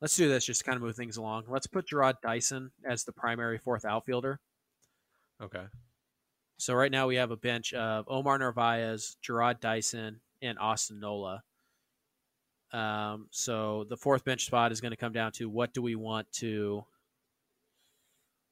let's 0.00 0.16
do 0.16 0.28
this 0.28 0.44
just 0.44 0.60
to 0.60 0.64
kind 0.64 0.76
of 0.76 0.82
move 0.82 0.96
things 0.96 1.16
along. 1.16 1.44
Let's 1.48 1.66
put 1.66 1.88
Jarrod 1.88 2.14
Dyson 2.22 2.70
as 2.88 3.04
the 3.04 3.12
primary 3.12 3.58
fourth 3.58 3.84
outfielder. 3.84 4.40
Okay. 5.40 5.64
So 6.58 6.74
right 6.74 6.92
now 6.92 7.08
we 7.08 7.16
have 7.16 7.30
a 7.30 7.36
bench 7.36 7.72
of 7.72 8.04
Omar 8.08 8.38
Narvaez, 8.38 9.16
Jarrod 9.26 9.60
Dyson, 9.60 10.20
and 10.42 10.58
Austin 10.58 11.00
Nola. 11.00 11.42
Um, 12.72 13.26
so 13.30 13.84
the 13.88 13.96
fourth 13.96 14.24
bench 14.24 14.46
spot 14.46 14.72
is 14.72 14.80
going 14.80 14.92
to 14.92 14.96
come 14.96 15.12
down 15.12 15.32
to 15.32 15.48
what 15.48 15.74
do 15.74 15.82
we 15.82 15.94
want 15.94 16.30
to 16.34 16.84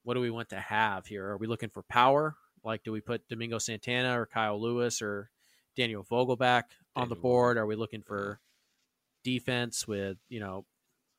what 0.02 0.14
do 0.14 0.20
we 0.20 0.30
want 0.30 0.48
to 0.48 0.58
have 0.58 1.06
here? 1.06 1.26
Are 1.26 1.36
we 1.36 1.46
looking 1.46 1.68
for 1.68 1.82
power? 1.82 2.34
Like 2.64 2.82
do 2.82 2.92
we 2.92 3.00
put 3.00 3.28
Domingo 3.28 3.58
Santana 3.58 4.20
or 4.20 4.26
Kyle 4.26 4.60
Lewis 4.60 5.00
or 5.00 5.30
Daniel 5.76 6.04
Vogelbach 6.04 6.64
on 6.96 7.08
the 7.08 7.14
board? 7.14 7.58
Are 7.58 7.66
we 7.66 7.76
looking 7.76 8.02
for 8.02 8.40
defense 9.22 9.86
with, 9.86 10.18
you 10.28 10.40
know, 10.40 10.64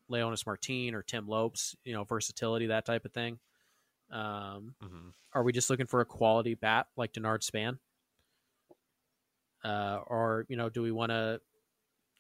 Leonys 0.10 0.46
Martin 0.46 0.94
or 0.94 1.02
Tim 1.02 1.28
Lopes, 1.28 1.76
you 1.84 1.94
know, 1.94 2.04
versatility, 2.04 2.68
that 2.68 2.86
type 2.86 3.06
of 3.06 3.14
thing. 3.14 3.40
Um, 4.12 4.76
hmm 4.82 5.10
are 5.34 5.44
we 5.44 5.54
just 5.54 5.70
looking 5.70 5.88
for 5.88 6.02
a 6.02 6.06
quality 6.06 6.56
bat 6.56 6.88
like 6.98 7.14
Denard 7.14 7.44
Span? 7.44 7.80
Uh, 9.64 10.00
or, 10.08 10.46
you 10.50 10.58
know, 10.58 10.70
do 10.70 10.82
we 10.82 10.92
want 10.92 11.12
to, 11.12 11.40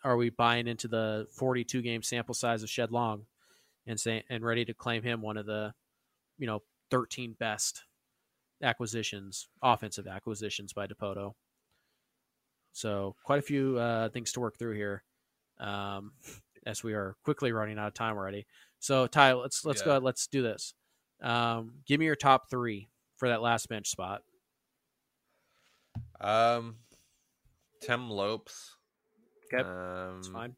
are 0.03 0.15
we 0.15 0.29
buying 0.29 0.67
into 0.67 0.87
the 0.87 1.27
42 1.31 1.81
game 1.81 2.03
sample 2.03 2.33
size 2.33 2.63
of 2.63 2.69
Shed 2.69 2.91
Long 2.91 3.25
and 3.85 3.99
say, 3.99 4.23
and 4.29 4.45
ready 4.45 4.63
to 4.65 4.73
claim 4.73 5.03
him 5.03 5.21
one 5.21 5.37
of 5.37 5.45
the, 5.45 5.73
you 6.37 6.47
know, 6.47 6.61
13 6.89 7.35
best 7.39 7.83
acquisitions, 8.63 9.47
offensive 9.61 10.07
acquisitions 10.07 10.71
by 10.71 10.87
Dipoto? 10.87 11.33
So 12.73 13.15
quite 13.23 13.39
a 13.39 13.43
few 13.43 13.77
uh, 13.77 14.09
things 14.09 14.31
to 14.33 14.39
work 14.39 14.57
through 14.57 14.75
here, 14.75 15.03
um, 15.61 16.11
as 16.65 16.83
we 16.83 16.93
are 16.93 17.15
quickly 17.23 17.51
running 17.53 17.79
out 17.79 17.87
of 17.87 17.93
time 17.93 18.17
already. 18.17 18.45
So 18.79 19.07
Ty, 19.07 19.33
let's 19.33 19.63
let's 19.63 19.81
Yeah. 19.81 19.99
go. 19.99 20.05
Let's 20.05 20.27
do 20.27 20.41
this. 20.41 20.73
Um, 21.21 21.75
give 21.85 21.99
me 21.99 22.05
your 22.07 22.15
top 22.15 22.49
three 22.49 22.89
for 23.17 23.29
that 23.29 23.41
last 23.41 23.69
bench 23.69 23.87
spot. 23.89 24.23
Um, 26.19 26.77
Tim 27.81 28.09
Lopes. 28.09 28.75
Okay, 29.53 29.67
Um, 29.67 30.15
that's 30.15 30.27
fine. 30.29 30.55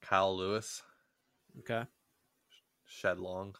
Kyle 0.00 0.36
Lewis. 0.36 0.82
Okay, 1.60 1.84
Shed 2.86 3.18
Long. 3.18 3.54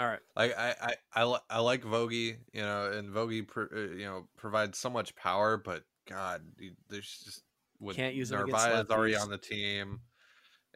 All 0.00 0.06
right. 0.06 0.20
Like 0.34 0.58
I, 0.58 0.74
I, 1.14 1.22
I, 1.22 1.38
I 1.50 1.58
like 1.60 1.82
Vogie, 1.82 2.38
you 2.54 2.62
know, 2.62 2.90
and 2.90 3.12
Vogie, 3.12 3.46
pro- 3.46 3.68
uh, 3.70 3.94
you 3.94 4.06
know, 4.06 4.26
provides 4.38 4.78
so 4.78 4.88
much 4.88 5.14
power, 5.14 5.58
but 5.58 5.82
God, 6.08 6.42
there's 6.88 7.22
just 7.22 7.42
with 7.78 7.96
Can't 7.96 8.14
use 8.14 8.30
Narvaez 8.30 8.88
already 8.90 9.14
on 9.14 9.28
the 9.28 9.36
team, 9.38 10.00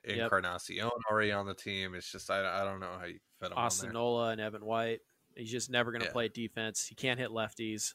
Yep. 0.07 0.25
Encarnacion 0.25 0.91
already 1.11 1.33
on 1.33 1.47
the 1.47 1.55
team. 1.55 1.95
It's 1.95 2.13
just 2.13 2.31
I, 2.31 2.61
I 2.61 2.65
don't 2.65 2.81
know 2.81 2.93
how 3.01 3.07
you 3.07 3.19
fit 3.41 3.51
him 3.51 3.57
Austin 3.57 3.89
on 3.89 3.95
Nola 3.95 4.29
and 4.29 4.41
Evan 4.43 4.63
White. 4.65 5.01
He's 5.35 5.51
just 5.51 5.71
never 5.71 5.91
going 5.91 6.03
to 6.03 6.09
Yeah. 6.09 6.13
play 6.13 6.29
defense. 6.29 6.85
He 6.87 6.95
can't 6.95 7.19
hit 7.19 7.31
lefties. 7.31 7.95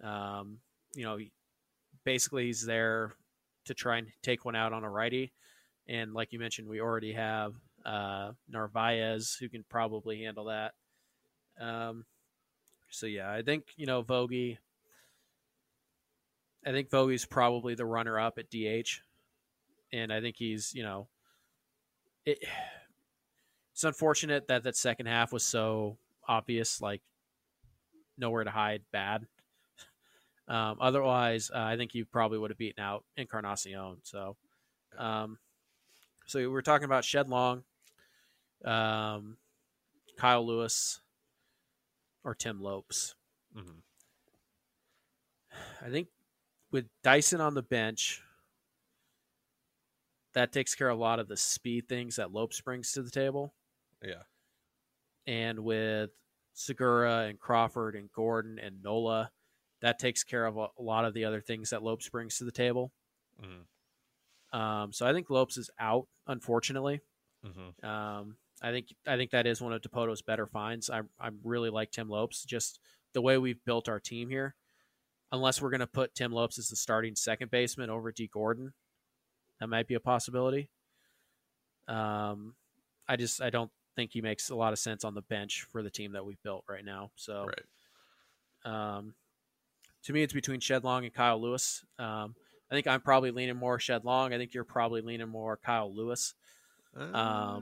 Um, 0.00 0.58
you 0.94 1.04
know, 1.04 1.18
basically 2.04 2.46
he's 2.46 2.64
there 2.64 3.14
to 3.64 3.74
try 3.74 3.98
and 3.98 4.06
take 4.22 4.44
one 4.44 4.54
out 4.54 4.72
on 4.72 4.84
a 4.84 4.90
righty. 4.90 5.32
And 5.88 6.14
like 6.14 6.32
you 6.32 6.38
mentioned, 6.38 6.68
we 6.68 6.80
already 6.80 7.12
have 7.14 7.54
uh, 7.84 8.32
Narvaez 8.48 9.36
who 9.38 9.48
can 9.48 9.64
probably 9.68 10.22
handle 10.22 10.46
that. 10.46 10.72
Um, 11.60 12.04
so 12.90 13.06
yeah, 13.06 13.30
I 13.30 13.42
think 13.42 13.64
you 13.76 13.86
know 13.86 14.02
Vogie. 14.02 14.58
I 16.64 16.70
think 16.70 16.90
Vogie's 16.90 17.24
probably 17.24 17.74
the 17.74 17.84
runner 17.84 18.20
up 18.20 18.38
at 18.38 18.50
DH, 18.50 19.00
and 19.92 20.12
I 20.12 20.20
think 20.20 20.36
he's 20.38 20.72
you 20.74 20.82
know, 20.82 21.08
it. 22.24 22.38
It's 23.72 23.84
unfortunate 23.84 24.48
that 24.48 24.64
that 24.64 24.76
second 24.76 25.06
half 25.06 25.32
was 25.32 25.44
so 25.44 25.96
obvious, 26.28 26.80
like 26.80 27.00
nowhere 28.18 28.44
to 28.44 28.50
hide, 28.50 28.82
bad. 28.92 29.26
Um, 30.48 30.76
otherwise, 30.80 31.50
uh, 31.52 31.58
I 31.58 31.76
think 31.76 31.94
you 31.94 32.04
probably 32.04 32.38
would 32.38 32.50
have 32.50 32.58
beaten 32.58 32.82
out 32.82 33.04
Encarnacion. 33.16 33.96
So, 34.02 34.36
um, 34.98 35.38
so 36.26 36.38
we 36.38 36.54
are 36.54 36.62
talking 36.62 36.84
about 36.84 37.04
Shed 37.04 37.28
Long, 37.28 37.64
um, 38.64 39.36
Kyle 40.16 40.46
Lewis, 40.46 41.00
or 42.24 42.34
Tim 42.34 42.60
Lopes. 42.60 43.14
Mhm. 43.56 43.82
I 45.80 45.90
think 45.90 46.08
with 46.70 46.88
Dyson 47.02 47.40
on 47.40 47.54
the 47.54 47.62
bench, 47.62 48.22
that 50.34 50.52
takes 50.52 50.74
care 50.74 50.88
of 50.88 50.98
a 50.98 51.00
lot 51.00 51.18
of 51.18 51.28
the 51.28 51.36
speed 51.36 51.88
things 51.88 52.16
that 52.16 52.32
Lopes 52.32 52.60
brings 52.60 52.92
to 52.92 53.02
the 53.02 53.10
table. 53.10 53.54
Yeah, 54.02 54.22
and 55.26 55.60
with 55.60 56.10
Segura 56.54 57.26
and 57.28 57.38
Crawford 57.38 57.94
and 57.96 58.10
Gordon 58.12 58.58
and 58.58 58.82
Nola, 58.82 59.30
that 59.80 59.98
takes 59.98 60.24
care 60.24 60.46
of 60.46 60.56
a, 60.56 60.68
lot 60.78 61.04
of 61.04 61.14
the 61.14 61.24
other 61.24 61.40
things 61.40 61.70
that 61.70 61.82
Lopes 61.82 62.08
brings 62.08 62.38
to 62.38 62.44
the 62.44 62.52
table. 62.52 62.92
Mhm. 63.40 63.66
Um, 64.56 64.92
so 64.92 65.06
I 65.06 65.12
think 65.12 65.30
Lopes 65.30 65.56
is 65.56 65.70
out, 65.78 66.08
unfortunately. 66.26 67.00
Mhm. 67.44 67.82
Um, 67.84 68.38
I 68.62 68.70
think 68.70 68.94
I 69.06 69.16
think 69.16 69.32
that 69.32 69.46
is 69.46 69.60
one 69.60 69.72
of 69.72 69.82
Dipoto's 69.82 70.22
better 70.22 70.46
finds. 70.46 70.88
I 70.88 71.00
I 71.20 71.30
really 71.42 71.70
like 71.70 71.90
Tim 71.90 72.08
Lopes. 72.08 72.44
Just 72.44 72.80
the 73.12 73.20
way 73.22 73.36
we've 73.38 73.62
built 73.64 73.88
our 73.88 74.00
team 74.00 74.30
here. 74.30 74.54
Unless 75.32 75.62
we're 75.62 75.70
going 75.70 75.80
to 75.80 75.86
put 75.86 76.14
Tim 76.14 76.30
Lopes 76.30 76.58
as 76.58 76.68
the 76.68 76.76
starting 76.76 77.14
second 77.16 77.50
baseman 77.50 77.88
over 77.88 78.12
Dee 78.12 78.28
Gordon, 78.32 78.74
that 79.60 79.66
might 79.66 79.88
be 79.88 79.94
a 79.94 80.00
possibility. 80.00 80.68
Um, 81.88 82.54
I 83.08 83.16
just 83.16 83.40
I 83.40 83.48
don't 83.50 83.70
think 83.96 84.12
he 84.12 84.20
makes 84.20 84.50
a 84.50 84.54
lot 84.54 84.72
of 84.72 84.78
sense 84.78 85.04
on 85.04 85.14
the 85.14 85.22
bench 85.22 85.66
for 85.72 85.82
the 85.82 85.90
team 85.90 86.12
that 86.12 86.24
we've 86.24 86.42
built 86.42 86.64
right 86.68 86.84
now. 86.84 87.10
So, 87.16 87.46
right. 88.66 88.96
um, 88.96 89.14
to 90.04 90.12
me, 90.12 90.22
it's 90.22 90.32
between 90.32 90.60
Shed 90.60 90.84
Long 90.84 91.04
and 91.04 91.14
Kyle 91.14 91.40
Lewis. 91.40 91.84
Um, 91.98 92.34
I 92.70 92.74
think 92.74 92.86
I'm 92.86 93.00
probably 93.00 93.30
leaning 93.30 93.56
more 93.56 93.78
Shed 93.78 94.04
Long. 94.04 94.32
I 94.32 94.38
think 94.38 94.54
you're 94.54 94.64
probably 94.64 95.00
leaning 95.00 95.28
more 95.28 95.56
Kyle 95.56 95.94
Lewis. 95.94 96.34
Um, 96.96 97.14
Uh, 97.14 97.60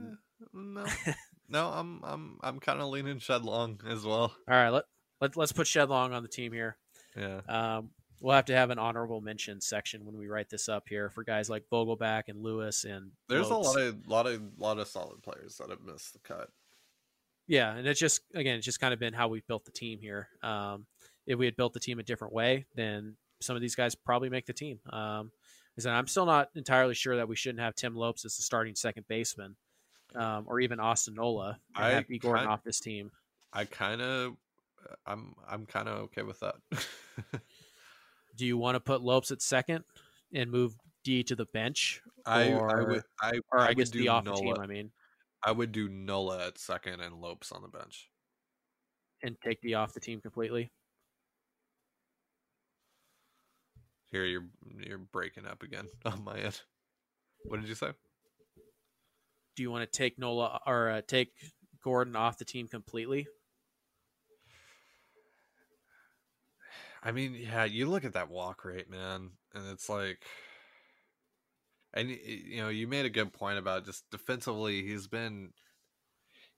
no, 0.53 0.85
no, 1.49 1.69
I'm, 1.69 2.01
I'm, 2.05 2.39
I'm 2.43 2.61
kind 2.61 2.81
of 2.81 2.89
leaning 2.89 3.19
Shed 3.19 3.45
Long 3.45 3.81
as 3.89 4.05
well. 4.05 4.35
All 4.49 4.55
right, 4.55 4.69
let, 4.71 4.85
let 5.21 5.37
let's 5.37 5.53
put 5.53 5.67
Shed 5.67 5.89
Long 5.89 6.13
on 6.13 6.23
the 6.23 6.29
team 6.29 6.53
here. 6.53 6.77
Yeah, 7.17 7.41
Um, 7.49 7.91
we'll 8.21 8.35
have 8.37 8.45
to 8.47 8.55
have 8.55 8.71
an 8.71 8.79
honorable 8.79 9.21
mention 9.21 9.61
section 9.61 10.05
when 10.05 10.17
we 10.17 10.29
write 10.29 10.49
this 10.49 10.69
up 10.69 10.85
here 10.89 11.11
for 11.11 11.25
guys 11.25 11.51
like 11.51 11.65
Vogelbach 11.73 12.25
and 12.29 12.43
Lewis 12.43 12.85
and 12.85 13.11
there's 13.29 13.49
Lopes. 13.49 13.67
a 13.67 13.71
lot 13.71 13.81
of, 13.81 14.07
lot 14.07 14.27
of, 14.27 14.43
lot 14.59 14.79
of 14.79 14.87
solid 14.89 15.23
players 15.23 15.57
that 15.57 15.71
have 15.71 15.81
missed 15.83 16.13
the 16.13 16.21
cut. 16.21 16.51
Yeah, 17.49 17.75
and 17.75 17.87
it's 17.87 17.99
just 17.99 18.21
again, 18.35 18.57
it's 18.57 18.65
just 18.65 18.81
kind 18.81 18.95
of 18.95 19.01
been 19.01 19.13
how 19.13 19.27
we've 19.29 19.47
built 19.47 19.65
the 19.65 19.73
team 19.73 19.99
here. 20.01 20.29
Um, 20.43 20.87
if 21.27 21.39
we 21.39 21.47
had 21.47 21.57
built 21.57 21.73
the 21.73 21.81
team 21.81 21.99
a 21.99 22.05
different 22.05 22.33
way, 22.33 22.67
then 22.77 23.17
some 23.41 23.57
of 23.57 23.63
these 23.63 23.75
guys 23.75 23.95
probably 23.95 24.29
make 24.29 24.47
the 24.47 24.53
team. 24.53 24.79
Um, 24.91 25.33
is 25.77 25.85
that 25.85 25.95
I'm 25.95 26.07
still 26.07 26.27
not 26.27 26.51
entirely 26.55 26.95
sure 26.95 27.17
that 27.17 27.29
we 27.29 27.37
shouldn't 27.37 27.61
have 27.61 27.75
Tim 27.75 27.97
Lopes 27.97 28.25
as 28.25 28.37
the 28.37 28.43
starting 28.43 28.75
second 28.75 29.07
baseman, 29.09 29.57
um, 30.15 30.45
or 30.49 30.61
even 30.61 30.81
Austin 30.81 31.15
Nola 31.15 31.59
and 31.77 31.85
I 31.85 31.91
have 31.93 32.07
Gordon 32.21 32.45
kind- 32.45 32.49
off 32.49 32.63
this 32.65 32.81
team. 32.81 33.11
I 33.53 33.65
kind 33.65 34.01
of, 34.01 34.35
I'm, 35.07 35.35
I'm 35.49 35.67
kind 35.67 35.89
of 35.89 35.99
okay 36.05 36.23
with 36.23 36.41
that. 36.41 36.55
Do 38.37 38.47
you 38.47 38.57
want 38.57 38.77
to 38.77 38.81
put 38.81 39.03
Lopes 39.03 39.31
at 39.33 39.43
second 39.43 39.85
and 40.33 40.51
move 40.51 40.77
Dee 41.03 41.23
to 41.25 41.35
the 41.35 41.47
bench, 41.47 42.01
I, 42.27 42.51
I 42.51 42.53
Or- 42.55 42.85
would, 42.87 43.03
I, 43.21 43.33
or 43.51 43.59
I, 43.61 43.69
would 43.69 43.77
guess 43.79 43.91
do 43.91 44.01
Dee 44.01 44.09
off 44.09 44.25
the 44.25 44.35
team? 44.35 44.55
I 44.61 44.67
mean, 44.67 44.91
I 45.43 45.51
would 45.53 45.73
do 45.73 45.89
Nola 45.89 46.47
at 46.49 46.59
second 46.59 47.01
and 47.01 47.21
Lopes 47.21 47.51
on 47.53 47.63
the 47.63 47.69
bench. 47.69 48.09
and 49.23 49.37
take 49.45 49.61
Dee 49.63 49.75
off 49.75 49.93
the 49.95 50.01
team 50.01 50.21
completely. 50.21 50.71
Here, 54.13 54.25
you're, 54.25 54.47
you're 54.79 54.99
breaking 54.99 55.47
up 55.47 55.63
again 55.63 55.87
on 56.05 56.25
my 56.25 56.37
end. 56.39 56.61
What 57.45 57.61
did 57.61 57.69
you 57.69 57.75
say? 57.75 57.93
Do 59.57 59.63
you 59.63 59.71
want 59.71 59.91
to 59.91 59.99
take 59.99 60.19
Nola 60.19 60.61
or 60.67 60.91
uh, 60.91 61.03
take 61.03 61.33
Gordon 61.83 62.17
off 62.17 62.39
the 62.39 62.45
team 62.45 62.69
completely? 62.69 63.29
I 67.03 67.13
mean, 67.13 67.35
yeah, 67.35 67.65
you 67.65 67.89
look 67.89 68.05
at 68.05 68.13
that 68.13 68.29
walk 68.29 68.65
rate, 68.65 68.91
man, 68.91 69.31
and 69.55 69.67
it's 69.69 69.89
like, 69.89 70.27
and 71.93 72.11
you 72.11 72.59
know, 72.59 72.69
you 72.69 72.87
made 72.87 73.07
a 73.07 73.11
good 73.11 73.33
point 73.33 73.59
about 73.59 73.85
just 73.85 74.09
defensively, 74.11 74.83
he's 74.87 75.09
been, 75.09 75.53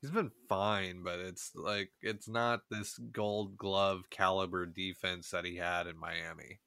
he's 0.01 0.11
been 0.11 0.31
fine, 0.49 1.03
but 1.03 1.19
it's 1.21 1.55
like 1.55 1.93
it's 2.01 2.29
not 2.29 2.69
this 2.71 2.99
Gold 2.99 3.57
Glove 3.57 4.11
caliber 4.11 4.67
defense 4.67 5.31
that 5.31 5.45
he 5.45 5.57
had 5.57 5.87
in 5.87 5.97
Miami. 5.97 6.61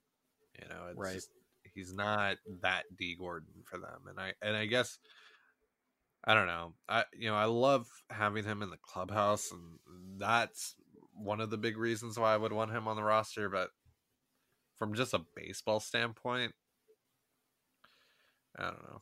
You 0.60 0.68
know, 0.68 0.88
it's 0.90 0.98
Right. 0.98 1.14
just, 1.14 1.30
he's 1.74 1.94
not 1.94 2.38
that 2.62 2.84
Dee 2.96 3.16
Gordon 3.16 3.62
for 3.64 3.78
them, 3.78 4.06
and 4.08 4.20
I 4.20 4.34
and 4.42 4.56
I 4.56 4.66
guess. 4.66 4.98
I 6.26 6.34
don't 6.34 6.46
know. 6.46 6.74
I 6.88 7.04
you 7.16 7.28
know 7.28 7.36
I 7.36 7.44
love 7.44 7.88
having 8.10 8.44
him 8.44 8.62
in 8.62 8.70
the 8.70 8.78
clubhouse, 8.78 9.52
and 9.52 9.78
that's 10.18 10.74
one 11.14 11.40
of 11.40 11.50
the 11.50 11.56
big 11.56 11.76
reasons 11.76 12.18
why 12.18 12.34
I 12.34 12.36
would 12.36 12.52
want 12.52 12.72
him 12.72 12.88
on 12.88 12.96
the 12.96 13.02
roster. 13.02 13.48
But 13.48 13.70
from 14.78 14.94
just 14.94 15.14
a 15.14 15.24
baseball 15.36 15.80
standpoint, 15.80 16.52
I 18.58 18.64
don't 18.64 18.82
know. 18.82 19.00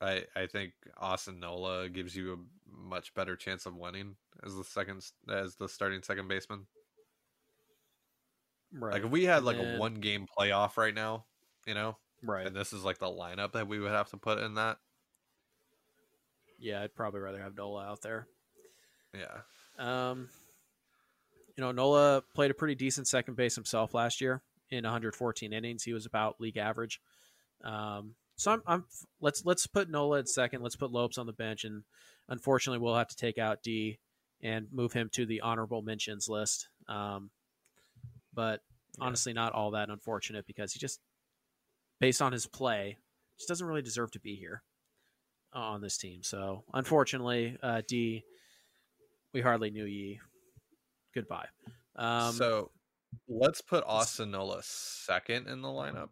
I 0.00 0.24
I 0.34 0.46
think 0.46 0.72
Austin 0.98 1.38
Nola 1.38 1.88
gives 1.88 2.16
you 2.16 2.32
a 2.32 2.76
much 2.76 3.14
better 3.14 3.36
chance 3.36 3.66
of 3.66 3.76
winning 3.76 4.16
as 4.44 4.56
the 4.56 4.64
second 4.64 5.04
as 5.30 5.54
the 5.56 5.68
starting 5.68 6.02
second 6.02 6.26
baseman. 6.28 6.66
Right. 8.72 8.94
Like 8.94 9.04
if 9.04 9.10
we 9.10 9.24
had 9.24 9.44
like 9.44 9.58
then- 9.58 9.76
a 9.76 9.78
one 9.78 9.94
game 9.94 10.26
playoff 10.36 10.76
right 10.76 10.94
now, 10.94 11.26
you 11.66 11.74
know, 11.74 11.96
right. 12.22 12.46
and 12.46 12.56
this 12.56 12.72
is 12.72 12.84
like 12.84 12.98
the 12.98 13.06
lineup 13.06 13.52
that 13.52 13.68
we 13.68 13.78
would 13.78 13.92
have 13.92 14.10
to 14.10 14.16
put 14.16 14.38
in 14.38 14.54
that. 14.54 14.78
Yeah, 16.62 16.80
I'd 16.80 16.94
probably 16.94 17.20
rather 17.20 17.42
have 17.42 17.56
Nola 17.56 17.84
out 17.84 18.02
there. 18.02 18.28
Yeah. 19.12 19.40
Um, 19.78 20.28
you 21.56 21.62
know, 21.62 21.72
Nola 21.72 22.22
played 22.34 22.52
a 22.52 22.54
pretty 22.54 22.76
decent 22.76 23.08
second 23.08 23.34
base 23.34 23.56
himself 23.56 23.94
last 23.94 24.20
year 24.20 24.42
in 24.70 24.84
114 24.84 25.52
innings. 25.52 25.82
He 25.82 25.92
was 25.92 26.06
about 26.06 26.40
league 26.40 26.56
average. 26.56 27.00
Um, 27.64 28.14
so 28.36 28.52
I'm, 28.52 28.62
I'm 28.66 28.84
let's 29.20 29.44
let's 29.44 29.66
put 29.66 29.90
Nola 29.90 30.20
at 30.20 30.28
second. 30.28 30.62
Let's 30.62 30.76
put 30.76 30.92
Lopes 30.92 31.18
on 31.18 31.26
the 31.26 31.32
bench, 31.32 31.64
and 31.64 31.82
unfortunately, 32.28 32.78
we'll 32.78 32.94
have 32.96 33.08
to 33.08 33.16
take 33.16 33.38
out 33.38 33.62
Dee 33.62 33.98
and 34.40 34.68
move 34.72 34.92
him 34.92 35.10
to 35.14 35.26
the 35.26 35.40
honorable 35.40 35.82
mentions 35.82 36.28
list. 36.28 36.68
Um, 36.88 37.30
but 38.32 38.60
honestly, 39.00 39.32
not 39.32 39.52
all 39.52 39.72
that 39.72 39.90
unfortunate 39.90 40.46
because 40.46 40.72
he 40.72 40.78
just, 40.78 41.00
based 42.00 42.22
on 42.22 42.32
his 42.32 42.46
play, 42.46 42.96
just 43.36 43.48
doesn't 43.48 43.66
really 43.66 43.82
deserve 43.82 44.12
to 44.12 44.20
be 44.20 44.36
here 44.36 44.62
on 45.52 45.80
this 45.80 45.96
team. 45.96 46.22
So 46.22 46.64
unfortunately, 46.72 47.56
uh, 47.62 47.82
Dee, 47.86 48.24
we 49.32 49.40
hardly 49.40 49.70
knew 49.70 49.84
ye. 49.84 50.20
Goodbye. 51.14 51.46
Um, 51.96 52.32
so 52.32 52.70
let's 53.28 53.60
put 53.60 53.84
Austin 53.86 54.30
Nola 54.30 54.60
second 54.62 55.48
in 55.48 55.62
the 55.62 55.68
lineup. 55.68 56.08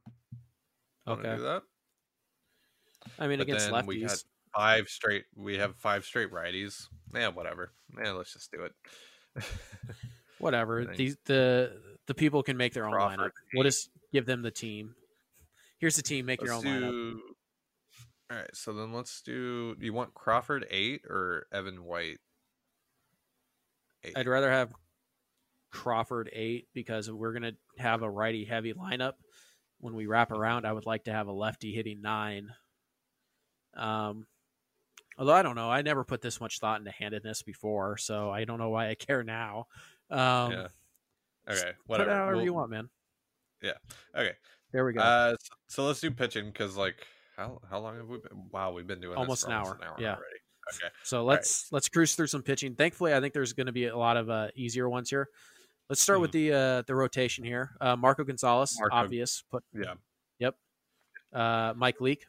Wanna 1.06 1.20
okay. 1.20 1.36
do 1.36 1.42
that? 1.42 1.62
I 3.18 3.26
mean, 3.28 3.38
But 3.38 3.48
against 3.48 3.70
then 3.70 3.86
we 3.86 4.02
had 4.02 4.10
lefties, 4.10 4.24
five 4.54 4.88
straight. 4.88 5.24
We 5.34 5.58
have 5.58 5.76
five 5.76 6.04
straight 6.04 6.30
righties. 6.30 6.86
Yeah, 7.14 7.28
whatever. 7.28 7.72
Yeah, 8.02 8.12
let's 8.12 8.32
just 8.32 8.50
do 8.52 8.64
it. 8.64 9.44
whatever. 10.38 10.84
These 10.84 11.16
the 11.24 11.72
the 12.06 12.14
people 12.14 12.42
can 12.42 12.56
make 12.56 12.74
their 12.74 12.86
own 12.86 12.92
Crawford, 12.92 13.18
lineup. 13.18 13.30
We'll 13.54 13.64
just 13.64 13.90
give 14.12 14.26
them 14.26 14.42
the 14.42 14.50
team. 14.50 14.94
Here's 15.78 15.96
the 15.96 16.02
team. 16.02 16.26
Make 16.26 16.42
your 16.42 16.54
let's 16.54 16.66
own 16.66 16.82
lineup. 16.82 17.18
All 18.30 18.36
right, 18.36 18.50
so 18.54 18.72
then 18.72 18.92
let's 18.92 19.22
do. 19.22 19.74
Do 19.74 19.84
you 19.84 19.92
want 19.92 20.14
Crawford 20.14 20.64
eight 20.70 21.02
or 21.08 21.46
Evan 21.52 21.82
White? 21.84 22.18
Eight. 24.04 24.12
I'd 24.16 24.28
rather 24.28 24.50
have 24.50 24.72
Crawford 25.72 26.30
eight 26.32 26.68
because 26.72 27.10
we're 27.10 27.32
gonna 27.32 27.52
have 27.78 28.02
a 28.02 28.10
righty 28.10 28.44
heavy 28.44 28.72
lineup. 28.72 29.14
When 29.78 29.94
we 29.94 30.06
wrap 30.06 30.30
around, 30.30 30.66
I 30.66 30.72
would 30.72 30.86
like 30.86 31.04
to 31.04 31.12
have 31.12 31.26
a 31.26 31.32
lefty 31.32 31.72
hitting 31.72 32.02
nine. 32.02 32.50
Um, 33.76 34.26
although 35.18 35.32
I 35.34 35.42
don't 35.42 35.56
know, 35.56 35.70
I 35.70 35.82
never 35.82 36.04
put 36.04 36.20
this 36.22 36.40
much 36.40 36.60
thought 36.60 36.78
into 36.78 36.90
handedness 36.92 37.42
before, 37.42 37.96
so 37.96 38.30
I 38.30 38.44
don't 38.44 38.58
know 38.58 38.70
why 38.70 38.90
I 38.90 38.94
care 38.98 39.24
now. 39.24 39.66
Um, 40.10 40.52
yeah. 40.52 40.66
Okay. 41.48 41.62
Put 41.62 41.76
Whatever. 41.86 42.10
it 42.10 42.14
however 42.14 42.36
We'll- 42.36 42.44
you 42.44 42.54
want, 42.54 42.70
man. 42.70 42.88
Yeah. 43.62 43.72
Okay. 44.14 44.34
There 44.72 44.84
we 44.84 44.92
go. 44.92 45.00
Uh, 45.00 45.34
so, 45.40 45.54
so 45.68 45.86
let's 45.86 46.00
do 46.00 46.10
pitching 46.10 46.46
because 46.46 46.76
like 46.76 47.06
how 47.40 47.60
how 47.70 47.78
long 47.80 47.96
have 47.96 48.06
we 48.06 48.18
been? 48.18 48.48
Wow, 48.52 48.72
we've 48.72 48.86
been 48.86 49.00
doing 49.00 49.16
Almost 49.16 49.46
an 49.46 49.52
almost 49.52 49.70
hour, 49.70 49.78
an 49.80 49.88
hour 49.88 49.96
yeah. 49.98 50.08
already. 50.10 50.40
Okay. 50.74 50.92
So 51.02 51.24
let's 51.24 51.66
let's 51.72 51.88
cruise 51.88 52.14
through 52.14 52.26
some 52.26 52.42
pitching. 52.42 52.74
Thankfully, 52.74 53.14
I 53.14 53.20
think 53.20 53.32
there's 53.34 53.54
going 53.54 53.66
to 53.66 53.72
be 53.72 53.86
a 53.86 53.96
lot 53.96 54.16
of 54.16 54.28
uh, 54.28 54.48
easier 54.54 54.88
ones 54.88 55.10
here. 55.10 55.28
Let's 55.88 56.02
start 56.02 56.20
with 56.20 56.32
the 56.32 56.52
uh, 56.52 56.82
the 56.86 56.94
rotation 56.94 57.42
here. 57.42 57.70
Uh, 57.80 57.96
Marco 57.96 58.22
Gonzalez, 58.24 58.76
Marco- 58.78 58.94
obvious. 58.94 59.42
Put 59.50 59.64
Yeah. 59.74 59.94
Yep. 60.38 60.54
Uh, 61.32 61.72
Mike 61.76 62.00
Leake. 62.00 62.26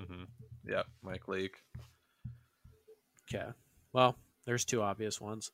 Mm-hmm. 0.00 0.24
Yep. 0.68 0.86
Mike 1.02 1.28
Leake. 1.28 1.56
Okay. 3.32 3.46
Well, 3.92 4.16
there's 4.46 4.64
two 4.64 4.82
obvious 4.82 5.20
ones. 5.20 5.52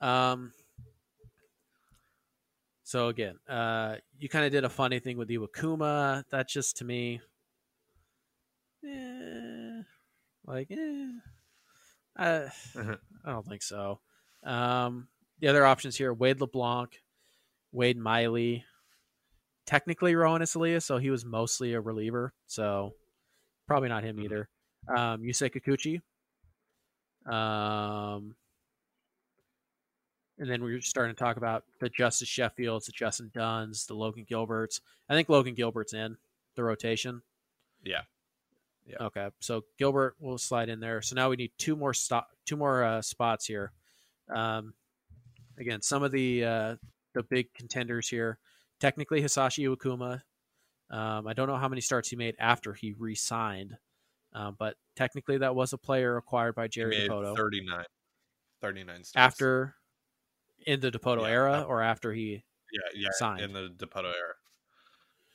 Um. 0.00 0.52
So 2.88 3.08
again, 3.08 3.38
uh, 3.46 3.96
you 4.18 4.30
kind 4.30 4.46
of 4.46 4.50
did 4.50 4.64
a 4.64 4.70
funny 4.70 4.98
thing 4.98 5.18
with 5.18 5.28
Iwakuma. 5.28 6.24
That 6.30 6.48
just 6.48 6.78
to 6.78 6.86
me, 6.86 7.20
eh, 8.82 9.82
like, 10.46 10.70
eh, 10.70 11.10
I, 12.16 12.46
I 13.26 13.30
don't 13.30 13.46
think 13.46 13.62
so. 13.62 14.00
Um, 14.42 15.08
the 15.38 15.48
other 15.48 15.66
options 15.66 15.98
here: 15.98 16.14
Wade 16.14 16.40
LeBlanc, 16.40 17.02
Wade 17.72 17.98
Miley. 17.98 18.64
Technically, 19.66 20.14
Roenis 20.14 20.56
Elias, 20.56 20.86
so 20.86 20.96
he 20.96 21.10
was 21.10 21.26
mostly 21.26 21.74
a 21.74 21.80
reliever, 21.82 22.32
so 22.46 22.94
probably 23.66 23.90
not 23.90 24.02
him 24.02 24.16
Mhm. 24.16 24.24
either. 24.24 24.48
Um, 24.88 25.20
Yusei 25.20 25.52
Kikuchi. 25.52 26.00
Um, 27.30 28.34
and 30.38 30.50
then 30.50 30.62
we're 30.62 30.80
starting 30.80 31.14
to 31.14 31.18
talk 31.18 31.36
about 31.36 31.64
the 31.80 31.88
Justus 31.88 32.28
Sheffields, 32.28 32.86
the 32.86 32.92
Justin 32.92 33.30
Dunns, 33.34 33.86
the 33.86 33.94
Logan 33.94 34.24
Gilberts. 34.30 34.80
I 35.08 35.14
think 35.14 35.28
Logan 35.28 35.54
Gilbert's 35.54 35.94
in 35.94 36.16
the 36.54 36.62
rotation. 36.62 37.22
Yeah. 37.84 38.02
Yeah. 38.86 38.96
Okay, 39.02 39.28
so 39.40 39.64
Gilbert 39.78 40.16
will 40.18 40.38
slide 40.38 40.70
in 40.70 40.80
there. 40.80 41.02
So 41.02 41.14
now 41.14 41.28
we 41.28 41.36
need 41.36 41.52
two 41.58 41.76
more 41.76 41.92
stop, 41.92 42.30
two 42.46 42.56
more 42.56 42.82
uh, 42.82 43.02
spots 43.02 43.44
here. 43.44 43.72
Um, 44.34 44.72
again, 45.58 45.82
some 45.82 46.02
of 46.02 46.10
the 46.10 46.44
uh, 46.44 46.76
the 47.14 47.22
big 47.22 47.52
contenders 47.52 48.08
here. 48.08 48.38
Technically, 48.80 49.20
Hisashi 49.22 49.68
Iwakuma. 49.68 50.22
Um, 50.90 51.26
I 51.26 51.34
don't 51.34 51.48
know 51.48 51.56
how 51.56 51.68
many 51.68 51.82
starts 51.82 52.08
he 52.08 52.16
made 52.16 52.34
after 52.38 52.72
he 52.72 52.94
re-signed, 52.98 53.76
um, 54.32 54.56
but 54.58 54.76
technically 54.96 55.36
that 55.36 55.54
was 55.54 55.74
a 55.74 55.78
player 55.78 56.16
acquired 56.16 56.54
by 56.54 56.66
Jerry 56.66 56.96
made 56.96 57.10
39. 57.10 57.84
39 58.62 59.04
starts. 59.04 59.12
after 59.14 59.74
in 60.66 60.80
the 60.80 60.90
Dipoto 60.90 61.22
Yeah, 61.22 61.28
era 61.28 61.62
or 61.62 61.82
after 61.82 62.12
he. 62.12 62.44
yeah, 62.72 62.90
yeah, 62.94 63.08
signed. 63.12 63.40
in 63.42 63.52
the 63.52 63.70
Dipoto 63.70 64.06
era. 64.14 64.34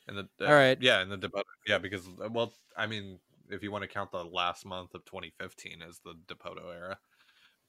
In 0.08 0.16
the 0.16 0.28
uh, 0.40 0.48
All 0.48 0.54
right. 0.54 0.78
yeah, 0.80 1.02
in 1.02 1.08
the 1.08 1.16
Dipoto 1.18 1.44
yeah, 1.66 1.78
because 1.78 2.06
uh, 2.22 2.28
well, 2.30 2.54
I 2.76 2.86
mean, 2.86 3.18
if 3.48 3.62
you 3.62 3.70
want 3.72 3.82
to 3.82 3.88
count 3.88 4.10
the 4.12 4.24
last 4.24 4.66
month 4.66 4.94
of 4.94 5.04
2015 5.06 5.82
as 5.82 5.98
the 6.00 6.14
Dipoto 6.26 6.74
era, 6.74 6.98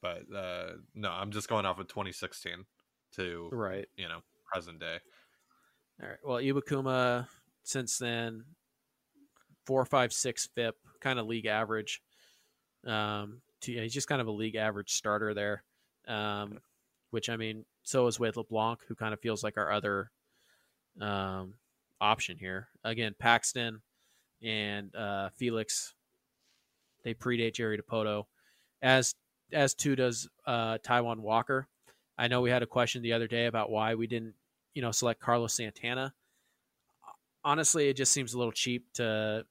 but 0.02 0.30
uh 0.34 0.74
no, 0.94 1.10
I'm 1.10 1.30
just 1.30 1.48
going 1.48 1.66
off 1.66 1.78
of 1.78 1.88
2016 1.88 2.66
to 3.12 3.48
Right. 3.52 3.88
you 3.96 4.08
know 4.08 4.20
present 4.52 4.80
day. 4.80 4.98
All 6.02 6.08
right. 6.08 6.18
Well, 6.22 6.36
Iwakuma 6.38 7.28
since 7.64 7.98
then 7.98 8.44
four, 9.66 9.84
five, 9.84 10.12
six 10.12 10.46
FIP, 10.54 10.76
kind 11.00 11.18
of 11.18 11.26
league 11.26 11.46
average. 11.46 12.02
Um, 12.86 13.40
to, 13.62 13.72
yeah, 13.72 13.82
he's 13.82 13.94
just 13.94 14.08
kind 14.08 14.20
of 14.20 14.26
a 14.28 14.32
league 14.32 14.54
average 14.56 14.92
starter 14.92 15.34
there. 15.34 15.64
Um, 16.06 16.60
which 17.10 17.28
I 17.28 17.36
mean, 17.36 17.64
so 17.82 18.06
is 18.06 18.18
Wade 18.20 18.36
LeBlanc, 18.36 18.80
who 18.88 18.94
kind 18.94 19.12
of 19.14 19.20
feels 19.20 19.42
like 19.44 19.56
our 19.56 19.70
other 19.72 20.10
um, 21.00 21.54
option 22.00 22.36
here. 22.38 22.68
Again, 22.84 23.14
Paxton 23.18 23.80
and 24.42 24.94
uh, 24.94 25.30
Felix, 25.36 25.94
they 27.04 27.14
predate 27.14 27.54
Jerry 27.54 27.78
Dipoto, 27.78 28.24
as 28.82 29.14
as 29.52 29.74
too 29.74 29.94
does 29.96 30.28
uh, 30.46 30.78
Taijuan 30.78 31.18
Walker. 31.20 31.68
I 32.18 32.28
know 32.28 32.40
we 32.40 32.50
had 32.50 32.62
a 32.62 32.66
question 32.66 33.02
the 33.02 33.12
other 33.12 33.28
day 33.28 33.46
about 33.46 33.70
why 33.70 33.94
we 33.94 34.06
didn't, 34.06 34.34
you 34.74 34.82
know, 34.82 34.90
select 34.90 35.20
Carlos 35.20 35.54
Santana. 35.54 36.14
Honestly, 37.44 37.88
it 37.88 37.96
just 37.96 38.10
seems 38.12 38.34
a 38.34 38.38
little 38.38 38.52
cheap 38.52 38.92
to 38.94 39.44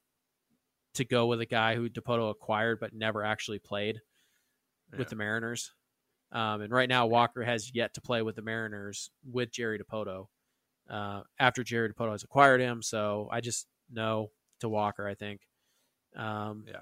to 0.95 1.05
go 1.05 1.27
with 1.27 1.41
a 1.41 1.45
guy 1.45 1.75
who 1.75 1.89
Dipoto 1.89 2.29
acquired 2.31 2.79
but 2.79 2.93
never 2.93 3.23
actually 3.23 3.59
played 3.59 4.01
Yeah. 4.91 4.99
with 4.99 5.09
the 5.09 5.15
Mariners. 5.15 5.73
Um, 6.31 6.61
and 6.61 6.71
right 6.73 6.89
now, 6.89 7.05
Walker 7.07 7.43
has 7.43 7.73
yet 7.73 7.93
to 7.93 8.01
play 8.01 8.21
with 8.21 8.35
the 8.35 8.41
Mariners 8.41 9.09
with 9.29 9.51
Jerry 9.51 9.79
Dipoto. 9.79 10.27
uh, 10.89 11.21
after 11.39 11.63
Jerry 11.63 11.91
Dipoto 11.91 12.11
has 12.11 12.23
acquired 12.23 12.61
him. 12.61 12.81
So 12.83 13.27
I 13.31 13.41
just 13.41 13.67
know 13.91 14.31
to 14.59 14.69
Walker, 14.69 15.07
I 15.07 15.15
think. 15.15 15.41
Um, 16.15 16.65
Yeah. 16.67 16.81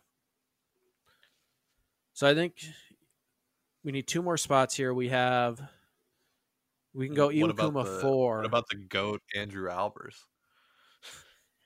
So 2.14 2.28
I 2.28 2.34
think 2.36 2.56
we 3.84 3.92
need 3.92 4.08
two 4.08 4.22
more 4.22 4.38
spots 4.38 4.76
here. 4.76 4.94
We 4.94 5.10
have 5.10 5.60
we 6.94 7.08
can 7.08 7.16
go 7.16 7.30
Iwakuma 7.30 7.86
the- 7.86 8.00
four. 8.02 8.38
What 8.38 8.46
about 8.46 8.68
the 8.70 8.76
goat 8.78 9.22
Andrew 9.36 9.70
Albers? 9.70 10.16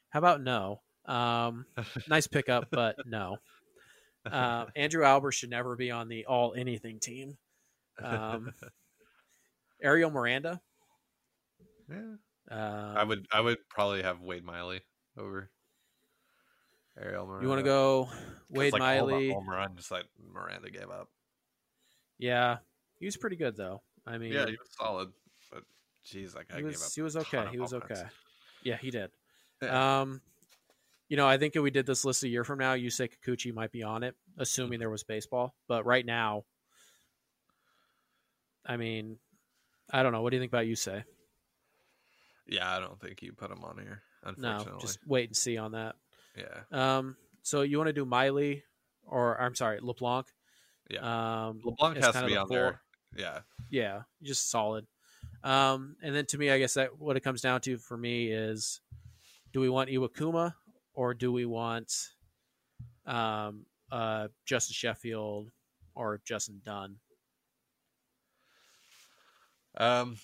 How 0.10 0.20
about 0.20 0.42
no? 0.42 0.82
Um, 1.06 1.66
nice 2.08 2.28
pickup, 2.28 2.68
but 2.72 2.98
no. 3.06 3.38
Uh, 4.26 4.66
Andrew 4.76 5.04
Albers 5.04 5.34
should 5.36 5.50
never 5.50 5.78
be 5.78 5.90
on 5.90 6.10
the 6.10 6.26
all 6.26 6.54
anything 6.54 7.00
team. 7.00 7.38
Um, 8.02 8.54
Ariel 9.82 10.10
Miranda. 10.12 10.62
yeah, 11.90 12.16
Uh, 12.52 12.94
I 12.98 13.04
would 13.04 13.26
I 13.32 13.42
would 13.42 13.58
probably 13.70 14.04
have 14.04 14.22
Wade 14.22 14.44
Miley 14.44 14.82
over 15.18 15.50
Ariel 17.00 17.26
Miranda. 17.26 17.44
you 17.44 17.50
want 17.50 17.60
to 17.60 17.64
go 17.64 18.10
Wade 18.50 18.74
like, 18.74 18.80
Miley? 18.80 19.30
home 19.32 19.50
run, 19.50 19.76
just 19.76 19.92
like 19.92 20.06
Miranda 20.34 20.70
gave 20.70 20.90
up. 20.90 21.10
Yeah, 22.18 22.58
he 23.00 23.06
was 23.06 23.18
pretty 23.18 23.36
good 23.36 23.56
though. 23.56 23.82
I 24.06 24.18
mean, 24.18 24.32
Yeah, 24.32 24.46
he 24.46 24.52
was 24.54 24.70
solid, 24.80 25.10
but 25.52 25.64
geez, 26.04 26.34
that 26.34 26.48
guy 26.48 26.56
he 26.58 26.62
gave 26.64 26.72
was 26.72 26.84
up. 26.84 26.92
he 26.96 27.02
was 27.02 27.18
okay. 27.18 27.46
He 27.52 27.60
was 27.60 27.74
runs. 27.74 27.84
okay. 27.92 28.04
Yeah, 28.64 28.78
he 28.78 28.90
did. 28.90 29.12
Yeah. 29.62 30.02
Um, 30.02 30.22
you 31.10 31.18
know, 31.18 31.28
I 31.28 31.38
think 31.38 31.56
if 31.56 31.62
we 31.62 31.72
did 31.72 31.86
this 31.86 32.04
list 32.04 32.24
a 32.24 32.28
year 32.28 32.44
from 32.44 32.60
now, 32.60 32.74
Yusei 32.74 33.10
Kikuchi 33.10 33.54
might 33.54 33.72
be 33.72 33.82
on 33.84 34.04
it, 34.04 34.16
assuming 34.38 34.80
there 34.80 34.90
was 34.90 35.04
baseball. 35.04 35.56
But 35.68 35.86
right 35.86 36.06
now, 36.06 36.44
I 38.68 38.78
mean, 38.78 39.18
I 39.92 40.04
don't 40.04 40.12
know. 40.12 40.22
What 40.22 40.32
do 40.32 40.36
you 40.38 40.42
think 40.42 40.52
about 40.52 40.66
Yusei? 40.66 41.04
Yeah, 42.48 42.70
I 42.76 42.80
don't 42.80 43.00
think 43.00 43.22
you 43.22 43.34
put 43.34 43.52
him 43.52 43.64
on 43.64 43.78
here. 43.78 44.02
Unfortunately, 44.24 44.74
No, 44.74 44.80
just 44.80 45.00
wait 45.08 45.30
and 45.30 45.36
see 45.36 45.58
on 45.58 45.72
that. 45.72 45.96
yeah, 46.36 46.62
Um, 46.72 47.16
so 47.44 47.62
you 47.62 47.78
want 47.78 47.88
to 47.88 47.94
do 47.94 48.06
Miley, 48.06 48.64
or 49.06 49.40
I'm 49.40 49.56
sorry, 49.56 49.80
LeBlanc? 49.82 50.28
yeah. 50.90 51.48
Um, 51.48 51.62
LeBlanc 51.64 51.98
has 51.98 52.14
to 52.16 52.26
be 52.26 52.36
on 52.38 52.48
four. 52.48 52.58
there. 52.58 52.82
Yeah, 53.16 53.40
Yeah, 53.70 54.02
just 54.22 54.50
solid. 54.50 54.86
Um, 55.44 55.96
and 56.02 56.14
then 56.16 56.26
to 56.28 56.38
me, 56.38 56.50
I 56.52 56.60
guess 56.60 56.74
that 56.74 56.98
what 57.00 57.16
it 57.16 57.22
comes 57.22 57.42
down 57.42 57.62
to 57.62 57.78
for 57.78 57.98
me 57.98 58.28
is, 58.32 58.82
do 59.54 59.60
we 59.62 59.70
want 59.70 59.90
Iwakuma 59.90 60.54
or 60.94 61.14
do 61.14 61.32
we 61.32 61.46
want 61.46 61.94
um, 63.06 63.66
uh, 63.92 64.28
Justin 64.46 64.74
Sheffield 64.74 65.52
or 65.96 66.22
Justin 66.26 66.62
Dunn? 66.66 66.98
Um, 69.78 70.18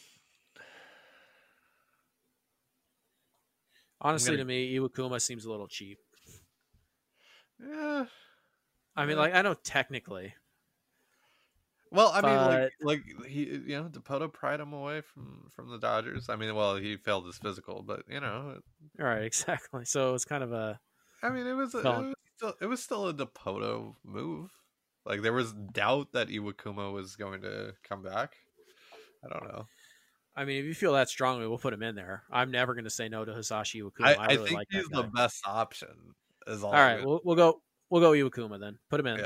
Honestly, 4.01 4.31
gonna- 4.31 4.39
to 4.39 4.45
me, 4.45 4.75
Iwakuma 4.75 5.21
seems 5.21 5.45
a 5.45 5.51
little 5.51 5.67
cheap. 5.67 5.99
yeah. 7.59 8.05
I 8.95 9.05
mean, 9.05 9.15
Yeah. 9.15 9.21
like 9.23 9.33
I 9.33 9.41
know 9.41 9.53
technically, 9.53 10.35
Well, 11.91 12.11
I 12.11 12.21
mean, 12.21 12.35
like, 12.35 12.73
like 12.81 13.27
he, 13.27 13.43
you 13.45 13.81
know, 13.81 13.87
Dipoto 13.89 14.31
pried 14.33 14.59
him 14.59 14.73
away 14.73 15.01
from 15.01 15.49
from 15.51 15.69
the 15.69 15.77
Dodgers. 15.77 16.27
I 16.27 16.35
mean, 16.35 16.53
well, 16.55 16.75
he 16.75 16.97
failed 16.97 17.25
his 17.27 17.37
physical, 17.37 17.83
but 17.83 18.03
you 18.09 18.19
know, 18.19 18.59
all 18.99 19.05
right, 19.05 19.23
exactly. 19.31 19.85
So 19.85 20.13
it's 20.15 20.25
kind 20.25 20.43
of 20.43 20.51
a 20.51 20.79
I 21.21 21.29
mean, 21.29 21.47
it 21.47 21.53
was, 21.53 21.73
a, 21.75 21.79
it 21.79 21.83
was 21.83 22.15
still 22.35 22.53
it 22.61 22.65
was 22.65 22.83
still 22.83 23.07
a 23.07 23.13
Dipoto 23.13 23.95
move. 24.03 24.51
Like 25.05 25.21
there 25.21 25.33
was 25.33 25.53
doubt 25.53 26.11
that 26.13 26.29
Iwakuma 26.29 26.91
was 26.91 27.15
going 27.15 27.41
to 27.41 27.75
come 27.83 28.01
back. 28.01 28.37
I 29.23 29.29
don't 29.29 29.47
know. 29.47 29.65
I 30.35 30.45
mean, 30.45 30.59
if 30.59 30.65
you 30.65 30.73
feel 30.73 30.93
that 30.93 31.09
strongly, 31.09 31.47
we'll 31.47 31.59
put 31.59 31.73
him 31.73 31.83
in 31.83 31.95
there. 31.95 32.23
I'm 32.31 32.49
never 32.49 32.73
going 32.73 32.85
to 32.85 32.89
say 32.89 33.07
no 33.07 33.23
to 33.23 33.31
Hisashi 33.31 33.83
Iwakuma. 33.83 34.05
I, 34.05 34.13
I, 34.13 34.15
I, 34.15 34.27
really 34.33 34.45
think 34.45 34.57
like 34.57 34.67
he's 34.71 34.87
the 34.89 35.03
best 35.03 35.43
option. 35.45 35.89
Is 36.47 36.63
all. 36.63 36.73
Right, 36.73 37.05
we'll, 37.05 37.21
we'll 37.23 37.35
go. 37.35 37.61
We'll 37.89 38.01
go 38.01 38.11
Iwakuma 38.11 38.59
then. 38.59 38.79
Put 38.89 38.99
him 38.99 39.07
in. 39.07 39.19
Yeah. 39.19 39.25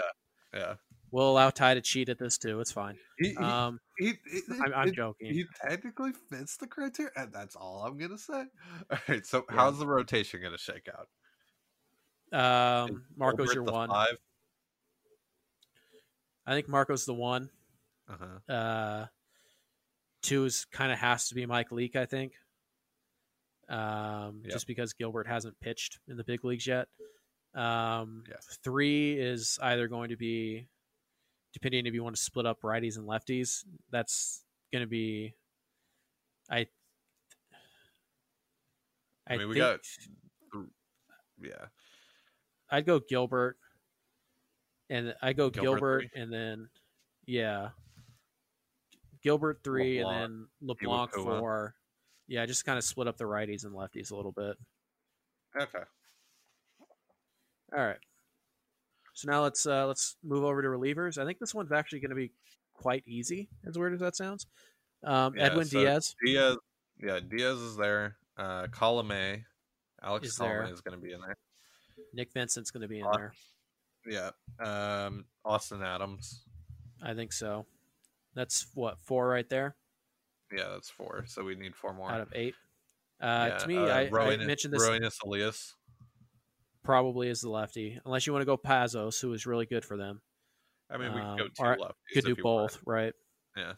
yeah. 0.54 0.74
We'll 1.12 1.30
allow 1.30 1.50
Ty 1.50 1.76
to 1.76 1.82
cheat 1.82 2.10
at 2.10 2.20
this 2.20 2.38
too. 2.38 2.60
It's 2.60 2.72
fine. 2.72 2.98
He, 3.18 3.36
Um, 3.38 3.80
he, 3.98 4.14
he- 4.30 4.42
I'm, 4.66 4.74
I'm 4.74 4.94
joking. 4.94 5.34
he 5.34 5.46
technically 5.66 6.12
fits 6.30 6.58
the 6.58 6.68
criteria, 6.68 7.12
and 7.16 7.32
that's 7.32 7.56
all 7.56 7.84
I'm 7.86 7.98
gonna 7.98 8.18
say. 8.18 8.44
All 8.92 8.98
right, 9.08 9.26
so 9.26 9.46
Yeah. 9.50 9.56
how's 9.56 9.80
the 9.80 9.88
rotation 9.88 10.42
gonna 10.42 10.58
shake 10.58 10.90
out? 10.90 11.08
Um, 12.34 13.06
Marco's 13.16 13.54
your 13.54 13.64
one. 13.64 13.90
Five. 13.90 14.18
I 16.46 16.54
think 16.54 16.68
Marco's 16.68 17.06
the 17.06 17.14
one. 17.14 17.50
Uh-huh. 18.10 18.54
Uh, 18.54 19.06
two 20.22 20.46
is 20.46 20.66
kind 20.72 20.92
of 20.92 21.00
has 21.00 21.30
to 21.30 21.36
be 21.36 21.46
Mike 21.46 21.72
Leake. 21.72 21.96
I 21.96 22.06
think. 22.06 22.34
Um, 23.70 24.42
Yep. 24.44 24.52
just 24.54 24.68
because 24.68 24.94
Gilbert 24.94 25.28
hasn't 25.28 25.60
pitched 25.60 26.00
in 26.08 26.16
the 26.16 26.24
big 26.24 26.46
leagues 26.46 26.66
yet. 26.66 26.88
Um, 27.54 28.24
Yeah. 28.30 28.38
three 28.64 29.20
is 29.20 29.60
either 29.62 29.88
going 29.90 30.10
to 30.10 30.16
be, 30.16 30.70
depending 31.54 31.86
if 31.86 31.94
you 31.94 32.02
want 32.04 32.16
to 32.16 32.22
split 32.22 32.46
up 32.46 32.62
righties 32.62 32.98
and 32.98 33.06
lefties, 33.08 33.66
that's 33.90 34.46
going 34.72 34.84
to 34.84 34.88
be, 34.88 35.34
I. 36.50 36.68
I 39.28 39.34
I, 39.34 39.38
mean, 39.38 39.50
we 39.50 39.56
got- 39.56 39.82
Yeah. 41.42 41.68
I'd 42.70 42.86
go 42.86 43.00
Gilbert, 43.00 43.58
and 44.90 45.14
I 45.22 45.34
go 45.34 45.50
Gilbert 45.50 46.02
Gilbert, 46.02 46.12
and 46.16 46.32
then 46.32 46.70
yeah, 47.26 47.72
Gilbert 49.28 49.60
three, 49.64 49.98
LeBlanc, 50.00 50.24
and 50.24 50.34
then 50.34 50.48
LeBlanc 50.62 51.12
Iwakuma. 51.12 51.40
four. 51.40 51.76
Yeah, 52.30 52.46
just 52.46 52.66
kind 52.66 52.78
of 52.78 52.84
split 52.86 53.08
up 53.08 53.18
the 53.18 53.26
righties 53.26 53.66
and 53.66 53.74
lefties 53.74 54.12
a 54.12 54.16
little 54.16 54.32
bit. 54.32 54.56
Okay. 55.62 55.84
All 57.76 57.86
right. 57.86 57.98
So 59.14 59.30
now 59.30 59.44
let's 59.44 59.66
uh, 59.66 59.86
let's 59.88 60.16
move 60.24 60.44
over 60.44 60.62
to 60.62 60.68
relievers. 60.70 61.18
I 61.18 61.26
think 61.26 61.40
this 61.40 61.54
one's 61.54 61.72
actually 61.72 62.00
going 62.00 62.12
to 62.12 62.16
be 62.16 62.32
quite 62.74 63.04
easy. 63.08 63.50
As 63.68 63.78
weird 63.78 63.94
as 63.94 64.00
that 64.00 64.16
sounds, 64.16 64.46
um, 65.04 65.34
Yeah, 65.36 65.44
Edwin 65.46 65.66
so 65.66 65.80
Diaz 65.80 66.16
Diaz. 66.24 66.58
Yeah, 67.04 67.20
Diaz 67.20 67.58
is 67.60 67.76
there. 67.76 68.16
Uh, 68.38 68.68
Colome, 68.68 69.44
Alex 70.04 70.28
Is 70.28 70.38
Colome 70.38 70.66
there. 70.66 70.74
is 70.74 70.82
going 70.82 70.98
to 70.98 71.04
be 71.04 71.12
in 71.12 71.20
there. 71.22 71.36
Nick 72.14 72.32
Vincent's 72.32 72.72
going 72.72 72.82
to 72.84 72.88
be 72.88 73.00
in 73.00 73.06
Aw- 73.06 73.18
there. 73.18 73.34
Yeah. 74.10 74.30
Um, 74.64 75.26
Austin 75.44 75.82
Adams. 75.84 76.44
I 77.04 77.14
think 77.14 77.34
so. 77.34 77.66
That's 78.38 78.68
what 78.74 79.00
four 79.02 79.28
right 79.28 79.50
there 79.50 79.76
Yeah, 80.56 80.70
that's 80.70 80.90
four. 80.90 81.26
So 81.28 81.44
we 81.44 81.56
need 81.56 81.76
four 81.76 81.94
more. 81.94 82.10
out 82.10 82.22
of 82.22 82.30
eight. 82.34 82.54
Uh, 83.22 83.50
Yeah, 83.52 83.58
to 83.58 83.68
me, 83.68 83.78
uh, 83.78 83.82
I, 83.88 84.02
I 84.10 84.38
mentioned 84.38 84.74
this 84.74 84.88
Roenis 84.88 85.18
Elias. 85.26 85.74
probably 86.84 87.28
is 87.30 87.42
the 87.42 87.50
lefty, 87.50 88.00
unless 88.06 88.26
you 88.28 88.34
want 88.34 88.42
to 88.42 88.46
go 88.46 88.56
Pazos, 88.58 89.20
who 89.22 89.34
is 89.34 89.46
really 89.46 89.66
good 89.66 89.84
for 89.84 89.98
them. 89.98 90.22
I 90.90 90.98
mean, 90.98 91.14
we 91.14 91.20
could 91.20 91.38
go 91.38 91.44
Um, 91.46 91.76
two 91.78 91.84
lefties. 91.84 92.14
Could 92.14 92.26
do 92.26 92.32
if 92.32 92.38
you 92.38 92.44
want. 92.46 92.72
both, 92.72 92.82
right? 92.86 93.14
Yeah. 93.58 93.74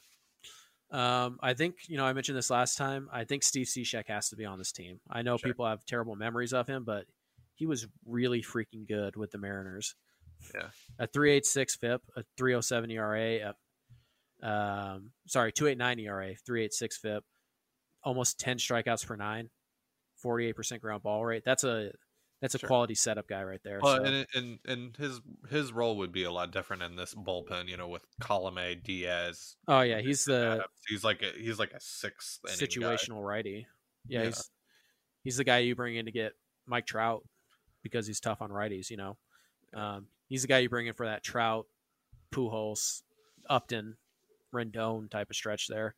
Um, 0.91 1.37
I 1.41 1.53
think 1.53 1.75
you 1.87 1.97
know 1.97 2.05
I 2.05 2.13
mentioned 2.13 2.37
this 2.37 2.49
last 2.49 2.75
time. 2.77 3.09
I 3.13 3.23
think 3.23 3.43
Steve 3.43 3.67
Cishek 3.67 4.07
has 4.07 4.29
to 4.29 4.35
be 4.35 4.45
on 4.45 4.57
this 4.57 4.71
team. 4.71 4.99
I 5.09 5.21
know 5.21 5.37
Sure. 5.37 5.49
people 5.49 5.65
have 5.67 5.85
terrible 5.85 6.15
memories 6.15 6.51
of 6.53 6.67
him, 6.67 6.83
but 6.83 7.05
he 7.55 7.65
was 7.65 7.87
really 8.05 8.41
freaking 8.41 8.87
good 8.87 9.15
with 9.15 9.31
the 9.31 9.37
Mariners. 9.37 9.95
Yeah. 10.53 10.69
A 10.97 11.05
three 11.07 11.31
eight 11.31 11.45
six 11.45 11.75
FIP, 11.75 12.01
a 12.17 12.23
three 12.37 12.55
oh 12.55 12.61
seven 12.61 12.89
ERA, 12.91 13.37
a, 13.49 13.55
um, 14.43 15.11
sorry, 15.27 15.51
two 15.51 15.67
eight 15.67 15.77
nine 15.77 15.99
ERA, 15.99 16.33
three 16.45 16.63
eight 16.63 16.73
six 16.73 16.97
FIP, 16.97 17.23
almost 18.03 18.39
ten 18.39 18.57
strikeouts 18.57 19.05
per 19.05 19.15
nine, 19.15 19.49
forty 20.21 20.45
eight 20.47 20.55
percent 20.55 20.81
ground 20.81 21.03
ball 21.03 21.25
rate. 21.25 21.43
That's 21.45 21.63
a 21.63 21.91
that's 22.41 22.55
a 22.55 22.59
Sure. 22.59 22.67
quality 22.67 22.95
setup 22.95 23.27
guy 23.27 23.43
right 23.43 23.59
there. 23.65 23.79
Well, 23.81 23.97
so- 23.97 24.03
and, 24.03 24.27
and 24.33 24.59
and 24.65 24.95
his 24.97 25.19
his 25.49 25.73
role 25.73 25.97
would 25.97 26.11
be 26.13 26.23
a 26.23 26.31
lot 26.31 26.51
different 26.51 26.83
in 26.83 26.95
this 26.95 27.13
bullpen. 27.13 27.67
You 27.67 27.75
know, 27.77 27.89
with 27.89 28.05
Colome, 28.21 28.81
Diaz. 28.81 29.57
oh 29.67 29.81
yeah, 29.81 29.99
he's 29.99 30.23
the 30.23 30.51
Adams. 30.53 30.63
He's 30.87 31.03
like 31.03 31.21
a 31.21 31.31
he's 31.37 31.59
like 31.59 31.71
a 31.73 31.81
sixth 31.81 32.39
inning 32.47 32.59
guy. 32.81 32.95
situational 32.95 33.21
righty. 33.23 33.67
Yeah, 34.07 34.19
Yeah. 34.21 34.25
he's 34.27 34.49
he's 35.23 35.37
the 35.37 35.43
guy 35.43 35.57
you 35.59 35.75
bring 35.75 35.97
in 35.97 36.05
to 36.05 36.11
get 36.13 36.31
Mike 36.65 36.85
Trout 36.85 37.23
because 37.83 38.07
he's 38.07 38.21
tough 38.21 38.41
on 38.41 38.51
righties. 38.51 38.89
You 38.89 38.95
know, 38.97 39.17
um, 39.73 40.07
he's 40.29 40.43
the 40.43 40.47
guy 40.47 40.59
you 40.59 40.69
bring 40.69 40.87
in 40.87 40.93
for 40.93 41.07
that 41.07 41.23
Trout, 41.25 41.65
Pujols, 42.33 43.01
Upton, 43.49 43.97
Rendon 44.53 45.09
type 45.09 45.29
of 45.29 45.35
stretch 45.35 45.67
there. 45.67 45.95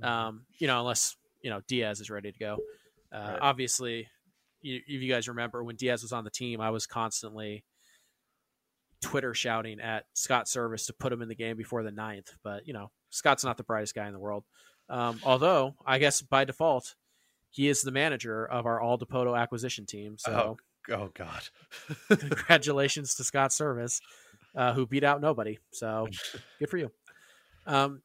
Mm-hmm. 0.00 0.08
Um, 0.08 0.46
you 0.58 0.66
know, 0.66 0.80
unless 0.80 1.16
you 1.42 1.50
know 1.50 1.60
Diaz 1.68 2.00
is 2.00 2.10
ready 2.10 2.32
to 2.32 2.38
go. 2.38 2.58
Uh, 3.12 3.30
Right. 3.32 3.38
Obviously, 3.40 4.08
you, 4.62 4.80
if 4.86 5.02
you 5.02 5.12
guys 5.12 5.28
remember 5.28 5.64
when 5.64 5.76
Diaz 5.76 6.02
was 6.02 6.12
on 6.12 6.24
the 6.24 6.30
team, 6.30 6.60
I 6.60 6.70
was 6.70 6.86
constantly 6.86 7.64
Twitter 9.02 9.34
shouting 9.34 9.80
at 9.80 10.04
Scott 10.14 10.46
Servais 10.46 10.86
to 10.86 10.92
put 10.92 11.12
him 11.12 11.22
in 11.22 11.28
the 11.28 11.34
game 11.34 11.56
before 11.56 11.82
the 11.82 11.90
ninth. 11.90 12.30
But 12.44 12.66
you 12.66 12.72
know, 12.72 12.90
Scott's 13.10 13.44
not 13.44 13.56
the 13.56 13.64
brightest 13.64 13.94
guy 13.94 14.06
in 14.06 14.12
the 14.12 14.20
world. 14.20 14.44
Um, 14.88 15.20
although 15.24 15.74
I 15.84 15.98
guess 15.98 16.22
by 16.22 16.44
default, 16.44 16.94
he 17.50 17.68
is 17.68 17.82
the 17.82 17.90
manager 17.90 18.46
of 18.46 18.66
our 18.66 18.80
All 18.80 18.98
Dipoto 18.98 19.36
acquisition 19.36 19.86
team. 19.86 20.16
So 20.18 20.56
Oh 20.88 21.10
God. 21.14 21.42
congratulations 22.18 23.14
to 23.16 23.24
Scott 23.24 23.50
Servais, 23.50 24.00
uh, 24.56 24.72
who 24.72 24.86
beat 24.86 25.04
out 25.04 25.20
nobody. 25.20 25.58
So 25.72 26.08
good 26.58 26.70
for 26.70 26.78
you. 26.78 26.90
Um, 27.70 28.02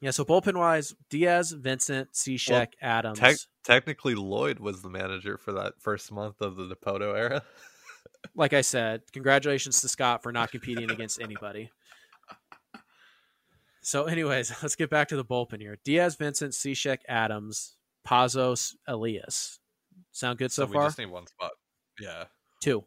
yeah. 0.00 0.10
So 0.10 0.24
bullpen 0.24 0.56
wise, 0.56 0.94
Diaz, 1.10 1.52
Vincent, 1.52 2.12
Cishek, 2.12 2.68
Adams. 2.82 3.18
Tec- 3.18 3.36
technically, 3.64 4.14
Lloyd 4.14 4.58
was 4.60 4.82
the 4.82 4.90
manager 4.90 5.38
for 5.38 5.52
that 5.52 5.74
first 5.80 6.12
month 6.12 6.40
of 6.40 6.56
the 6.56 6.68
Dipoto 6.68 7.16
era. 7.16 7.42
like 8.34 8.52
I 8.52 8.60
said, 8.60 9.02
congratulations 9.12 9.80
to 9.80 9.88
Scott 9.88 10.22
for 10.22 10.30
not 10.30 10.50
competing 10.50 10.90
against 10.90 11.20
anybody. 11.20 11.70
So, 13.80 14.04
anyways, 14.04 14.52
let's 14.62 14.76
get 14.76 14.90
back 14.90 15.08
to 15.08 15.16
the 15.16 15.24
bullpen 15.24 15.60
here. 15.60 15.78
Diaz, 15.84 16.16
Vincent, 16.16 16.52
Cishek, 16.52 16.98
Adams, 17.08 17.76
Pazos, 18.06 18.74
Elias. 18.86 19.58
Sound 20.12 20.38
good 20.38 20.52
so, 20.52 20.66
we 20.66 20.74
far? 20.74 20.86
just 20.86 20.98
need 20.98 21.10
one 21.10 21.26
spot. 21.26 21.52
Yeah. 21.98 22.24
Two. 22.60 22.84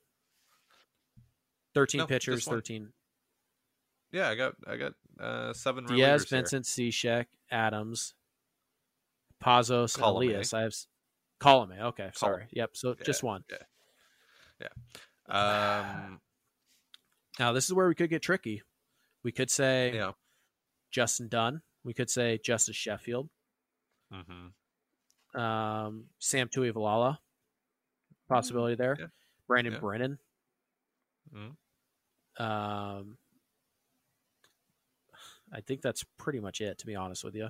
13 1.73 1.99
No, 1.99 2.05
pitchers, 2.05 2.45
13. 2.45 2.89
Yeah, 4.11 4.29
I 4.29 4.35
got 4.35 4.53
I 4.67 4.75
got 4.75 4.93
uh 5.19 5.53
seven 5.53 5.85
Diaz. 5.85 6.25
Vincent, 6.25 6.65
Cishek, 6.65 7.25
Adams, 7.51 8.13
Pazos, 9.43 9.95
and 9.95 10.03
Colome. 10.03 10.29
Elias. 10.29 10.53
I 10.53 10.61
have 10.61 10.73
Colome. 11.39 11.79
Okay, 11.79 12.09
sorry. 12.15 12.45
Yep. 12.51 12.69
So 12.73 12.89
Yeah, 12.97 13.03
just 13.03 13.23
one. 13.23 13.43
Yeah. 14.59 14.67
Um 15.27 16.21
Now 17.39 17.53
this 17.53 17.65
is 17.65 17.73
where 17.73 17.87
we 17.87 17.95
could 17.95 18.09
get 18.09 18.21
tricky. 18.21 18.61
We 19.23 19.31
could 19.31 19.49
say 19.49 19.93
yeah. 19.95 20.11
Justin 20.91 21.27
Dunn. 21.27 21.61
We 21.83 21.93
could 21.93 22.09
say 22.09 22.37
Justus 22.43 22.75
Sheffield. 22.75 23.29
hmm 24.11 25.39
Um, 25.39 26.05
Sam 26.19 26.47
Tuivailala. 26.49 27.17
Possibility 28.29 28.75
there. 28.75 28.95
yeah. 28.99 29.05
Brandon 29.47 29.73
Yeah. 29.73 29.79
Brennan. 29.79 30.19
Mhm. 31.33 31.55
Um, 32.43 33.17
I 35.53 35.61
think 35.61 35.81
that's 35.81 36.03
pretty 36.17 36.39
much 36.39 36.61
it. 36.61 36.77
To 36.79 36.85
be 36.85 36.95
honest 36.95 37.23
with 37.23 37.35
you, 37.35 37.49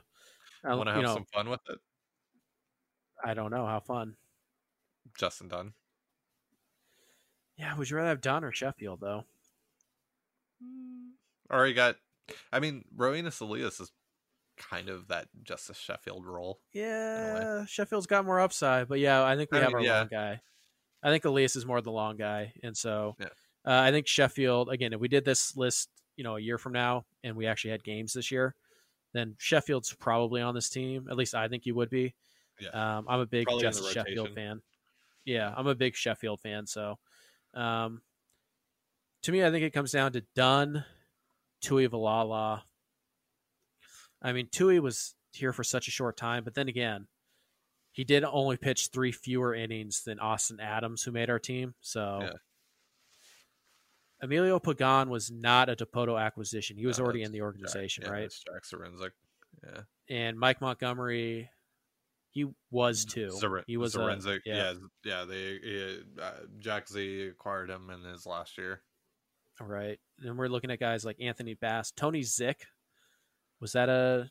I, 0.64 0.76
Want 0.76 0.89
to 0.89 0.93
have 0.93 1.04
know, 1.04 1.14
some 1.14 1.26
fun 1.34 1.49
with 1.49 1.62
it? 1.70 1.78
I 3.24 3.34
don't 3.34 3.52
know 3.52 3.66
how 3.66 3.80
fun. 3.80 4.16
Justin 5.18 5.47
Dunn. 5.47 5.74
Yeah, 7.58 7.76
would 7.78 7.89
you 7.89 7.97
rather 7.97 8.10
have 8.10 8.22
Dunn 8.22 8.43
or 8.43 8.52
Sheffield 8.52 8.99
though? 9.02 9.26
Or 11.49 11.68
you 11.68 11.74
got 11.74 11.97
I 12.52 12.60
mean, 12.60 12.86
Roenis 12.95 13.41
Elias 13.41 13.80
is 13.80 13.91
kind 14.58 14.89
of 14.89 15.08
that 15.10 15.28
Justus 15.43 15.78
Sheffield 15.78 16.26
role. 16.26 16.60
Yeah, 16.74 17.66
Sheffield's 17.66 18.08
got 18.08 18.26
more 18.26 18.39
upside, 18.39 18.88
but 18.88 18.99
yeah, 18.99 19.24
I 19.24 19.36
think 19.36 19.52
we 19.52 19.58
I 19.58 19.62
have 19.62 19.70
mean, 19.70 19.78
our 19.78 19.84
yeah. 19.84 19.99
one 19.99 20.10
guy. 20.12 20.41
I 21.04 21.10
think 21.10 21.26
Elias 21.26 21.56
is 21.56 21.66
more 21.66 21.82
the 21.82 21.91
long 21.91 22.16
guy, 22.18 22.54
and 22.64 22.78
so 22.78 23.16
Yeah. 23.20 23.28
uh, 23.66 23.82
I 23.82 23.91
think 23.91 24.08
Sheffield. 24.08 24.70
Again, 24.70 24.93
if 24.93 24.99
we 24.99 25.08
did 25.08 25.26
this 25.26 25.56
list, 25.58 25.89
you 26.16 26.24
know, 26.24 26.38
a 26.38 26.39
year 26.39 26.57
from 26.57 26.74
now, 26.74 27.05
and 27.24 27.36
we 27.36 27.47
actually 27.47 27.72
had 27.72 27.84
games 27.84 28.14
this 28.14 28.32
year, 28.32 28.55
then 29.14 29.36
Sheffield's 29.38 29.93
probably 29.93 30.41
on 30.41 30.55
this 30.55 30.70
team. 30.70 31.07
At 31.09 31.18
least 31.18 31.36
I 31.36 31.47
think 31.47 31.66
you 31.66 31.76
would 31.76 31.89
be. 31.89 32.14
Yeah. 32.59 32.97
Um, 32.97 33.05
I'm 33.09 33.20
a 33.20 33.26
big 33.26 33.45
Probably 33.45 33.64
Justin 33.64 33.91
Sheffield 33.91 34.34
fan. 34.36 34.62
Yeah, 35.26 35.53
I'm 35.55 35.68
a 35.68 35.76
big 35.76 35.95
Sheffield 35.95 36.39
fan. 36.41 36.68
So, 36.68 36.97
um, 37.53 38.01
to 39.24 39.32
me, 39.32 39.43
I 39.43 39.51
think 39.51 39.64
it 39.64 39.72
comes 39.74 39.91
down 39.91 40.14
to 40.14 40.24
Dunn, 40.36 40.84
Tuivailala. 41.64 42.62
I 44.22 44.32
mean, 44.34 44.47
Tui 44.51 44.80
was 44.80 45.16
here 45.34 45.53
for 45.53 45.64
such 45.64 45.88
a 45.88 45.91
short 45.91 46.18
time, 46.18 46.43
but 46.43 46.53
then 46.53 46.68
again, 46.68 47.07
he 47.91 48.03
did 48.03 48.24
only 48.24 48.57
pitch 48.57 48.88
three 48.88 49.12
fewer 49.12 49.53
innings 49.53 50.03
than 50.03 50.20
Austin 50.20 50.59
Adams, 50.59 51.03
who 51.03 51.12
made 51.12 51.30
our 51.30 51.39
team. 51.39 51.74
So, 51.82 52.20
Yeah. 52.22 52.34
Emilio 54.22 54.59
Pagan 54.59 55.09
was 55.09 55.32
not 55.32 55.69
a 55.69 55.76
Dipoto 55.76 56.19
acquisition. 56.22 56.78
He 56.78 56.86
was 56.86 56.99
No, 56.99 57.05
already 57.05 57.24
in 57.24 57.32
the 57.32 57.41
organization, 57.41 58.03
Jack, 58.03 58.11
yeah, 58.13 58.19
right? 58.19 58.34
Jack 58.53 58.63
Zduriencik. 58.63 59.11
Yeah. 59.65 59.82
And 60.09 60.38
Mike 60.39 60.61
Montgomery, 60.61 61.49
he 62.30 62.45
was 62.69 63.03
too. 63.05 63.30
Zoren- 63.41 63.63
he 63.67 63.78
was 63.78 63.95
a- 63.95 63.99
Zduriencik. 63.99 64.41
yeah. 64.45 64.74
yeah, 64.74 64.74
yeah. 65.03 65.26
They 65.26 65.99
uh, 66.22 66.32
Jack 66.59 66.88
Z 66.88 67.28
acquired 67.28 67.69
him 67.69 67.89
in 67.89 68.03
his 68.03 68.26
last 68.26 68.57
year. 68.57 68.82
Right. 69.59 69.99
And 70.19 70.38
we're 70.38 70.47
looking 70.47 70.72
at 70.72 70.80
guys 70.80 71.03
like 71.05 71.17
Anthony 71.19 71.53
Bass, 71.55 71.91
Tony 71.91 72.22
Zych. 72.22 72.61
Was 73.59 73.74
that 73.74 73.89
a 73.89 74.30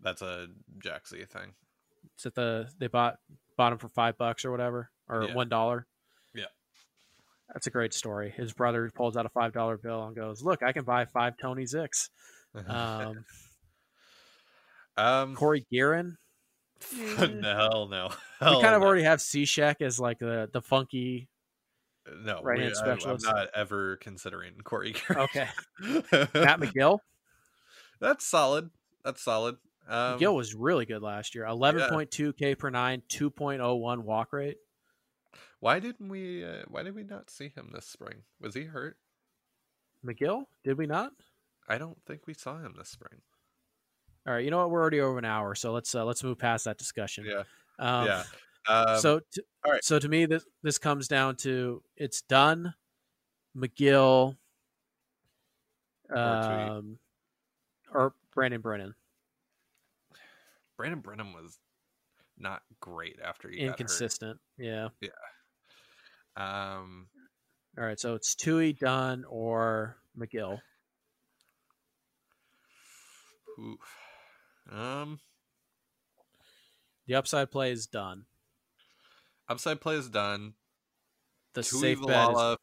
That's 0.00 0.22
a 0.22 0.48
Jack 0.78 1.08
Z 1.08 1.24
thing. 1.30 1.54
is 2.18 2.26
it 2.26 2.34
the 2.34 2.68
they 2.78 2.86
bought 2.88 3.18
bought 3.56 3.72
him 3.72 3.78
for 3.78 3.88
five 3.88 4.16
bucks 4.18 4.44
or 4.44 4.50
whatever? 4.50 4.90
Or 5.08 5.24
Yeah. 5.24 5.34
one 5.34 5.48
dollar? 5.48 5.86
That's 7.54 7.66
a 7.68 7.70
great 7.70 7.94
story. 7.94 8.34
His 8.36 8.52
brother 8.52 8.90
pulls 8.94 9.16
out 9.16 9.24
a 9.24 9.30
five 9.30 9.52
dollar 9.52 9.78
bill 9.78 10.04
and 10.04 10.14
goes, 10.14 10.42
Look, 10.42 10.62
I 10.62 10.72
can 10.72 10.84
buy 10.84 11.06
five 11.06 11.34
Tony 11.40 11.64
Zychs. 11.64 12.10
Um 12.68 13.24
um, 14.96 15.34
Corey 15.34 15.64
Gearrin. 15.72 16.16
no, 16.98 17.54
hell 17.56 17.88
no. 17.88 18.08
we 18.10 18.46
Hell 18.46 18.60
kind 18.60 18.74
of 18.74 18.82
no. 18.82 18.86
already 18.86 19.04
have 19.04 19.22
C-Shack 19.22 19.80
as 19.80 19.98
like 19.98 20.18
the 20.18 20.50
the 20.52 20.60
funky 20.60 21.28
no. 22.22 22.40
right-hand 22.42 22.74
we- 22.84 22.90
I- 22.90 23.10
I'm 23.10 23.16
not 23.22 23.48
ever 23.54 23.96
considering 23.96 24.54
Corey. 24.64 24.94
Okay. 25.10 25.48
Matt 25.80 26.60
Magill. 26.60 26.98
That's 28.00 28.26
solid. 28.26 28.68
That's 29.04 29.22
solid. 29.22 29.56
Um, 29.88 30.18
McGill 30.18 30.34
was 30.34 30.54
really 30.54 30.86
good 30.86 31.02
last 31.02 31.34
year. 31.34 31.46
Eleven 31.46 31.88
point 31.88 32.10
two 32.10 32.32
K 32.34 32.54
per 32.54 32.70
nine, 32.70 33.02
two 33.08 33.30
point 33.30 33.60
oh 33.62 33.76
one 33.76 34.04
walk 34.04 34.32
rate. 34.32 34.56
Why 35.64 35.80
didn't 35.80 36.10
we? 36.10 36.44
Uh, 36.44 36.64
why 36.68 36.82
did 36.82 36.94
we 36.94 37.04
not 37.04 37.30
see 37.30 37.48
him 37.48 37.70
this 37.72 37.86
spring? 37.86 38.24
Was 38.38 38.54
he 38.54 38.64
hurt? 38.64 38.98
Magill, 40.04 40.44
did 40.62 40.76
we 40.76 40.86
not? 40.86 41.12
I 41.66 41.78
don't 41.78 41.96
think 42.06 42.26
we 42.26 42.34
saw 42.34 42.58
him 42.58 42.74
this 42.76 42.90
spring. 42.90 43.22
All 44.26 44.34
right, 44.34 44.44
you 44.44 44.50
know 44.50 44.58
what? 44.58 44.70
We're 44.70 44.82
already 44.82 45.00
over 45.00 45.16
an 45.16 45.24
hour, 45.24 45.54
so 45.54 45.72
let's 45.72 45.94
uh, 45.94 46.04
let's 46.04 46.22
move 46.22 46.38
past 46.38 46.66
that 46.66 46.76
discussion. 46.76 47.24
Yeah. 47.26 47.44
Um, 47.78 48.06
yeah. 48.06 48.24
Um, 48.68 48.98
so, 48.98 49.20
to, 49.20 49.44
all 49.64 49.72
right. 49.72 49.82
so 49.82 49.98
to 49.98 50.06
me, 50.06 50.26
this 50.26 50.44
this 50.62 50.76
comes 50.76 51.08
down 51.08 51.36
to 51.36 51.82
it's 51.96 52.20
Dunn. 52.20 52.74
Magill, 53.56 54.36
um, 56.14 56.98
or 57.90 58.12
Brandon 58.34 58.60
Brennan, 58.60 58.94
Brandon 60.76 61.00
Brennan 61.00 61.32
was 61.32 61.58
not 62.36 62.60
great 62.80 63.18
after 63.24 63.48
he 63.48 63.60
inconsistent. 63.60 64.38
Yeah. 64.58 64.88
hurt. 65.00 65.08
Um, 66.36 67.08
All 67.78 67.84
right, 67.84 67.98
so 67.98 68.14
it's 68.14 68.34
Tui, 68.34 68.72
Dunn, 68.72 69.24
or 69.28 69.96
Magill. 70.18 70.60
who, 73.56 73.78
um, 74.70 75.20
The 77.06 77.14
upside 77.14 77.50
play 77.50 77.70
is 77.70 77.86
Dunn. 77.86 78.24
upside 79.48 79.80
play 79.80 79.96
is 79.96 80.08
Dunn. 80.08 80.54
The 81.52 81.62
Tui 81.62 81.80
safe 81.80 81.98
bet 82.06 82.30
is 82.30 82.34
probably 82.34 82.56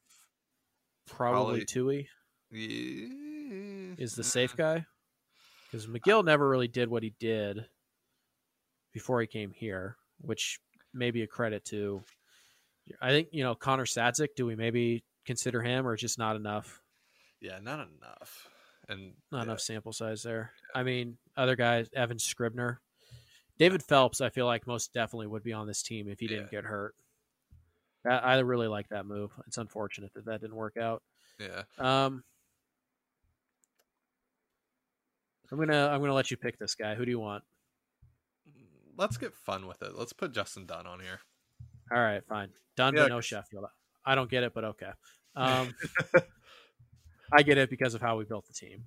probably- 1.06 1.66
Tui 1.66 2.10
yeah, 2.52 3.96
is 3.98 4.16
the 4.16 4.24
safe 4.24 4.56
guy 4.58 4.86
because 5.66 5.88
Magill 5.88 6.26
never 6.26 6.50
really 6.50 6.68
did 6.68 6.90
what 6.90 7.04
he 7.04 7.12
did 7.20 7.70
before 8.92 9.22
he 9.22 9.28
came 9.28 9.52
here, 9.52 9.98
which 10.18 10.60
may 10.94 11.12
be 11.12 11.22
a 11.22 11.28
credit 11.28 11.64
to. 11.66 12.04
I 13.02 13.10
think 13.10 13.30
you 13.32 13.44
know 13.44 13.56
Connor 13.56 13.86
Sadzeck. 13.86 14.30
Do 14.36 14.46
we 14.46 14.56
maybe 14.56 15.04
consider 15.26 15.62
him, 15.62 15.88
or 15.88 15.96
just 15.96 16.18
not 16.18 16.36
enough? 16.36 16.82
Yeah, 17.40 17.60
not 17.62 17.88
enough. 17.88 18.48
And 18.90 19.14
Not 19.32 19.40
yeah, 19.40 19.44
enough 19.44 19.60
sample 19.62 19.94
size 19.94 20.24
there. 20.24 20.52
I 20.76 20.84
mean, 20.84 21.18
other 21.38 21.56
guys, 21.56 21.88
Evan 21.94 22.20
Scribner, 22.20 22.82
David 23.58 23.82
Phelps. 23.84 24.20
I 24.22 24.30
feel 24.30 24.46
like 24.46 24.68
most 24.68 24.94
definitely 24.94 25.28
would 25.28 25.44
be 25.44 25.54
on 25.54 25.66
this 25.68 25.82
team 25.82 26.08
if 26.10 26.20
he 26.20 26.28
didn't 26.28 26.50
Yeah. 26.52 26.62
get 26.62 26.66
hurt. 26.66 26.96
I, 28.06 28.10
I 28.18 28.38
really 28.40 28.68
like 28.68 28.90
that 28.90 29.06
move. 29.06 29.32
It's 29.48 29.58
unfortunate 29.58 30.14
that 30.16 30.26
that 30.26 30.42
didn't 30.42 30.56
work 30.56 30.76
out. 30.78 31.04
Yeah. 31.40 31.64
Um, 31.80 32.24
I'm 35.52 35.58
gonna 35.58 35.88
I'm 35.90 36.00
gonna 36.00 36.14
let 36.14 36.32
you 36.32 36.38
pick 36.38 36.58
this 36.58 36.76
guy. 36.76 36.96
Who 36.96 37.06
do 37.06 37.12
you 37.12 37.20
want? 37.20 37.44
Let's 38.98 39.18
get 39.18 39.36
fun 39.36 39.68
with 39.68 39.82
it. 39.82 39.96
Let's 39.96 40.14
put 40.14 40.34
Justin 40.34 40.66
Dunn 40.66 40.86
on 40.88 41.00
here. 41.00 41.20
All 41.92 41.98
right, 42.02 42.24
fine. 42.28 42.50
Done, 42.78 42.96
Yeah, 42.96 43.04
but 43.04 43.10
no 43.10 43.22
Sheffield. 43.22 43.66
I 44.06 44.16
don't 44.16 44.30
get 44.30 44.44
it, 44.44 44.54
but 44.54 44.64
okay. 44.64 44.92
Um, 45.36 45.74
I 47.32 47.44
get 47.44 47.58
it 47.58 47.70
because 47.70 47.94
of 47.94 48.02
how 48.02 48.18
we 48.18 48.26
built 48.26 48.46
the 48.48 48.54
team. 48.54 48.84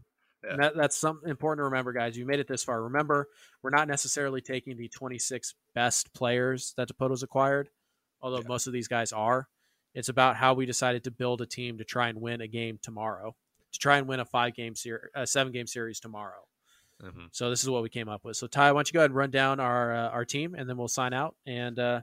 And 0.47 0.63
that, 0.63 0.77
that's 0.77 0.95
something 0.97 1.31
important 1.31 1.61
to 1.61 1.65
remember, 1.65 1.93
guys. 1.95 2.19
You 2.19 2.27
made 2.27 2.39
it 2.39 2.47
this 2.47 2.63
far. 2.63 2.83
Remember, 2.83 3.29
we're 3.63 3.71
not 3.71 3.89
necessarily 3.89 4.43
taking 4.43 4.77
the 4.77 4.89
26 4.89 5.55
best 5.75 6.13
players 6.13 6.75
that 6.77 6.89
Dipoto's 6.89 7.23
acquired, 7.23 7.71
although 8.21 8.41
Yeah. 8.43 8.49
most 8.49 8.67
of 8.67 8.75
these 8.75 8.89
guys 8.89 9.11
are. 9.13 9.49
It's 9.95 10.11
about 10.11 10.37
how 10.37 10.53
we 10.53 10.67
decided 10.67 11.05
to 11.05 11.11
build 11.11 11.41
a 11.41 11.47
team 11.47 11.79
to 11.79 11.85
try 11.85 12.09
and 12.09 12.21
win 12.21 12.43
a 12.43 12.47
game 12.47 12.79
tomorrow, 12.83 13.35
to 13.73 13.79
try 13.79 13.97
and 13.97 14.07
win 14.07 14.21
a 14.21 14.27
five 14.27 14.55
game 14.55 14.75
series, 14.75 15.05
a 15.15 15.27
seven 15.27 15.51
game 15.51 15.67
series 15.67 15.99
tomorrow. 15.99 16.47
Mhm. 17.03 17.29
So 17.33 17.49
this 17.49 17.63
is 17.63 17.71
what 17.71 17.83
we 17.83 17.89
came 17.89 18.11
up 18.11 18.23
with. 18.25 18.37
So 18.37 18.47
Ty, 18.47 18.73
why 18.73 18.79
don't 18.81 18.89
you 18.89 18.93
go 18.93 19.01
ahead 19.01 19.11
and 19.11 19.17
run 19.17 19.31
down 19.31 19.61
our 19.61 19.95
uh, 19.95 20.09
our 20.11 20.27
team, 20.27 20.55
and 20.55 20.69
then 20.69 20.77
we'll 20.77 20.89
sign 20.89 21.15
out, 21.15 21.37
and 21.47 21.79
uh, 21.79 22.01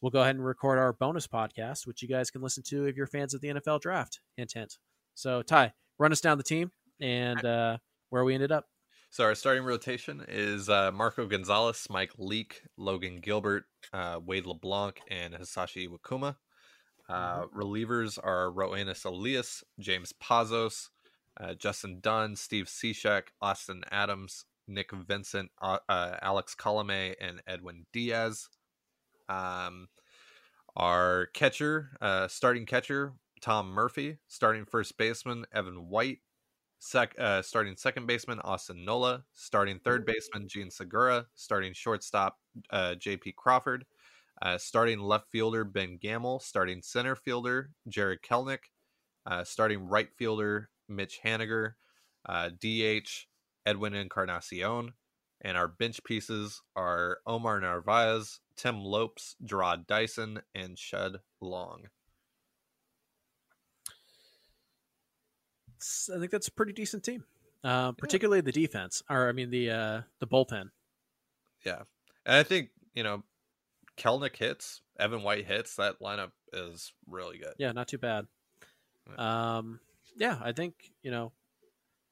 we'll 0.00 0.10
go 0.10 0.20
ahead 0.22 0.36
and 0.36 0.44
record 0.44 0.78
our 0.78 0.92
bonus 0.92 1.26
podcast, 1.26 1.86
which 1.86 2.02
you 2.02 2.08
guys 2.08 2.30
can 2.30 2.42
listen 2.42 2.62
to 2.64 2.84
if 2.84 2.96
you're 2.96 3.06
fans 3.06 3.34
of 3.34 3.40
the 3.40 3.48
NFL 3.48 3.80
draft. 3.80 4.20
Hint, 4.36 4.52
hint. 4.52 4.78
So 5.14 5.42
Ty, 5.42 5.72
run 5.98 6.12
us 6.12 6.20
down 6.20 6.38
the 6.38 6.44
team 6.44 6.70
and 7.00 7.44
uh, 7.44 7.78
where 8.10 8.24
we 8.24 8.34
ended 8.34 8.52
up. 8.52 8.66
So 9.10 9.24
our 9.24 9.34
starting 9.34 9.64
rotation 9.64 10.24
is 10.28 10.68
uh, 10.68 10.92
Marco 10.92 11.26
Gonzalez, 11.26 11.86
Mike 11.88 12.12
Leake, 12.18 12.62
Logan 12.76 13.20
Gilbert, 13.20 13.64
uh, 13.92 14.20
Wade 14.24 14.46
LeBlanc, 14.46 15.00
and 15.08 15.32
Hisashi 15.34 15.88
Iwakuma. 15.88 16.36
Uh, 17.08 17.46
Relievers 17.46 18.18
are 18.22 18.50
Roenis 18.50 19.04
Elias, 19.04 19.62
James 19.78 20.12
Pazos, 20.22 20.88
uh, 21.40 21.54
Justin 21.54 22.00
Dunn, 22.00 22.36
Steve 22.36 22.66
Cishek, 22.66 23.28
Austin 23.40 23.84
Adams, 23.90 24.44
Nick 24.66 24.90
Vincent, 24.92 25.50
uh, 25.62 25.78
uh, 25.88 26.16
Alex 26.20 26.54
Colome, 26.54 27.14
and 27.20 27.40
Edwin 27.46 27.86
Diaz. 27.92 28.48
Um, 29.28 29.88
our 30.76 31.26
catcher, 31.34 31.90
uh, 32.00 32.28
starting 32.28 32.66
catcher, 32.66 33.14
Tom 33.40 33.68
Murphy, 33.68 34.18
starting 34.28 34.64
first 34.64 34.96
baseman, 34.98 35.44
Evan 35.52 35.88
White, 35.88 36.18
Sec, 36.78 37.14
uh, 37.18 37.42
starting 37.42 37.76
second 37.76 38.06
baseman 38.06 38.40
Austin 38.40 38.84
Nola, 38.84 39.24
starting 39.32 39.80
third 39.80 40.04
baseman 40.04 40.46
Jean 40.48 40.70
Segura, 40.70 41.26
starting 41.34 41.72
shortstop 41.72 42.36
uh, 42.70 42.94
J.P. 42.94 43.32
Crawford, 43.32 43.86
uh, 44.42 44.58
starting 44.58 45.00
left 45.00 45.30
fielder 45.30 45.64
Ben 45.64 45.98
Gamel, 46.00 46.38
starting 46.38 46.82
center 46.82 47.16
fielder 47.16 47.70
Jarred 47.88 48.22
Kelenic, 48.22 48.58
uh, 49.24 49.44
starting 49.44 49.88
right 49.88 50.08
fielder 50.18 50.68
Mitch 50.88 51.20
Haniger, 51.24 51.72
uh, 52.28 52.50
DH 52.50 53.26
Edwin 53.64 53.94
Encarnacion, 53.94 54.92
and 55.40 55.56
our 55.56 55.68
bench 55.68 56.04
pieces 56.04 56.60
are 56.76 57.18
Omar 57.26 57.60
Narvaez, 57.60 58.40
Tim 58.56 58.80
Lopes, 58.80 59.36
Jarrod 59.44 59.86
Dyson, 59.86 60.40
and 60.54 60.78
Shed 60.78 61.16
Long. 61.40 61.88
I 66.14 66.18
think 66.18 66.30
that's 66.30 66.48
a 66.48 66.52
pretty 66.52 66.72
decent 66.72 67.04
team, 67.04 67.24
uh, 67.62 67.92
particularly 67.92 68.40
the 68.40 68.52
defense, 68.52 69.02
or 69.10 69.28
I 69.28 69.32
mean 69.32 69.50
the 69.50 69.70
uh, 69.70 70.00
the 70.20 70.26
bullpen. 70.26 70.70
Yeah. 71.64 71.82
And 72.24 72.36
I 72.36 72.42
think, 72.42 72.70
you 72.94 73.02
know, 73.02 73.22
Kelenic 73.96 74.36
hits, 74.36 74.80
Evan 74.98 75.22
White 75.22 75.46
hits, 75.46 75.76
that 75.76 76.00
lineup 76.00 76.32
is 76.52 76.92
really 77.08 77.38
good. 77.38 77.54
Yeah, 77.58 77.72
not 77.72 77.88
too 77.88 77.98
bad. 77.98 78.26
Um, 79.16 79.80
yeah, 80.16 80.38
I 80.42 80.52
think 80.52 80.74
you 81.02 81.10
know, 81.10 81.32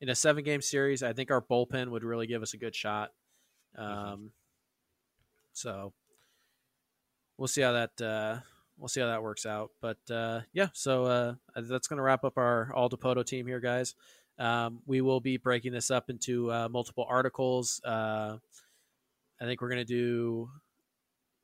in 0.01 0.09
a 0.09 0.14
seven 0.14 0.45
game 0.45 0.61
series, 0.61 1.03
I 1.03 1.12
think 1.12 1.30
our 1.30 1.40
bullpen 1.42 1.88
would 1.88 2.05
really 2.05 2.26
give 2.26 2.42
us 2.42 2.55
a 2.55 2.59
good 2.59 2.74
shot. 2.74 3.11
Um, 3.76 4.30
so 5.53 5.92
we'll 7.39 7.49
see 7.49 7.62
how 7.62 7.72
that 7.72 8.01
uh, 8.01 8.41
we'll 8.78 8.89
see 8.89 9.01
how 9.01 9.07
that 9.07 9.22
works 9.22 9.47
out. 9.47 9.70
But 9.80 9.99
uh, 10.11 10.41
yeah, 10.53 10.68
so 10.72 11.05
uh, 11.05 11.35
that's 11.55 11.89
going 11.89 11.99
to 11.99 12.03
wrap 12.03 12.24
up 12.24 12.37
our 12.37 12.72
all 12.74 12.91
Dipoto 12.91 13.24
team 13.24 13.47
here, 13.47 13.61
guys. 13.61 13.95
Um, 14.39 14.80
we 14.87 15.01
will 15.01 15.20
be 15.20 15.37
breaking 15.37 15.72
this 15.72 15.91
up 15.91 16.11
into 16.11 16.51
uh, 16.51 16.68
multiple 16.68 17.07
articles. 17.09 17.80
Uh, 17.85 18.39
I 19.41 19.45
think 19.45 19.61
we're 19.61 19.68
going 19.68 19.78
to 19.78 19.85
do 19.85 20.49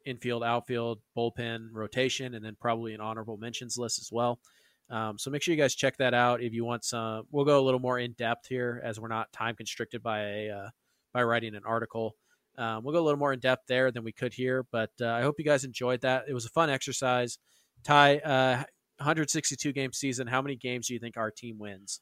infield, 0.05 0.43
outfield, 0.43 1.01
bullpen, 1.17 1.69
rotation, 1.73 2.35
and 2.35 2.45
then 2.45 2.57
probably 2.61 2.95
an 2.95 3.01
honorable 3.01 3.37
mentions 3.37 3.79
list 3.79 4.01
as 4.01 4.11
well. 4.11 4.41
Um, 4.89 5.19
so 5.19 5.31
make 5.31 5.43
sure 5.43 5.55
you 5.55 5.61
guys 5.61 5.75
check 5.75 5.97
that 5.99 6.15
out 6.15 6.43
if 6.43 6.53
you 6.53 6.65
want 6.65 6.85
some. 6.85 7.25
We'll 7.31 7.45
go 7.45 7.61
a 7.61 7.63
little 7.63 7.79
more 7.79 7.99
in 7.99 8.13
depth 8.13 8.49
here 8.49 8.81
as 8.85 8.99
we're 8.99 9.09
not 9.09 9.33
time 9.33 9.55
constricted 9.55 10.03
by 10.03 10.23
a 10.23 10.51
uh, 10.51 10.69
by 11.13 11.23
writing 11.23 11.55
an 11.55 11.63
article. 11.65 12.17
Um, 12.59 12.85
we'll 12.85 12.93
go 12.93 13.01
a 13.01 13.05
little 13.05 13.19
more 13.19 13.33
in 13.33 13.39
depth 13.41 13.65
there 13.69 13.91
than 13.91 14.05
we 14.05 14.13
could 14.13 14.35
here, 14.35 14.67
but 14.71 14.91
uh, 15.01 15.07
I 15.09 15.23
hope 15.23 15.37
you 15.39 15.45
guys 15.45 15.65
enjoyed 15.65 16.03
that. 16.03 16.25
It 16.29 16.35
was 16.35 16.45
a 16.45 16.51
fun 16.51 16.69
exercise. 16.71 17.39
Ty, 17.85 18.19
uh, 18.19 18.57
162 18.99 19.73
game 19.73 19.93
season. 19.93 20.27
How 20.27 20.43
many 20.43 20.57
games 20.57 20.89
do 20.89 20.95
you 20.95 21.01
think 21.01 21.17
our 21.17 21.31
team 21.31 21.59
wins? 21.59 22.01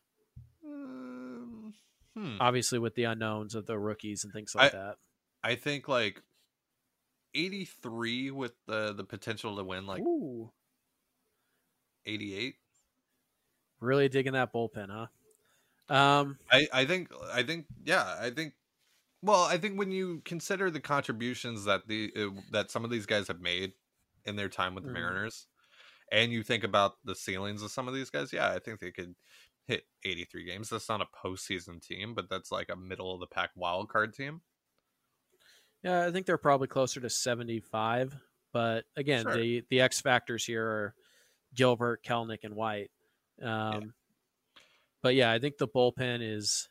Um, 0.66 1.74
hmm. 2.16 2.36
Obviously, 2.40 2.78
with 2.80 2.94
the 2.96 3.04
unknowns 3.04 3.54
of 3.54 3.66
the 3.66 3.78
rookies 3.78 4.24
and 4.24 4.32
things 4.32 4.54
like 4.54 4.74
I- 4.74 4.76
that. 4.76 4.94
I 5.44 5.54
think 5.54 5.86
like 5.86 6.20
83 7.34 8.32
with 8.32 8.52
the 8.66 8.92
the 8.92 9.04
potential 9.04 9.56
to 9.56 9.62
win 9.62 9.86
like 9.86 10.00
Ooh, 10.00 10.50
88. 12.06 12.56
really 13.80 14.08
digging 14.08 14.32
that 14.32 14.52
bullpen, 14.52 14.88
huh? 14.90 15.94
Um, 15.94 16.38
I 16.50 16.66
I 16.72 16.84
think 16.86 17.12
I 17.32 17.44
think 17.44 17.66
yeah, 17.84 18.16
I 18.20 18.30
think 18.30 18.54
well, 19.22 19.42
I 19.44 19.58
think 19.58 19.78
when 19.78 19.90
you 19.92 20.20
consider 20.24 20.70
the 20.70 20.80
contributions 20.80 21.64
that 21.64 21.86
the 21.88 22.12
uh, 22.16 22.40
that 22.52 22.70
some 22.70 22.84
of 22.84 22.90
these 22.90 23.06
guys 23.06 23.28
have 23.28 23.40
made 23.40 23.72
in 24.24 24.36
their 24.36 24.48
time 24.48 24.74
with 24.74 24.84
the 24.84 24.90
Mhm. 24.90 24.94
Mariners 24.94 25.46
and 26.12 26.32
you 26.32 26.42
think 26.42 26.64
about 26.64 26.98
the 27.04 27.14
ceilings 27.14 27.62
of 27.62 27.70
some 27.70 27.88
of 27.88 27.94
these 27.94 28.10
guys, 28.10 28.32
yeah, 28.32 28.50
I 28.52 28.58
think 28.58 28.80
they 28.80 28.92
could 28.92 29.14
hit 29.66 29.84
83 30.04 30.44
games. 30.44 30.70
That's 30.70 30.88
not 30.88 31.02
a 31.02 31.06
postseason 31.06 31.82
team, 31.82 32.14
but 32.14 32.28
that's 32.30 32.50
like 32.52 32.68
a 32.70 32.76
middle 32.76 33.12
of 33.14 33.20
the 33.20 33.26
pack 33.26 33.50
wild 33.56 33.88
card 33.90 34.14
team. 34.14 34.42
Yeah, 35.82 36.06
I 36.06 36.10
think 36.10 36.26
they're 36.26 36.38
probably 36.38 36.68
closer 36.68 37.00
to 37.00 37.10
75. 37.10 38.16
But 38.52 38.86
again, 38.96 39.24
Sure. 39.24 39.36
the 39.36 39.60
the 39.68 39.80
X 39.80 40.00
factors 40.00 40.44
here 40.44 40.66
are 40.66 40.94
Gilbert, 41.54 42.02
Kelenic, 42.04 42.44
and 42.44 42.54
White. 42.56 42.90
Um, 43.40 43.94
But 45.02 45.14
yeah, 45.14 45.30
I 45.30 45.38
think 45.38 45.58
the 45.58 45.68
bullpen 45.68 46.22
is 46.22 46.68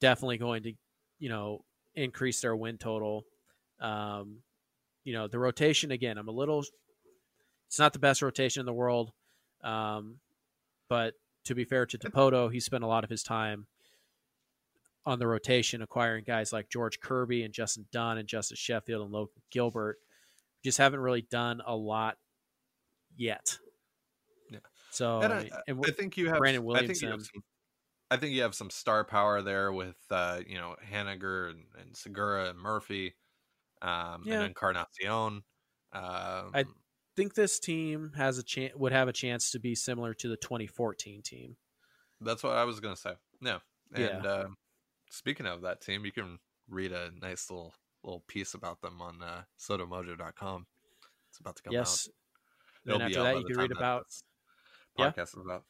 definitely 0.00 0.38
going 0.38 0.64
to, 0.64 0.72
you 1.22 1.28
know, 1.28 1.64
increase 1.94 2.40
their 2.40 2.56
win 2.56 2.78
total. 2.78 3.24
Um, 3.80 4.38
you 5.04 5.12
know, 5.12 5.28
the 5.28 5.38
rotation 5.38 5.92
again, 5.92 6.18
I'm 6.18 6.26
a 6.26 6.32
little. 6.32 6.64
It's 7.68 7.78
not 7.78 7.92
the 7.92 8.00
best 8.00 8.22
rotation 8.22 8.58
in 8.58 8.66
the 8.66 8.72
world, 8.72 9.12
um, 9.62 10.16
but 10.88 11.14
to 11.44 11.54
be 11.54 11.64
fair 11.64 11.86
to 11.86 11.96
Dipoto, 11.96 12.52
he 12.52 12.58
spent 12.58 12.82
a 12.82 12.88
lot 12.88 13.04
of 13.04 13.10
his 13.10 13.22
time 13.22 13.68
on 15.06 15.20
the 15.20 15.28
rotation, 15.28 15.80
acquiring 15.80 16.24
guys 16.26 16.52
like 16.52 16.68
George 16.68 16.98
Kirby 16.98 17.44
and 17.44 17.54
Justin 17.54 17.86
Dunn 17.92 18.18
and 18.18 18.26
Justus 18.26 18.58
Sheffield 18.58 19.04
and 19.04 19.12
Logan 19.12 19.42
Gilbert. 19.52 19.98
Just 20.64 20.78
haven't 20.78 21.00
really 21.00 21.22
done 21.22 21.62
a 21.64 21.76
lot 21.76 22.16
yet. 23.16 23.58
Yeah. 24.50 24.58
So 24.90 25.20
and 25.20 25.32
I 25.32 25.50
I, 25.68 25.72
mean, 25.72 25.84
I 25.86 25.92
think 25.92 26.16
you 26.16 26.30
have 26.30 26.38
Brandon 26.38 26.68
I 26.74 26.80
think 26.80 27.00
you 27.00 27.08
have 27.08 27.18
Williamson. 27.18 27.30
some 27.32 27.42
I 28.12 28.16
think 28.18 28.34
you 28.34 28.42
have 28.42 28.54
some 28.54 28.70
star 28.70 29.04
power 29.04 29.40
there 29.40 29.72
with 29.72 29.96
uh, 30.10 30.40
you 30.46 30.58
know, 30.58 30.76
Haniger 30.92 31.50
and, 31.50 31.64
and 31.80 31.96
Segura 31.96 32.50
and 32.50 32.58
Murphy. 32.58 33.14
Um 33.80 34.22
Yeah. 34.24 34.40
and 34.40 34.46
Encarnacion. 34.48 35.42
Um 35.92 36.50
I- 36.54 36.64
think 37.16 37.34
this 37.34 37.58
team 37.58 38.12
has 38.16 38.38
a 38.38 38.42
chance 38.42 38.74
would 38.74 38.92
have 38.92 39.08
a 39.08 39.12
chance 39.12 39.50
to 39.50 39.58
be 39.58 39.74
similar 39.74 40.14
to 40.14 40.28
the 40.28 40.36
2014 40.36 41.22
team. 41.22 41.56
That's 42.20 42.42
what 42.42 42.54
I 42.54 42.64
was 42.64 42.80
gonna 42.80 42.96
say. 42.96 43.14
No. 43.40 43.58
Yeah. 43.96 44.06
And 44.06 44.26
um, 44.26 44.56
speaking 45.10 45.46
of 45.46 45.62
that 45.62 45.80
team, 45.82 46.04
you 46.06 46.12
can 46.12 46.38
read 46.68 46.92
a 46.92 47.10
nice 47.20 47.50
little 47.50 47.74
little 48.02 48.24
piece 48.28 48.54
about 48.54 48.80
them 48.80 49.00
on 49.00 49.22
uh, 49.22 49.42
sodomojo.com. 49.58 50.66
It's 51.30 51.38
about 51.38 51.56
to 51.56 51.62
come 51.62 51.72
yes. 51.74 52.08
out. 52.08 52.14
Then 52.84 52.94
It'll 52.94 53.06
after 53.06 53.22
that, 53.22 53.38
you 53.40 53.44
can 53.46 53.58
read 53.58 53.72
about 53.72 54.06
this 54.06 54.24
Yeah. 54.98 55.10
podcast 55.10 55.40
about. 55.40 55.64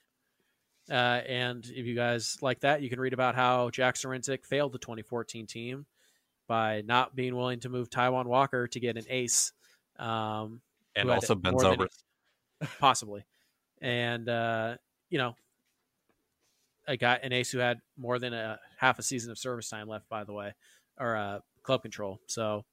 Uh, 0.90 1.20
and 1.28 1.64
if 1.66 1.86
you 1.86 1.94
guys 1.94 2.38
like 2.42 2.60
that, 2.60 2.82
you 2.82 2.90
can 2.90 3.00
read 3.00 3.12
about 3.12 3.34
how 3.34 3.70
Jack 3.70 3.94
Zduriencik 3.94 4.44
failed 4.44 4.72
the 4.72 4.78
2014 4.78 5.46
team 5.46 5.86
by 6.48 6.82
not 6.82 7.14
being 7.14 7.36
willing 7.36 7.60
to 7.60 7.68
move 7.68 7.88
Taijuan 7.88 8.26
Walker 8.26 8.66
to 8.66 8.80
get 8.80 8.96
an 8.96 9.04
ace, 9.08 9.52
um, 9.98 10.60
And 10.96 11.10
also 11.10 11.34
Ben 11.34 11.54
Zobrist. 11.54 12.02
possibly. 12.78 13.24
And, 13.80 14.28
uh, 14.28 14.76
you 15.08 15.18
know, 15.18 15.34
a 16.86 16.96
guy, 16.96 17.18
an 17.22 17.32
ace 17.32 17.50
who 17.50 17.58
had 17.58 17.80
more 17.96 18.18
than 18.18 18.34
a 18.34 18.58
half 18.78 18.98
a 18.98 19.02
season 19.02 19.30
of 19.30 19.38
service 19.38 19.68
time 19.68 19.88
left, 19.88 20.08
by 20.08 20.24
the 20.24 20.32
way, 20.32 20.52
or 20.98 21.16
uh, 21.16 21.38
club 21.62 21.82
control. 21.82 22.20
So, 22.26 22.64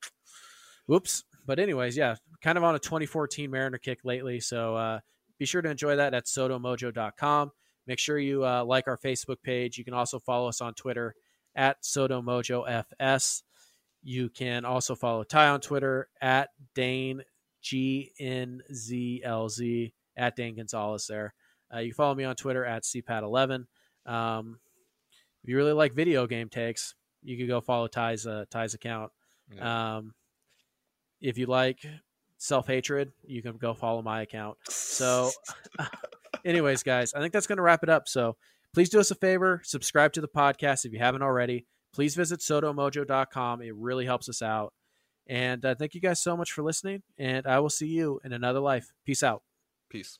whoops. 0.88 1.24
But, 1.45 1.60
anyways, 1.60 1.95
yeah, 1.95 2.16
kind 2.41 2.57
of 2.57 2.64
on 2.64 2.76
a 2.76 2.80
2014 2.80 3.49
Mariner 3.49 3.78
kick 3.78 3.99
lately. 4.03 4.39
So, 4.39 4.76
uh, 4.76 4.99
be 5.38 5.45
sure 5.45 5.62
to 5.62 5.70
enjoy 5.70 5.95
that 5.95 6.14
at 6.14 6.26
sodomojo.com. 6.26 7.51
Make 7.89 7.97
sure 7.97 8.19
you 8.19 8.45
uh, 8.45 8.63
like 8.63 8.87
our 8.87 8.99
Facebook 8.99 9.41
page. 9.41 9.79
You 9.79 9.83
can 9.83 9.95
also 9.95 10.19
follow 10.19 10.47
us 10.47 10.61
on 10.61 10.75
Twitter 10.75 11.15
at 11.55 11.81
SodoMojoFS. 11.81 13.41
You 14.03 14.29
can 14.29 14.63
also 14.63 14.93
follow 14.93 15.23
Ty 15.23 15.47
on 15.47 15.59
Twitter 15.59 16.07
at 16.21 16.49
Dane 16.75 17.23
GNZLZ 17.63 18.61
at 20.15 20.35
Dane 20.35 20.55
Gonzalez 20.55 21.07
there. 21.07 21.33
Uh, 21.73 21.79
you 21.79 21.91
follow 21.91 22.13
me 22.13 22.25
on 22.25 22.35
Twitter 22.35 22.63
at 22.63 22.83
CPAT11. 22.83 23.65
Um, 24.05 24.59
if 25.43 25.49
you 25.49 25.57
really 25.57 25.73
like 25.73 25.93
video 25.93 26.27
game 26.27 26.47
takes, 26.47 26.93
you 27.23 27.37
could 27.37 27.47
go 27.47 27.59
follow 27.59 27.87
Ty's 27.87 28.27
uh, 28.27 28.45
Ty's 28.51 28.75
account. 28.75 29.11
Yeah. 29.51 29.95
Um, 29.97 30.13
if 31.21 31.39
you 31.39 31.47
like 31.47 31.79
self 32.37 32.67
hatred, 32.67 33.13
you 33.25 33.41
can 33.41 33.57
go 33.57 33.73
follow 33.73 34.03
my 34.03 34.21
account. 34.21 34.59
So, 34.69 35.31
anyways, 36.45 36.83
guys, 36.83 37.13
I 37.13 37.19
think 37.19 37.33
that's 37.33 37.47
going 37.47 37.57
to 37.57 37.63
wrap 37.63 37.83
it 37.83 37.89
up. 37.89 38.07
So, 38.07 38.35
please 38.73 38.89
do 38.89 38.99
us 38.99 39.11
a 39.11 39.15
favor, 39.15 39.61
subscribe 39.63 40.13
to 40.13 40.21
the 40.21 40.27
podcast 40.27 40.85
if 40.85 40.93
you 40.93 40.99
haven't 40.99 41.23
already. 41.23 41.65
Please 41.93 42.15
visit 42.15 42.39
sodomojo.com. 42.39 43.61
It 43.61 43.75
really 43.75 44.05
helps 44.05 44.29
us 44.29 44.41
out. 44.41 44.74
And 45.28 45.63
uh, 45.63 45.75
thank 45.75 45.93
you 45.93 46.01
guys 46.01 46.21
so 46.21 46.36
much 46.36 46.51
for 46.51 46.63
listening. 46.63 47.03
And 47.17 47.45
I 47.45 47.59
will 47.59 47.70
see 47.70 47.87
you 47.87 48.20
in 48.24 48.33
another 48.33 48.59
life. 48.59 48.91
Peace 49.05 49.24
out. 49.24 49.43
Peace. 49.89 50.20